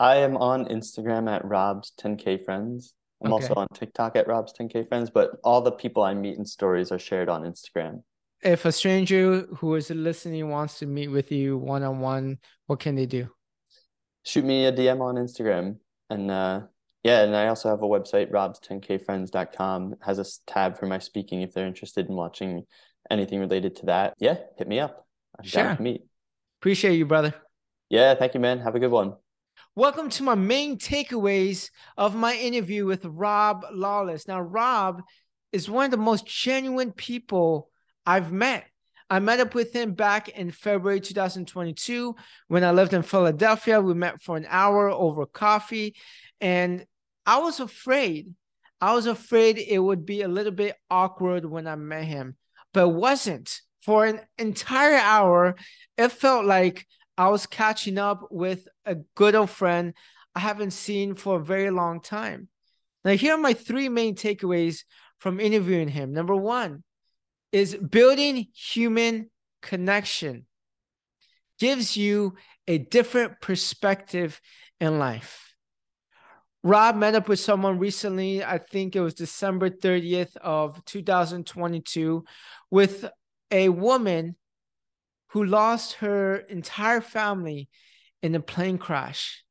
I 0.00 0.16
am 0.16 0.38
on 0.38 0.64
Instagram 0.68 1.30
at 1.30 1.44
Rob's 1.44 1.92
10K 2.00 2.46
Friends. 2.46 2.94
I'm 3.24 3.32
also 3.32 3.54
on 3.54 3.66
TikTok 3.74 4.16
at 4.16 4.26
Rob's 4.28 4.52
10K 4.52 4.88
Friends, 4.88 5.10
but 5.10 5.32
all 5.42 5.60
the 5.62 5.72
people 5.72 6.02
I 6.02 6.14
meet 6.14 6.36
in 6.36 6.44
stories 6.44 6.92
are 6.92 6.98
shared 6.98 7.28
on 7.28 7.42
Instagram. 7.42 8.02
If 8.42 8.66
a 8.66 8.72
stranger 8.72 9.46
who 9.56 9.74
is 9.74 9.88
listening 9.90 10.50
wants 10.50 10.78
to 10.80 10.86
meet 10.86 11.08
with 11.08 11.32
you 11.32 11.56
one 11.56 11.82
on 11.82 12.00
one, 12.00 12.38
what 12.66 12.80
can 12.80 12.94
they 12.94 13.06
do? 13.06 13.28
Shoot 14.24 14.44
me 14.44 14.66
a 14.66 14.72
DM 14.72 15.00
on 15.00 15.14
Instagram. 15.16 15.76
And 16.10 16.30
uh 16.30 16.62
yeah, 17.02 17.22
and 17.22 17.36
I 17.36 17.48
also 17.48 17.68
have 17.68 17.82
a 17.82 17.86
website, 17.86 18.30
robs10kfriends.com. 18.30 19.92
It 19.92 19.98
has 20.02 20.18
a 20.18 20.24
tab 20.50 20.78
for 20.78 20.86
my 20.86 20.98
speaking 20.98 21.42
if 21.42 21.52
they're 21.52 21.66
interested 21.66 22.08
in 22.08 22.14
watching 22.14 22.64
anything 23.10 23.40
related 23.40 23.76
to 23.76 23.86
that. 23.86 24.14
Yeah, 24.18 24.38
hit 24.56 24.68
me 24.68 24.80
up. 24.80 25.06
I'm 25.38 25.44
Sure. 25.44 25.76
to 25.76 25.82
meet. 25.82 26.04
Appreciate 26.60 26.96
you, 26.96 27.04
brother. 27.04 27.34
Yeah, 27.90 28.14
thank 28.14 28.32
you, 28.32 28.40
man. 28.40 28.58
Have 28.60 28.74
a 28.74 28.80
good 28.80 28.90
one. 28.90 29.16
Welcome 29.76 30.08
to 30.10 30.22
my 30.22 30.36
main 30.36 30.78
takeaways 30.78 31.70
of 31.96 32.14
my 32.14 32.36
interview 32.36 32.86
with 32.86 33.04
Rob 33.04 33.66
Lawless. 33.72 34.28
Now, 34.28 34.40
Rob 34.40 35.02
is 35.50 35.68
one 35.68 35.86
of 35.86 35.90
the 35.90 35.96
most 35.96 36.26
genuine 36.26 36.92
people 36.92 37.70
I've 38.06 38.30
met. 38.30 38.66
I 39.10 39.18
met 39.18 39.40
up 39.40 39.52
with 39.52 39.72
him 39.72 39.94
back 39.94 40.28
in 40.28 40.52
February 40.52 41.00
2022 41.00 42.14
when 42.46 42.62
I 42.62 42.70
lived 42.70 42.94
in 42.94 43.02
Philadelphia. 43.02 43.80
We 43.80 43.94
met 43.94 44.22
for 44.22 44.36
an 44.36 44.46
hour 44.48 44.90
over 44.90 45.26
coffee, 45.26 45.96
and 46.40 46.86
I 47.26 47.38
was 47.38 47.58
afraid. 47.58 48.32
I 48.80 48.94
was 48.94 49.06
afraid 49.06 49.58
it 49.58 49.80
would 49.80 50.06
be 50.06 50.22
a 50.22 50.28
little 50.28 50.52
bit 50.52 50.76
awkward 50.88 51.44
when 51.44 51.66
I 51.66 51.74
met 51.74 52.04
him, 52.04 52.36
but 52.72 52.90
wasn't. 52.90 53.60
For 53.82 54.06
an 54.06 54.20
entire 54.38 54.98
hour, 54.98 55.56
it 55.98 56.12
felt 56.12 56.44
like 56.44 56.86
I 57.16 57.28
was 57.28 57.46
catching 57.46 57.98
up 57.98 58.28
with 58.30 58.66
a 58.84 58.96
good 59.14 59.34
old 59.34 59.50
friend 59.50 59.94
I 60.34 60.40
haven't 60.40 60.72
seen 60.72 61.14
for 61.14 61.36
a 61.36 61.44
very 61.44 61.70
long 61.70 62.00
time. 62.00 62.48
Now, 63.04 63.12
here 63.12 63.34
are 63.34 63.38
my 63.38 63.54
three 63.54 63.88
main 63.88 64.16
takeaways 64.16 64.84
from 65.18 65.38
interviewing 65.38 65.88
him. 65.88 66.12
Number 66.12 66.34
one 66.34 66.82
is 67.52 67.76
building 67.76 68.48
human 68.54 69.30
connection 69.62 70.46
gives 71.58 71.96
you 71.96 72.34
a 72.66 72.78
different 72.78 73.40
perspective 73.40 74.40
in 74.80 74.98
life. 74.98 75.54
Rob 76.64 76.96
met 76.96 77.14
up 77.14 77.28
with 77.28 77.38
someone 77.38 77.78
recently, 77.78 78.42
I 78.42 78.58
think 78.58 78.96
it 78.96 79.00
was 79.00 79.14
December 79.14 79.68
30th 79.68 80.34
of 80.38 80.82
2022, 80.86 82.24
with 82.70 83.04
a 83.50 83.68
woman 83.68 84.34
who 85.34 85.44
lost 85.44 85.94
her 85.94 86.36
entire 86.36 87.00
family 87.00 87.68
in 88.22 88.36
a 88.36 88.40
plane 88.40 88.78
crash. 88.78 89.42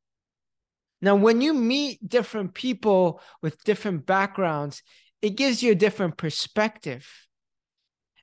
Now, 1.01 1.15
when 1.15 1.41
you 1.41 1.53
meet 1.53 2.07
different 2.07 2.53
people 2.53 3.19
with 3.41 3.61
different 3.65 4.05
backgrounds, 4.05 4.81
it 5.21 5.31
gives 5.31 5.61
you 5.61 5.73
a 5.73 5.75
different 5.75 6.15
perspective. 6.15 7.05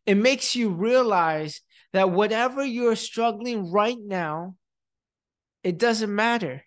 It 0.07 0.15
makes 0.15 0.57
you 0.57 0.71
realize 0.71 1.61
that 1.93 2.11
whatever 2.11 2.65
you're 2.65 2.97
struggling 2.97 3.71
right 3.71 3.99
now, 4.03 4.57
it 5.63 5.77
doesn't 5.77 6.15
matter. 6.15 6.65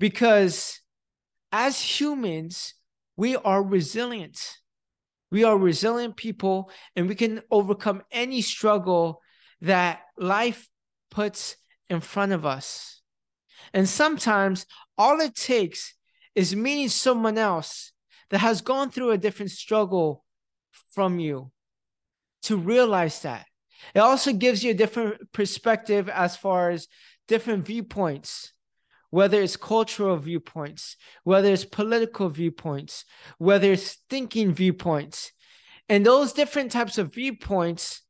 Because 0.00 0.80
as 1.52 1.80
humans, 1.80 2.74
we 3.16 3.36
are 3.36 3.62
resilient. 3.62 4.56
We 5.30 5.44
are 5.44 5.56
resilient 5.56 6.16
people 6.16 6.72
and 6.96 7.08
we 7.08 7.14
can 7.14 7.42
overcome 7.52 8.02
any 8.10 8.42
struggle 8.42 9.22
that 9.60 10.00
life 10.16 10.68
puts 11.10 11.56
in 11.88 12.00
front 12.00 12.32
of 12.32 12.46
us. 12.46 13.00
And 13.72 13.88
sometimes 13.88 14.66
all 14.96 15.20
it 15.20 15.34
takes 15.34 15.94
is 16.34 16.54
meeting 16.54 16.88
someone 16.88 17.38
else 17.38 17.92
that 18.30 18.38
has 18.38 18.60
gone 18.60 18.90
through 18.90 19.10
a 19.10 19.18
different 19.18 19.50
struggle 19.50 20.24
from 20.92 21.18
you 21.18 21.50
to 22.42 22.56
realize 22.56 23.20
that. 23.22 23.46
It 23.94 24.00
also 24.00 24.32
gives 24.32 24.62
you 24.62 24.72
a 24.72 24.74
different 24.74 25.32
perspective 25.32 26.08
as 26.08 26.36
far 26.36 26.70
as 26.70 26.88
different 27.26 27.66
viewpoints, 27.66 28.52
whether 29.10 29.40
it's 29.40 29.56
cultural 29.56 30.16
viewpoints, 30.16 30.96
whether 31.24 31.52
it's 31.52 31.64
political 31.64 32.28
viewpoints, 32.28 33.04
whether 33.38 33.72
it's 33.72 33.98
thinking 34.10 34.52
viewpoints. 34.52 35.32
And 35.88 36.04
those 36.04 36.32
different 36.32 36.72
types 36.72 36.98
of 36.98 37.14
viewpoints 37.14 38.02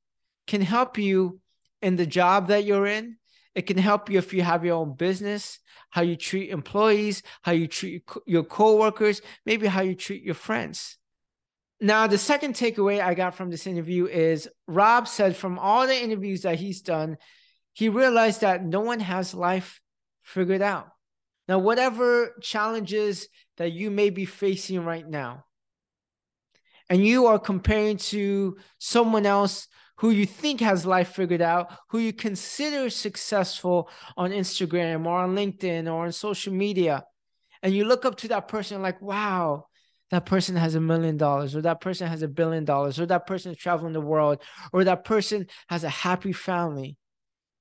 can 0.48 0.62
help 0.62 0.98
you 0.98 1.40
in 1.80 1.96
the 1.96 2.06
job 2.06 2.48
that 2.48 2.64
you're 2.64 2.86
in. 2.86 3.16
It 3.54 3.62
can 3.62 3.78
help 3.78 4.10
you 4.10 4.18
if 4.18 4.32
you 4.34 4.42
have 4.42 4.64
your 4.64 4.76
own 4.76 4.94
business, 4.94 5.58
how 5.90 6.02
you 6.02 6.16
treat 6.16 6.50
employees, 6.50 7.22
how 7.42 7.52
you 7.52 7.66
treat 7.66 8.02
your 8.26 8.44
coworkers, 8.44 9.22
maybe 9.46 9.66
how 9.66 9.82
you 9.82 9.94
treat 9.94 10.22
your 10.22 10.34
friends. 10.34 10.96
Now, 11.80 12.06
the 12.08 12.18
second 12.18 12.54
takeaway 12.54 13.00
I 13.00 13.14
got 13.14 13.36
from 13.36 13.50
this 13.50 13.66
interview 13.66 14.06
is 14.06 14.48
Rob 14.66 15.06
said 15.06 15.36
from 15.36 15.58
all 15.58 15.86
the 15.86 16.02
interviews 16.02 16.42
that 16.42 16.58
he's 16.58 16.82
done, 16.82 17.18
he 17.72 17.88
realized 17.88 18.40
that 18.40 18.64
no 18.64 18.80
one 18.80 19.00
has 19.00 19.34
life 19.34 19.80
figured 20.22 20.62
out. 20.62 20.88
Now, 21.46 21.58
whatever 21.58 22.34
challenges 22.42 23.28
that 23.56 23.72
you 23.72 23.90
may 23.90 24.10
be 24.10 24.24
facing 24.24 24.84
right 24.84 25.08
now, 25.08 25.44
and 26.90 27.04
you 27.04 27.26
are 27.26 27.38
comparing 27.38 27.98
to 27.98 28.56
someone 28.78 29.26
else 29.26 29.68
who 29.98 30.10
you 30.10 30.26
think 30.26 30.60
has 30.60 30.86
life 30.86 31.10
figured 31.10 31.42
out, 31.42 31.72
who 31.90 31.98
you 31.98 32.12
consider 32.12 32.88
successful 32.90 33.90
on 34.16 34.30
Instagram 34.30 35.06
or 35.06 35.18
on 35.18 35.34
LinkedIn 35.34 35.86
or 35.86 36.06
on 36.06 36.12
social 36.12 36.52
media, 36.52 37.04
and 37.62 37.74
you 37.74 37.84
look 37.84 38.04
up 38.04 38.16
to 38.16 38.28
that 38.28 38.48
person 38.48 38.82
like, 38.82 39.02
wow, 39.02 39.66
that 40.10 40.24
person 40.24 40.56
has 40.56 40.74
a 40.74 40.80
million 40.80 41.16
dollars, 41.16 41.54
or 41.54 41.62
that 41.62 41.80
person 41.80 42.06
has 42.06 42.22
a 42.22 42.28
billion 42.28 42.64
dollars, 42.64 42.98
or 42.98 43.06
that 43.06 43.26
person 43.26 43.52
is 43.52 43.58
traveling 43.58 43.92
the 43.92 44.00
world, 44.00 44.40
or 44.72 44.84
that 44.84 45.04
person 45.04 45.46
has 45.68 45.84
a 45.84 45.88
happy 45.88 46.32
family. 46.32 46.96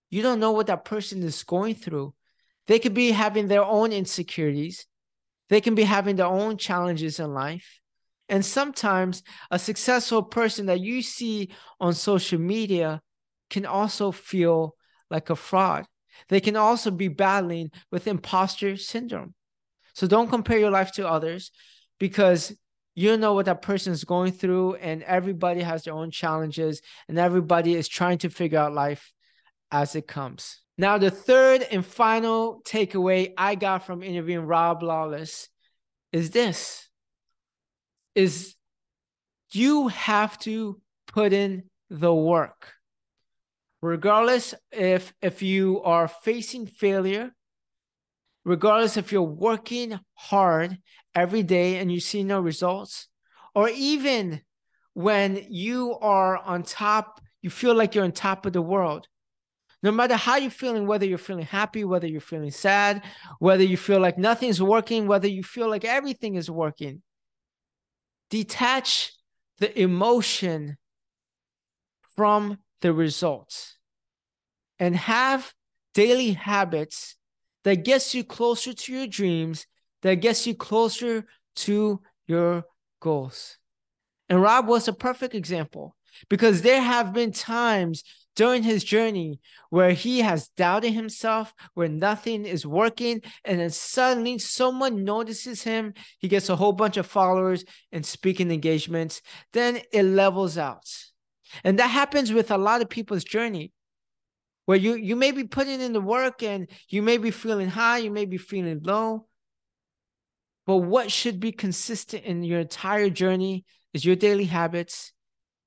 You 0.09 0.21
don't 0.21 0.39
know 0.39 0.51
what 0.51 0.67
that 0.67 0.85
person 0.85 1.23
is 1.23 1.43
going 1.43 1.75
through. 1.75 2.13
They 2.67 2.79
could 2.79 2.93
be 2.93 3.11
having 3.11 3.47
their 3.47 3.63
own 3.63 3.91
insecurities. 3.91 4.85
They 5.49 5.61
can 5.61 5.75
be 5.75 5.83
having 5.83 6.15
their 6.15 6.27
own 6.27 6.57
challenges 6.57 7.19
in 7.19 7.33
life. 7.33 7.81
And 8.29 8.45
sometimes 8.45 9.23
a 9.51 9.59
successful 9.59 10.23
person 10.23 10.65
that 10.65 10.81
you 10.81 11.01
see 11.01 11.49
on 11.79 11.93
social 11.93 12.39
media 12.39 13.01
can 13.49 13.65
also 13.65 14.11
feel 14.11 14.75
like 15.09 15.29
a 15.29 15.35
fraud. 15.35 15.85
They 16.29 16.39
can 16.41 16.55
also 16.55 16.91
be 16.91 17.07
battling 17.07 17.71
with 17.91 18.07
imposter 18.07 18.75
syndrome. 18.75 19.33
So 19.93 20.07
don't 20.07 20.29
compare 20.29 20.59
your 20.59 20.71
life 20.71 20.91
to 20.93 21.07
others 21.07 21.51
because 21.99 22.53
you 22.95 23.15
know 23.15 23.33
what 23.33 23.45
that 23.45 23.61
person 23.61 23.93
is 23.93 24.03
going 24.03 24.31
through, 24.31 24.73
and 24.75 25.03
everybody 25.03 25.61
has 25.61 25.83
their 25.83 25.93
own 25.93 26.09
challenges, 26.09 26.81
and 27.07 27.19
everybody 27.19 27.75
is 27.75 27.87
trying 27.87 28.17
to 28.19 28.29
figure 28.29 28.57
out 28.57 28.73
life 28.73 29.13
as 29.71 29.95
it 29.95 30.07
comes. 30.07 30.61
Now, 30.79 30.97
the 30.97 31.11
third 31.11 31.61
and 31.61 31.85
final 31.85 32.61
takeaway 32.65 33.33
I 33.37 33.53
got 33.53 33.85
from 33.85 34.01
interviewing 34.01 34.47
Rob 34.47 34.81
Lawless 34.81 35.47
is 36.11 36.31
this 36.31 36.86
is 38.17 38.55
you 39.51 39.89
have 39.89 40.39
to 40.39 40.81
put 41.05 41.33
in 41.33 41.63
the 41.91 42.13
work. 42.13 42.73
Regardless 43.81 44.55
if 44.71 45.13
if 45.21 45.43
you 45.43 45.83
are 45.83 46.07
facing 46.07 46.65
failure, 46.65 47.29
regardless 48.43 48.97
if 48.97 49.11
you're 49.11 49.21
working 49.21 49.99
hard 50.15 50.79
every 51.13 51.43
day 51.43 51.77
and 51.77 51.91
you 51.91 51.99
see 51.99 52.23
no 52.23 52.41
results, 52.41 53.07
or 53.53 53.69
even 53.69 54.41
when 54.93 55.45
you 55.49 55.95
are 56.01 56.37
on 56.37 56.63
top, 56.63 57.21
you 57.43 57.51
feel 57.51 57.75
like 57.75 57.93
you're 57.93 58.03
on 58.03 58.11
top 58.11 58.47
of 58.47 58.53
the 58.53 58.61
world. 58.63 59.07
No 59.83 59.91
matter 59.91 60.15
how 60.15 60.37
you're 60.37 60.49
feeling, 60.49 60.87
whether 60.87 61.05
you're 61.05 61.19
feeling 61.19 61.45
happy, 61.45 61.83
whether 61.83 62.07
you're 62.07 62.19
feeling 62.19 62.49
sad, 62.49 63.03
whether 63.37 63.63
you 63.63 63.77
feel 63.77 63.99
like 63.99 64.17
nothing's 64.17 64.59
working, 64.59 65.05
whether 65.05 65.27
you 65.27 65.43
feel 65.43 65.69
like 65.69 65.85
everything 65.85 66.33
is 66.33 66.49
working, 66.49 67.03
detach 68.29 69.13
the 69.59 69.79
emotion 69.79 70.77
from 72.15 72.57
the 72.81 72.93
results 72.93 73.77
and 74.79 74.95
have 74.95 75.53
daily 75.93 76.33
habits 76.33 77.15
that 77.63 77.83
gets 77.83 78.13
you 78.13 78.23
closer 78.23 78.71
to 78.73 78.93
your 78.93 79.07
dreams 79.07 79.65
that 80.03 80.15
gets 80.15 80.45
you 80.45 80.55
closer 80.55 81.25
to 81.55 82.01
your 82.27 82.63
goals. 83.01 83.57
And 84.29 84.41
rob 84.41 84.67
was 84.67 84.87
a 84.87 84.93
perfect 84.93 85.33
example 85.33 85.96
because 86.29 86.61
there 86.61 86.81
have 86.81 87.13
been 87.13 87.31
times 87.31 88.03
during 88.37 88.61
his 88.61 88.83
journey 88.83 89.39
where 89.71 89.91
he 89.91 90.19
has 90.19 90.47
doubted 90.49 90.91
himself, 90.91 91.53
where 91.73 91.89
nothing 91.89 92.45
is 92.45 92.65
working, 92.65 93.21
and 93.43 93.59
then 93.59 93.71
suddenly 93.71 94.37
someone 94.37 95.03
notices 95.03 95.63
him. 95.63 95.93
He 96.19 96.27
gets 96.27 96.47
a 96.47 96.55
whole 96.55 96.71
bunch 96.71 96.97
of 96.97 97.07
followers 97.07 97.65
and 97.91 98.05
speaking 98.05 98.51
engagements. 98.51 99.21
Then 99.53 99.81
it 99.91 100.03
levels 100.03 100.57
out. 100.57 100.87
And 101.63 101.79
that 101.79 101.87
happens 101.87 102.31
with 102.31 102.51
a 102.51 102.57
lot 102.57 102.81
of 102.81 102.89
people's 102.89 103.23
journey 103.23 103.73
where 104.65 104.77
you 104.77 104.95
you 104.95 105.15
may 105.15 105.31
be 105.31 105.45
putting 105.45 105.81
in 105.81 105.93
the 105.93 106.01
work 106.01 106.43
and 106.43 106.69
you 106.89 107.01
may 107.01 107.17
be 107.17 107.31
feeling 107.31 107.69
high, 107.69 107.97
you 107.97 108.11
may 108.11 108.25
be 108.25 108.37
feeling 108.37 108.81
low. 108.83 109.25
But 110.67 110.77
what 110.77 111.11
should 111.11 111.39
be 111.39 111.53
consistent 111.53 112.25
in 112.25 112.43
your 112.43 112.59
entire 112.59 113.09
journey 113.09 113.65
is 113.93 114.05
your 114.05 114.17
daily 114.17 114.43
habits 114.43 115.13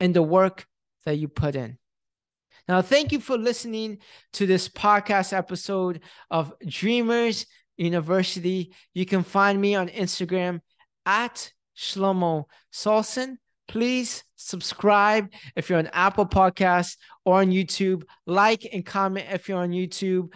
and 0.01 0.14
the 0.14 0.22
work 0.22 0.66
that 1.05 1.18
you 1.18 1.28
put 1.28 1.55
in. 1.55 1.78
Now, 2.68 2.82
thank 2.82 3.12
you 3.12 3.20
for 3.20 3.36
listening 3.36 3.98
to 4.34 4.46
this 4.46 4.68
podcast 4.68 5.32
episode 5.32 6.01
of 6.30 6.53
Dreamers 6.66 7.46
University. 7.76 8.74
You 8.94 9.07
can 9.07 9.22
find 9.22 9.61
me 9.61 9.74
on 9.74 9.88
Instagram 9.88 10.61
at 11.07 11.53
Shelomo 11.76 12.44
Solson. 12.72 13.36
Please 13.66 14.24
subscribe 14.36 15.32
if 15.57 15.68
you're 15.68 15.78
on 15.78 15.88
Apple 15.88 16.26
Podcasts 16.26 16.96
or 17.24 17.40
on 17.40 17.51
YouTube. 17.51 18.03
Like 18.26 18.68
and 18.72 18.84
comment 18.84 19.26
if 19.30 19.48
you're 19.48 19.59
on 19.59 19.70
YouTube. 19.70 20.32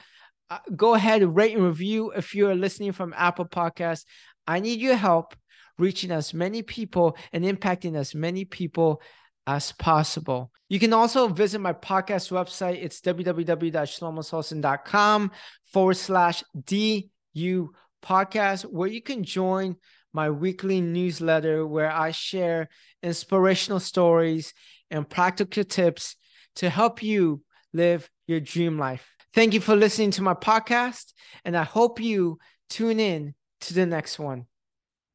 Uh, 0.51 0.59
go 0.75 0.95
ahead 0.95 1.23
rate 1.23 1.55
and 1.57 1.65
review 1.65 2.11
if 2.13 2.35
you're 2.35 2.55
listening 2.55 2.93
from 2.93 3.15
Apple 3.17 3.47
Podcasts. 3.47 4.05
I 4.47 4.61
need 4.61 4.81
your 4.81 4.97
help 4.97 5.35
reaching 5.79 6.11
as 6.11 6.35
many 6.35 6.63
people 6.63 7.17
and 7.33 7.45
impacting 7.45 7.97
as 7.97 8.15
many 8.15 8.45
people 8.45 9.03
as 9.47 9.73
possible. 9.73 10.51
You 10.69 10.79
can 10.79 10.93
also 10.93 11.29
visit 11.29 11.61
my 11.61 11.73
podcast 11.73 12.31
website. 12.33 12.83
It's 12.83 13.01
www.shelomosolson.com 13.01 15.31
forward 15.67 15.97
slash 15.97 16.45
DU 16.65 17.73
podcast, 18.03 18.65
where 18.65 18.89
you 18.89 19.03
can 19.03 19.25
join 19.25 19.77
my 20.13 20.31
weekly 20.31 20.81
newsletter 20.81 21.67
where 21.67 21.91
I 21.91 22.13
share 22.13 22.69
inspirational 23.03 23.81
stories 23.81 24.55
and 24.91 25.09
practical 25.09 25.65
tips 25.65 26.17
to 26.57 26.69
help 26.71 27.03
you 27.03 27.43
live 27.73 28.09
your 28.27 28.41
dream 28.41 28.79
life. 28.79 29.07
Thank 29.35 29.53
you 29.53 29.61
for 29.61 29.75
listening 29.75 30.13
to 30.13 30.23
my 30.23 30.35
podcast, 30.35 31.13
and 31.45 31.57
I 31.57 31.65
hope 31.65 32.01
you 32.01 32.39
tune 32.71 33.01
in 33.01 33.35
to 33.63 33.75
the 33.75 33.87
next 33.87 34.19
one. 34.19 34.47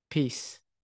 Peace. 0.10 0.59